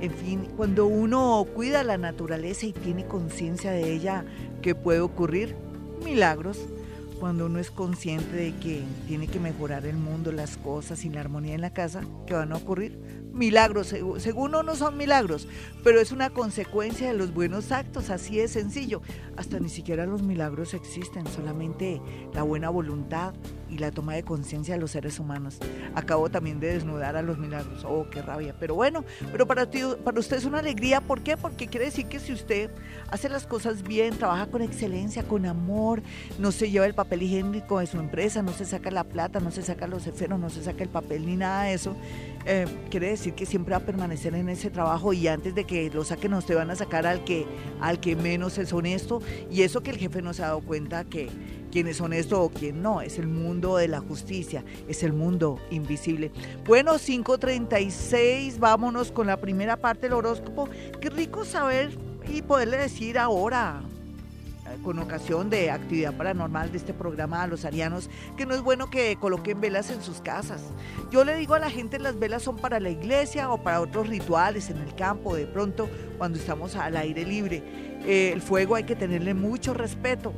en 0.00 0.12
fin, 0.12 0.48
cuando 0.56 0.86
uno 0.86 1.46
cuida 1.54 1.82
la 1.82 1.96
naturaleza 1.96 2.66
y 2.66 2.72
tiene 2.72 3.06
conciencia 3.06 3.70
de 3.70 3.92
ella, 3.92 4.24
¿qué 4.60 4.74
puede 4.74 5.00
ocurrir? 5.00 5.56
Milagros. 6.04 6.58
Cuando 7.18 7.46
uno 7.46 7.58
es 7.58 7.70
consciente 7.70 8.36
de 8.36 8.54
que 8.56 8.82
tiene 9.06 9.26
que 9.26 9.40
mejorar 9.40 9.86
el 9.86 9.96
mundo, 9.96 10.32
las 10.32 10.58
cosas 10.58 11.02
y 11.06 11.08
la 11.08 11.20
armonía 11.20 11.54
en 11.54 11.62
la 11.62 11.72
casa, 11.72 12.02
¿qué 12.26 12.34
van 12.34 12.52
a 12.52 12.56
ocurrir? 12.56 12.98
Milagros, 13.36 13.94
según 14.18 14.46
uno 14.46 14.62
no 14.62 14.76
son 14.76 14.96
milagros, 14.96 15.46
pero 15.84 16.00
es 16.00 16.10
una 16.10 16.30
consecuencia 16.30 17.08
de 17.08 17.18
los 17.18 17.34
buenos 17.34 17.70
actos, 17.70 18.10
así 18.10 18.38
de 18.38 18.48
sencillo. 18.48 19.02
Hasta 19.36 19.60
ni 19.60 19.68
siquiera 19.68 20.06
los 20.06 20.22
milagros 20.22 20.72
existen, 20.72 21.26
solamente 21.26 22.00
la 22.32 22.42
buena 22.42 22.70
voluntad, 22.70 23.34
y 23.68 23.78
la 23.78 23.90
toma 23.90 24.14
de 24.14 24.22
conciencia 24.22 24.74
de 24.74 24.80
los 24.80 24.92
seres 24.92 25.18
humanos. 25.18 25.58
Acabo 25.94 26.30
también 26.30 26.60
de 26.60 26.72
desnudar 26.72 27.16
a 27.16 27.22
los 27.22 27.38
milagros. 27.38 27.84
Oh, 27.84 28.06
qué 28.10 28.22
rabia. 28.22 28.54
Pero 28.58 28.74
bueno, 28.74 29.04
pero 29.32 29.46
para, 29.46 29.68
ti, 29.70 29.80
para 30.04 30.20
usted 30.20 30.36
es 30.36 30.44
una 30.44 30.58
alegría. 30.58 31.00
¿Por 31.00 31.22
qué? 31.22 31.36
Porque 31.36 31.66
quiere 31.66 31.86
decir 31.86 32.06
que 32.06 32.20
si 32.20 32.32
usted 32.32 32.70
hace 33.10 33.28
las 33.28 33.46
cosas 33.46 33.82
bien, 33.82 34.16
trabaja 34.16 34.46
con 34.46 34.62
excelencia, 34.62 35.24
con 35.24 35.46
amor, 35.46 36.02
no 36.38 36.52
se 36.52 36.70
lleva 36.70 36.86
el 36.86 36.94
papel 36.94 37.22
higiénico 37.22 37.80
de 37.80 37.86
su 37.86 37.98
empresa, 37.98 38.42
no 38.42 38.52
se 38.52 38.64
saca 38.64 38.90
la 38.90 39.04
plata, 39.04 39.40
no 39.40 39.50
se 39.50 39.62
saca 39.62 39.86
los 39.86 40.06
esferos, 40.06 40.38
no 40.38 40.50
se 40.50 40.62
saca 40.62 40.82
el 40.82 40.90
papel 40.90 41.26
ni 41.26 41.36
nada 41.36 41.64
de 41.64 41.74
eso, 41.74 41.96
eh, 42.46 42.66
quiere 42.90 43.08
decir 43.08 43.34
que 43.34 43.44
siempre 43.44 43.72
va 43.72 43.78
a 43.78 43.86
permanecer 43.86 44.34
en 44.34 44.48
ese 44.48 44.70
trabajo 44.70 45.12
y 45.12 45.26
antes 45.26 45.54
de 45.54 45.64
que 45.64 45.90
lo 45.90 46.04
saquen, 46.04 46.34
usted 46.34 46.54
van 46.54 46.70
a 46.70 46.76
sacar 46.76 47.06
al 47.06 47.24
que, 47.24 47.44
al 47.80 47.98
que 47.98 48.14
menos 48.14 48.56
es 48.58 48.72
honesto. 48.72 49.20
Y 49.50 49.62
eso 49.62 49.82
que 49.82 49.90
el 49.90 49.98
jefe 49.98 50.22
no 50.22 50.32
se 50.32 50.42
ha 50.42 50.46
dado 50.46 50.60
cuenta 50.60 51.04
que 51.04 51.28
quién 51.72 51.88
es 51.88 52.00
honesto 52.00 52.40
o 52.40 52.50
quién 52.50 52.82
no. 52.82 53.00
Es 53.00 53.18
el 53.18 53.26
mundo 53.26 53.76
de 53.76 53.88
la 53.88 54.00
justicia, 54.00 54.64
es 54.88 55.02
el 55.02 55.12
mundo 55.12 55.58
invisible. 55.70 56.30
Bueno, 56.64 56.94
5.36, 56.94 58.58
vámonos 58.58 59.10
con 59.10 59.26
la 59.26 59.38
primera 59.38 59.76
parte 59.76 60.02
del 60.02 60.12
horóscopo. 60.12 60.68
Qué 61.00 61.10
rico 61.10 61.44
saber 61.44 61.90
y 62.32 62.42
poderle 62.42 62.76
decir 62.76 63.18
ahora 63.18 63.82
con 64.82 64.98
ocasión 64.98 65.50
de 65.50 65.70
actividad 65.70 66.16
paranormal 66.16 66.70
de 66.70 66.78
este 66.78 66.94
programa 66.94 67.42
a 67.42 67.46
los 67.46 67.64
arianos, 67.64 68.10
que 68.36 68.46
no 68.46 68.54
es 68.54 68.62
bueno 68.62 68.90
que 68.90 69.16
coloquen 69.16 69.60
velas 69.60 69.90
en 69.90 70.02
sus 70.02 70.20
casas. 70.20 70.62
Yo 71.10 71.24
le 71.24 71.36
digo 71.36 71.54
a 71.54 71.58
la 71.58 71.70
gente, 71.70 71.98
las 71.98 72.18
velas 72.18 72.42
son 72.42 72.56
para 72.56 72.80
la 72.80 72.90
iglesia 72.90 73.50
o 73.50 73.62
para 73.62 73.80
otros 73.80 74.08
rituales 74.08 74.70
en 74.70 74.78
el 74.78 74.94
campo, 74.94 75.36
de 75.36 75.46
pronto 75.46 75.88
cuando 76.18 76.38
estamos 76.38 76.76
al 76.76 76.96
aire 76.96 77.24
libre. 77.24 77.62
Eh, 78.04 78.30
el 78.32 78.40
fuego 78.40 78.74
hay 78.74 78.84
que 78.84 78.96
tenerle 78.96 79.34
mucho 79.34 79.74
respeto. 79.74 80.32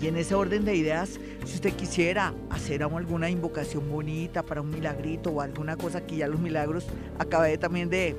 Y 0.00 0.08
en 0.08 0.16
ese 0.16 0.34
orden 0.34 0.64
de 0.64 0.74
ideas, 0.74 1.20
si 1.44 1.54
usted 1.54 1.74
quisiera 1.74 2.34
hacer 2.50 2.82
alguna 2.82 3.30
invocación 3.30 3.88
bonita 3.88 4.42
para 4.42 4.60
un 4.60 4.70
milagrito 4.70 5.30
o 5.30 5.40
alguna 5.40 5.76
cosa 5.76 6.04
que 6.04 6.16
ya 6.16 6.26
los 6.26 6.40
milagros, 6.40 6.86
acabé 7.20 7.56
también 7.56 7.88
de, 7.88 8.16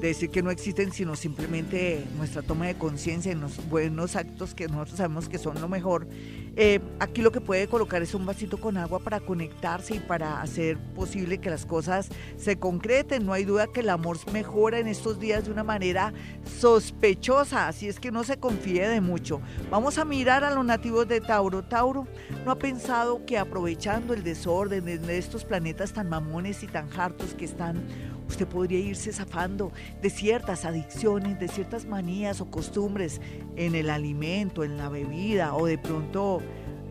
decir 0.00 0.30
que 0.30 0.42
no 0.42 0.50
existen, 0.50 0.92
sino 0.92 1.16
simplemente 1.16 2.04
nuestra 2.16 2.42
toma 2.42 2.66
de 2.66 2.76
conciencia 2.76 3.32
en 3.32 3.40
los 3.40 3.68
buenos 3.68 4.16
actos 4.16 4.54
que 4.54 4.68
nosotros 4.68 4.98
sabemos 4.98 5.28
que 5.28 5.38
son 5.38 5.60
lo 5.60 5.68
mejor. 5.68 6.06
Eh, 6.58 6.80
aquí 7.00 7.20
lo 7.20 7.32
que 7.32 7.42
puede 7.42 7.68
colocar 7.68 8.02
es 8.02 8.14
un 8.14 8.24
vasito 8.24 8.58
con 8.58 8.78
agua 8.78 8.98
para 8.98 9.20
conectarse 9.20 9.96
y 9.96 9.98
para 9.98 10.40
hacer 10.40 10.78
posible 10.94 11.38
que 11.38 11.50
las 11.50 11.66
cosas 11.66 12.08
se 12.38 12.56
concreten. 12.56 13.26
No 13.26 13.34
hay 13.34 13.44
duda 13.44 13.66
que 13.66 13.80
el 13.80 13.90
amor 13.90 14.16
mejora 14.32 14.78
en 14.78 14.88
estos 14.88 15.20
días 15.20 15.44
de 15.44 15.50
una 15.50 15.64
manera 15.64 16.14
sospechosa, 16.58 17.68
así 17.68 17.88
es 17.88 18.00
que 18.00 18.10
no 18.10 18.24
se 18.24 18.38
confíe 18.38 18.88
de 18.88 19.02
mucho. 19.02 19.42
Vamos 19.70 19.98
a 19.98 20.06
mirar 20.06 20.44
a 20.44 20.50
los 20.50 20.64
nativos 20.64 21.06
de 21.08 21.20
Tauro. 21.20 21.62
Tauro 21.62 22.06
no 22.44 22.52
ha 22.52 22.58
pensado 22.58 23.26
que 23.26 23.36
aprovechando 23.36 24.14
el 24.14 24.22
desorden 24.22 24.84
de 24.84 25.18
estos 25.18 25.44
planetas 25.44 25.92
tan 25.92 26.08
mamones 26.08 26.62
y 26.62 26.66
tan 26.66 26.88
hartos 26.98 27.34
que 27.34 27.44
están 27.44 27.84
usted 28.28 28.46
podría 28.46 28.78
irse 28.78 29.12
zafando 29.12 29.72
de 30.02 30.10
ciertas 30.10 30.64
adicciones, 30.64 31.38
de 31.38 31.48
ciertas 31.48 31.86
manías 31.86 32.40
o 32.40 32.50
costumbres 32.50 33.20
en 33.56 33.74
el 33.74 33.90
alimento, 33.90 34.64
en 34.64 34.76
la 34.76 34.88
bebida 34.88 35.54
o 35.54 35.66
de 35.66 35.78
pronto 35.78 36.40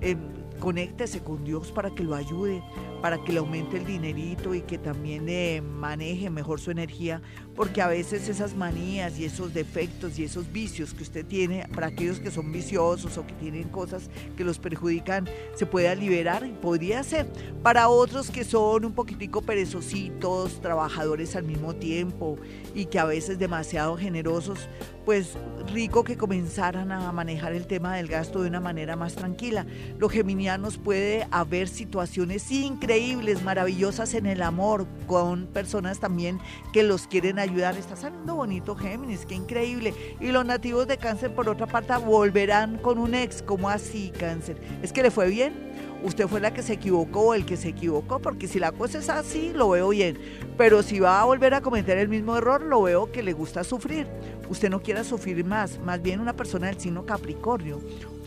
eh, 0.01 0.15
conéctese 0.59 1.21
con 1.21 1.43
Dios 1.43 1.71
para 1.71 1.89
que 1.93 2.03
lo 2.03 2.15
ayude 2.15 2.63
para 3.02 3.24
que 3.24 3.34
le 3.34 3.39
aumente 3.39 3.78
el 3.78 3.86
dinerito 3.86 4.54
y 4.54 4.62
que 4.62 4.78
también 4.78 5.30
eh, 5.30 5.62
maneje 5.62 6.30
mejor 6.30 6.60
su 6.60 6.72
energía, 6.72 7.22
porque 7.56 7.82
a 7.82 7.88
veces 7.88 8.28
esas 8.30 8.56
manías 8.56 9.18
y 9.20 9.26
esos 9.26 9.54
defectos 9.54 10.20
y 10.20 10.24
esos 10.24 10.52
vicios 10.52 10.93
que 10.93 11.04
usted 11.04 11.26
tiene, 11.26 11.68
para 11.74 11.88
aquellos 11.88 12.20
que 12.20 12.32
son 12.32 12.52
viciosos 12.52 13.18
o 13.18 13.26
que 13.26 13.34
tienen 13.34 13.70
cosas 13.70 14.10
que 14.36 14.43
los 14.43 14.60
perjudican, 14.60 15.30
se 15.56 15.66
puede 15.66 15.96
liberar 15.96 16.46
y 16.46 16.52
podría 16.52 17.04
ser. 17.04 17.28
Para 17.64 17.89
otros 17.89 18.32
que 18.32 18.43
son 18.43 18.86
un 18.86 18.93
poquitico 18.93 19.41
perezositos, 19.41 20.62
trabajadores 20.62 21.36
al 21.36 21.43
mismo 21.43 21.76
tiempo 21.76 22.38
y 22.74 22.86
que 22.86 23.00
a 23.00 23.06
veces 23.06 23.39
demasiado 23.39 23.98
generosos, 23.98 24.68
pues 25.06 25.38
rico 25.72 26.04
que 26.04 26.18
comenzaran 26.18 26.91
a 26.91 27.12
manejar 27.12 27.54
el 27.54 27.68
tema 27.68 27.96
del 27.96 28.08
gasto 28.08 28.41
de 28.41 28.50
una 28.50 28.60
manera 28.60 28.96
más 28.96 29.16
tranquila. 29.16 29.66
Los 30.00 30.12
geminianos 30.12 30.78
puede 30.78 31.28
haber 31.32 31.68
situaciones 31.68 32.52
increíbles, 32.52 32.95
maravillosas 33.43 34.14
en 34.14 34.26
el 34.26 34.41
amor, 34.41 34.88
con 35.08 35.48
personas 35.48 36.00
también 36.00 36.39
que 36.72 36.84
los 36.84 37.08
quieren 37.08 37.39
ayudar. 37.39 37.76
Está 37.76 37.96
saliendo 37.96 38.36
bonito 38.36 38.76
Géminis, 38.76 39.26
qué 39.26 39.36
increíble. 39.36 39.93
Y 40.20 40.32
los 40.32 40.46
nativos 40.46 40.88
de 40.88 40.98
cáncer, 40.98 41.34
por 41.34 41.50
otra 41.50 41.68
parte, 41.68 41.96
volverán 41.98 42.78
con 42.78 42.98
un 42.98 43.14
ex, 43.14 43.41
como 43.41 43.70
así 43.70 44.12
cáncer. 44.18 44.58
¿Es 44.82 44.93
que 44.93 45.04
le 45.04 45.12
fue 45.12 45.30
bien? 45.30 45.74
usted 46.04 46.28
fue 46.28 46.39
la 46.39 46.54
que 46.54 46.62
se 46.62 46.74
equivocó 46.74 47.22
o 47.22 47.34
el 47.34 47.46
que 47.46 47.58
se 47.58 47.70
equivocó, 47.70 48.20
porque 48.20 48.48
si 48.48 48.60
la 48.60 48.72
cosa 48.72 49.00
es 49.00 49.10
así, 49.10 49.52
lo 49.54 49.70
veo 49.70 49.89
bien. 49.89 50.20
Pero 50.56 50.84
si 50.84 51.00
va 51.00 51.20
a 51.20 51.26
volver 51.26 51.56
a 51.56 51.62
cometer 51.62 51.98
el 51.98 52.10
mismo 52.10 52.38
error, 52.38 52.62
lo 52.62 52.84
veo 52.84 53.12
que 53.12 53.24
le 53.24 53.34
gusta 53.34 53.64
sufrir. 53.64 54.06
Usted 54.48 54.70
no 54.70 54.84
quiera 54.84 55.04
sufrir 55.04 55.43
más, 55.43 55.80
más 55.80 56.02
bien 56.02 56.20
una 56.20 56.34
persona 56.34 56.68
del 56.68 56.80
signo 56.80 57.06
Capricornio, 57.06 57.82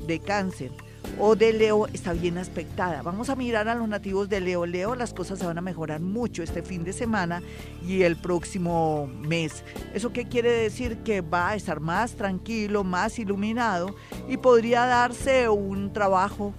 de 0.07 0.19
cáncer 0.19 0.73
o 1.19 1.37
de 1.37 1.53
Leo 1.53 1.87
está 1.89 2.13
bien 2.13 2.39
aspectada. 2.39 3.03
Vamos 3.03 3.29
a 3.29 3.37
mirar 3.37 3.69
a 3.69 3.75
los 3.75 3.89
nativos 3.89 4.29
de 4.29 4.41
Leo. 4.41 4.67
Leo, 4.67 4.95
las 4.95 5.13
cosas 5.13 5.39
se 5.39 5.47
van 5.47 5.59
a 5.59 5.63
mejorar 5.63 6.01
mucho 6.01 6.43
este 6.43 6.63
fin 6.63 6.85
de 6.85 6.93
semana 6.93 7.43
y 7.87 8.03
el 8.03 8.17
próximo 8.17 9.09
mes. 9.21 9.65
¿Eso 9.95 10.13
qué 10.13 10.27
quiere 10.27 10.51
decir? 10.51 10.99
Que 10.99 11.21
va 11.21 11.51
a 11.51 11.55
estar 11.55 11.81
más 11.81 12.13
tranquilo, 12.13 12.85
más 12.85 13.19
iluminado 13.19 13.95
y 14.29 14.37
podría 14.37 14.87
darse 14.87 15.49
un 15.49 15.93
trabajo 15.93 16.55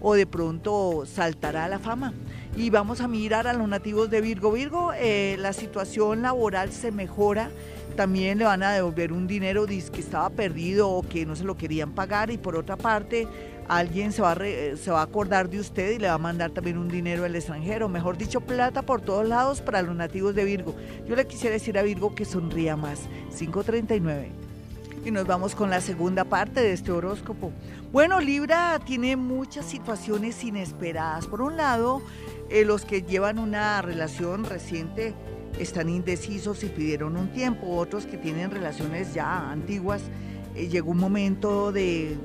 o 0.00 0.14
de 0.14 0.26
pronto 0.26 1.04
saltará 1.06 1.64
a 1.64 1.68
la 1.68 1.78
fama. 1.78 2.12
Y 2.56 2.70
vamos 2.70 3.00
a 3.00 3.08
mirar 3.08 3.48
a 3.48 3.52
los 3.52 3.66
nativos 3.66 4.10
de 4.10 4.20
Virgo. 4.20 4.52
Virgo, 4.52 4.92
eh, 4.94 5.36
la 5.40 5.52
situación 5.52 6.22
laboral 6.22 6.70
se 6.70 6.92
mejora. 6.92 7.50
También 7.96 8.38
le 8.38 8.44
van 8.44 8.62
a 8.62 8.72
devolver 8.72 9.12
un 9.12 9.26
dinero 9.26 9.66
que 9.66 9.78
estaba 9.78 10.28
perdido 10.30 10.90
o 10.90 11.02
que 11.02 11.26
no 11.26 11.34
se 11.34 11.44
lo 11.44 11.56
querían 11.56 11.92
pagar. 11.92 12.30
Y 12.30 12.38
por 12.38 12.54
otra 12.54 12.76
parte, 12.76 13.26
alguien 13.68 14.12
se 14.12 14.22
va, 14.22 14.32
a 14.32 14.36
se 14.36 14.90
va 14.90 15.00
a 15.00 15.04
acordar 15.04 15.48
de 15.48 15.60
usted 15.60 15.92
y 15.92 15.98
le 15.98 16.08
va 16.08 16.14
a 16.14 16.18
mandar 16.18 16.50
también 16.50 16.78
un 16.78 16.88
dinero 16.88 17.24
al 17.24 17.34
extranjero. 17.34 17.88
Mejor 17.88 18.16
dicho, 18.16 18.40
plata 18.40 18.82
por 18.82 19.00
todos 19.00 19.26
lados 19.26 19.60
para 19.60 19.82
los 19.82 19.94
nativos 19.94 20.34
de 20.34 20.44
Virgo. 20.44 20.74
Yo 21.06 21.16
le 21.16 21.26
quisiera 21.26 21.54
decir 21.54 21.78
a 21.78 21.82
Virgo 21.82 22.14
que 22.14 22.24
sonría 22.24 22.76
más. 22.76 23.00
539. 23.38 24.30
Y 25.04 25.10
nos 25.10 25.26
vamos 25.26 25.54
con 25.54 25.68
la 25.68 25.80
segunda 25.80 26.24
parte 26.24 26.60
de 26.60 26.72
este 26.72 26.90
horóscopo. 26.90 27.52
Bueno, 27.92 28.20
Libra 28.20 28.80
tiene 28.84 29.16
muchas 29.16 29.66
situaciones 29.66 30.42
inesperadas. 30.42 31.26
Por 31.26 31.42
un 31.42 31.56
lado, 31.56 32.02
eh, 32.48 32.64
los 32.64 32.84
que 32.84 33.02
llevan 33.02 33.38
una 33.38 33.82
relación 33.82 34.44
reciente 34.44 35.14
están 35.58 35.88
indecisos 35.88 36.64
y 36.64 36.68
pidieron 36.68 37.16
un 37.16 37.28
tiempo. 37.32 37.76
Otros 37.76 38.06
que 38.06 38.16
tienen 38.16 38.50
relaciones 38.50 39.14
ya 39.14 39.50
antiguas, 39.50 40.02
eh, 40.54 40.68
llegó 40.68 40.90
un 40.92 40.98
momento 40.98 41.70
de 41.70 42.16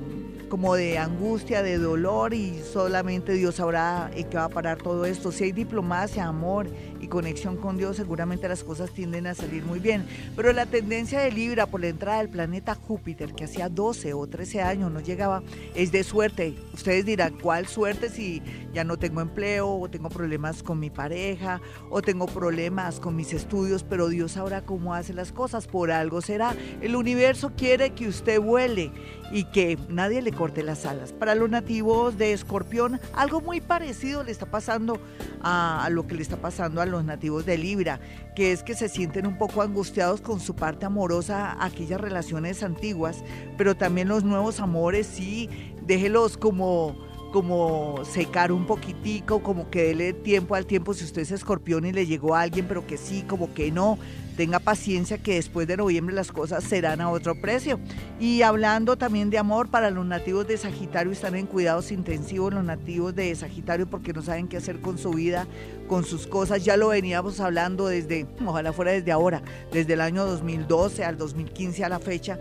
como 0.50 0.74
de 0.74 0.98
angustia, 0.98 1.62
de 1.62 1.78
dolor 1.78 2.34
y 2.34 2.60
solamente 2.60 3.32
Dios 3.32 3.54
sabrá 3.54 4.10
en 4.14 4.28
qué 4.28 4.36
va 4.36 4.44
a 4.44 4.48
parar 4.50 4.76
todo 4.76 5.06
esto. 5.06 5.32
Si 5.32 5.44
hay 5.44 5.52
diplomacia, 5.52 6.26
amor 6.26 6.66
conexión 7.10 7.58
con 7.58 7.76
Dios, 7.76 7.98
seguramente 7.98 8.48
las 8.48 8.64
cosas 8.64 8.90
tienden 8.92 9.26
a 9.26 9.34
salir 9.34 9.62
muy 9.64 9.78
bien. 9.78 10.06
Pero 10.34 10.54
la 10.54 10.64
tendencia 10.64 11.20
de 11.20 11.30
Libra 11.30 11.66
por 11.66 11.82
la 11.82 11.88
entrada 11.88 12.18
del 12.18 12.30
planeta 12.30 12.74
Júpiter, 12.74 13.34
que 13.34 13.44
hacía 13.44 13.68
12 13.68 14.14
o 14.14 14.26
13 14.26 14.62
años 14.62 14.90
no 14.90 15.00
llegaba, 15.00 15.42
es 15.74 15.92
de 15.92 16.02
suerte. 16.02 16.54
Ustedes 16.72 17.04
dirán, 17.04 17.38
¿cuál 17.38 17.66
suerte 17.66 18.08
si 18.08 18.42
ya 18.72 18.84
no 18.84 18.98
tengo 18.98 19.20
empleo 19.20 19.68
o 19.68 19.90
tengo 19.90 20.08
problemas 20.08 20.62
con 20.62 20.78
mi 20.78 20.88
pareja 20.88 21.60
o 21.90 22.00
tengo 22.00 22.26
problemas 22.26 22.98
con 22.98 23.14
mis 23.14 23.34
estudios? 23.34 23.82
Pero 23.82 24.08
Dios 24.08 24.32
sabrá 24.32 24.62
cómo 24.62 24.94
hace 24.94 25.12
las 25.12 25.32
cosas, 25.32 25.66
por 25.66 25.90
algo 25.90 26.22
será. 26.22 26.54
El 26.80 26.96
universo 26.96 27.52
quiere 27.56 27.90
que 27.90 28.08
usted 28.08 28.40
vuele 28.40 28.92
y 29.32 29.44
que 29.44 29.78
nadie 29.88 30.22
le 30.22 30.32
corte 30.32 30.62
las 30.62 30.86
alas. 30.86 31.12
Para 31.12 31.34
los 31.34 31.50
nativos 31.50 32.18
de 32.18 32.32
Escorpión, 32.32 33.00
algo 33.14 33.40
muy 33.40 33.60
parecido 33.60 34.22
le 34.22 34.32
está 34.32 34.46
pasando 34.46 35.00
a, 35.42 35.88
lo 35.90 36.06
que 36.06 36.14
le 36.14 36.22
está 36.22 36.36
pasando 36.36 36.80
a 36.80 36.86
los 37.00 37.06
nativos 37.06 37.46
de 37.46 37.56
Libra, 37.56 37.98
que 38.34 38.52
es 38.52 38.62
que 38.62 38.74
se 38.74 38.88
sienten 38.88 39.26
un 39.26 39.38
poco 39.38 39.62
angustiados 39.62 40.20
con 40.20 40.38
su 40.38 40.54
parte 40.54 40.86
amorosa, 40.86 41.56
aquellas 41.64 42.00
relaciones 42.00 42.62
antiguas, 42.62 43.24
pero 43.56 43.74
también 43.74 44.08
los 44.08 44.22
nuevos 44.22 44.60
amores, 44.60 45.06
sí, 45.06 45.48
déjelos 45.82 46.36
como 46.36 47.09
como 47.30 48.04
secar 48.04 48.52
un 48.52 48.66
poquitico, 48.66 49.42
como 49.42 49.70
que 49.70 49.84
dele 49.84 50.12
tiempo 50.12 50.54
al 50.54 50.66
tiempo 50.66 50.94
si 50.94 51.04
usted 51.04 51.22
es 51.22 51.30
escorpión 51.30 51.86
y 51.86 51.92
le 51.92 52.06
llegó 52.06 52.34
a 52.34 52.42
alguien, 52.42 52.66
pero 52.66 52.86
que 52.86 52.96
sí, 52.96 53.22
como 53.22 53.54
que 53.54 53.70
no 53.70 53.98
tenga 54.40 54.58
paciencia 54.58 55.18
que 55.18 55.34
después 55.34 55.68
de 55.68 55.76
noviembre 55.76 56.14
las 56.14 56.32
cosas 56.32 56.64
serán 56.64 57.02
a 57.02 57.10
otro 57.10 57.38
precio. 57.38 57.78
Y 58.18 58.40
hablando 58.40 58.96
también 58.96 59.28
de 59.28 59.36
amor, 59.36 59.68
para 59.68 59.90
los 59.90 60.06
nativos 60.06 60.48
de 60.48 60.56
Sagitario 60.56 61.12
están 61.12 61.34
en 61.34 61.46
cuidados 61.46 61.92
intensivos 61.92 62.54
los 62.54 62.64
nativos 62.64 63.14
de 63.14 63.34
Sagitario 63.34 63.86
porque 63.86 64.14
no 64.14 64.22
saben 64.22 64.48
qué 64.48 64.56
hacer 64.56 64.80
con 64.80 64.96
su 64.96 65.10
vida, 65.10 65.46
con 65.88 66.04
sus 66.04 66.26
cosas. 66.26 66.64
Ya 66.64 66.78
lo 66.78 66.88
veníamos 66.88 67.38
hablando 67.38 67.86
desde, 67.88 68.26
ojalá 68.46 68.72
fuera 68.72 68.92
desde 68.92 69.12
ahora, 69.12 69.42
desde 69.72 69.92
el 69.92 70.00
año 70.00 70.24
2012 70.24 71.04
al 71.04 71.18
2015 71.18 71.84
a 71.84 71.90
la 71.90 71.98
fecha, 71.98 72.38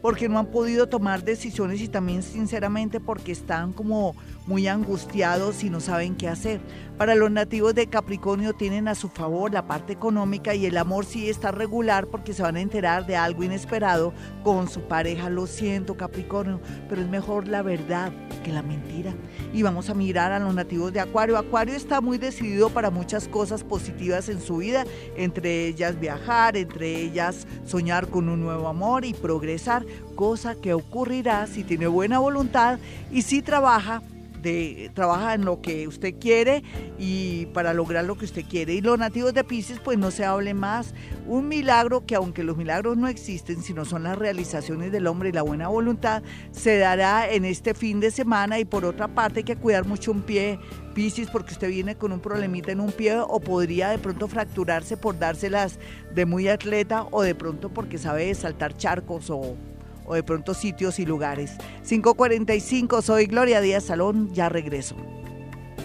porque 0.00 0.28
no 0.28 0.38
han 0.38 0.46
podido 0.46 0.88
tomar 0.88 1.24
decisiones 1.24 1.80
y 1.80 1.88
también 1.88 2.22
sinceramente 2.22 3.00
porque 3.00 3.32
están 3.32 3.72
como 3.72 4.14
muy 4.48 4.66
angustiados 4.66 5.62
y 5.62 5.68
no 5.68 5.78
saben 5.78 6.16
qué 6.16 6.26
hacer. 6.26 6.60
Para 6.96 7.14
los 7.14 7.30
nativos 7.30 7.74
de 7.74 7.86
Capricornio 7.86 8.54
tienen 8.54 8.88
a 8.88 8.94
su 8.94 9.08
favor 9.08 9.52
la 9.52 9.68
parte 9.68 9.92
económica 9.92 10.54
y 10.54 10.66
el 10.66 10.76
amor 10.78 11.04
sí 11.04 11.28
está 11.28 11.52
regular 11.52 12.06
porque 12.08 12.32
se 12.32 12.42
van 12.42 12.56
a 12.56 12.60
enterar 12.60 13.06
de 13.06 13.14
algo 13.14 13.44
inesperado 13.44 14.12
con 14.42 14.68
su 14.68 14.80
pareja. 14.80 15.28
Lo 15.28 15.46
siento 15.46 15.98
Capricornio, 15.98 16.60
pero 16.88 17.02
es 17.02 17.08
mejor 17.08 17.46
la 17.46 17.62
verdad 17.62 18.10
que 18.42 18.50
la 18.50 18.62
mentira. 18.62 19.14
Y 19.52 19.62
vamos 19.62 19.90
a 19.90 19.94
mirar 19.94 20.32
a 20.32 20.40
los 20.40 20.54
nativos 20.54 20.92
de 20.92 21.00
Acuario. 21.00 21.36
Acuario 21.36 21.76
está 21.76 22.00
muy 22.00 22.16
decidido 22.16 22.70
para 22.70 22.90
muchas 22.90 23.28
cosas 23.28 23.62
positivas 23.62 24.30
en 24.30 24.40
su 24.40 24.56
vida, 24.56 24.84
entre 25.14 25.66
ellas 25.66 26.00
viajar, 26.00 26.56
entre 26.56 26.96
ellas 26.96 27.46
soñar 27.66 28.08
con 28.08 28.30
un 28.30 28.40
nuevo 28.40 28.66
amor 28.66 29.04
y 29.04 29.12
progresar, 29.12 29.84
cosa 30.16 30.54
que 30.54 30.72
ocurrirá 30.72 31.46
si 31.46 31.64
tiene 31.64 31.86
buena 31.86 32.18
voluntad 32.18 32.78
y 33.12 33.22
si 33.22 33.42
trabaja 33.42 34.02
de 34.42 34.90
trabaja 34.94 35.34
en 35.34 35.44
lo 35.44 35.60
que 35.60 35.88
usted 35.88 36.14
quiere 36.18 36.62
y 36.98 37.46
para 37.46 37.72
lograr 37.72 38.04
lo 38.04 38.16
que 38.16 38.24
usted 38.24 38.44
quiere. 38.44 38.74
Y 38.74 38.80
los 38.80 38.98
nativos 38.98 39.34
de 39.34 39.44
Pisces, 39.44 39.80
pues 39.80 39.98
no 39.98 40.10
se 40.10 40.24
hable 40.24 40.54
más. 40.54 40.94
Un 41.26 41.48
milagro 41.48 42.06
que 42.06 42.14
aunque 42.14 42.42
los 42.42 42.56
milagros 42.56 42.96
no 42.96 43.08
existen, 43.08 43.62
sino 43.62 43.84
son 43.84 44.04
las 44.04 44.18
realizaciones 44.18 44.92
del 44.92 45.06
hombre 45.06 45.28
y 45.30 45.32
la 45.32 45.42
buena 45.42 45.68
voluntad, 45.68 46.22
se 46.52 46.78
dará 46.78 47.30
en 47.30 47.44
este 47.44 47.74
fin 47.74 48.00
de 48.00 48.10
semana. 48.10 48.58
Y 48.58 48.64
por 48.64 48.84
otra 48.84 49.08
parte 49.08 49.40
hay 49.40 49.44
que 49.44 49.56
cuidar 49.56 49.86
mucho 49.86 50.12
un 50.12 50.22
pie, 50.22 50.58
Pisces, 50.94 51.30
porque 51.30 51.52
usted 51.52 51.68
viene 51.68 51.96
con 51.96 52.12
un 52.12 52.20
problemita 52.20 52.72
en 52.72 52.80
un 52.80 52.92
pie 52.92 53.18
o 53.18 53.40
podría 53.40 53.90
de 53.90 53.98
pronto 53.98 54.28
fracturarse 54.28 54.96
por 54.96 55.18
dárselas 55.18 55.78
de 56.14 56.26
muy 56.26 56.48
atleta 56.48 57.06
o 57.10 57.22
de 57.22 57.34
pronto 57.34 57.68
porque 57.68 57.98
sabe 57.98 58.34
saltar 58.34 58.76
charcos 58.76 59.30
o 59.30 59.56
o 60.08 60.14
de 60.14 60.22
pronto 60.22 60.54
sitios 60.54 60.98
y 60.98 61.06
lugares. 61.06 61.52
545, 61.86 63.02
soy 63.02 63.26
Gloria 63.26 63.60
Díaz 63.60 63.84
Salón, 63.84 64.32
ya 64.32 64.48
regreso. 64.48 64.96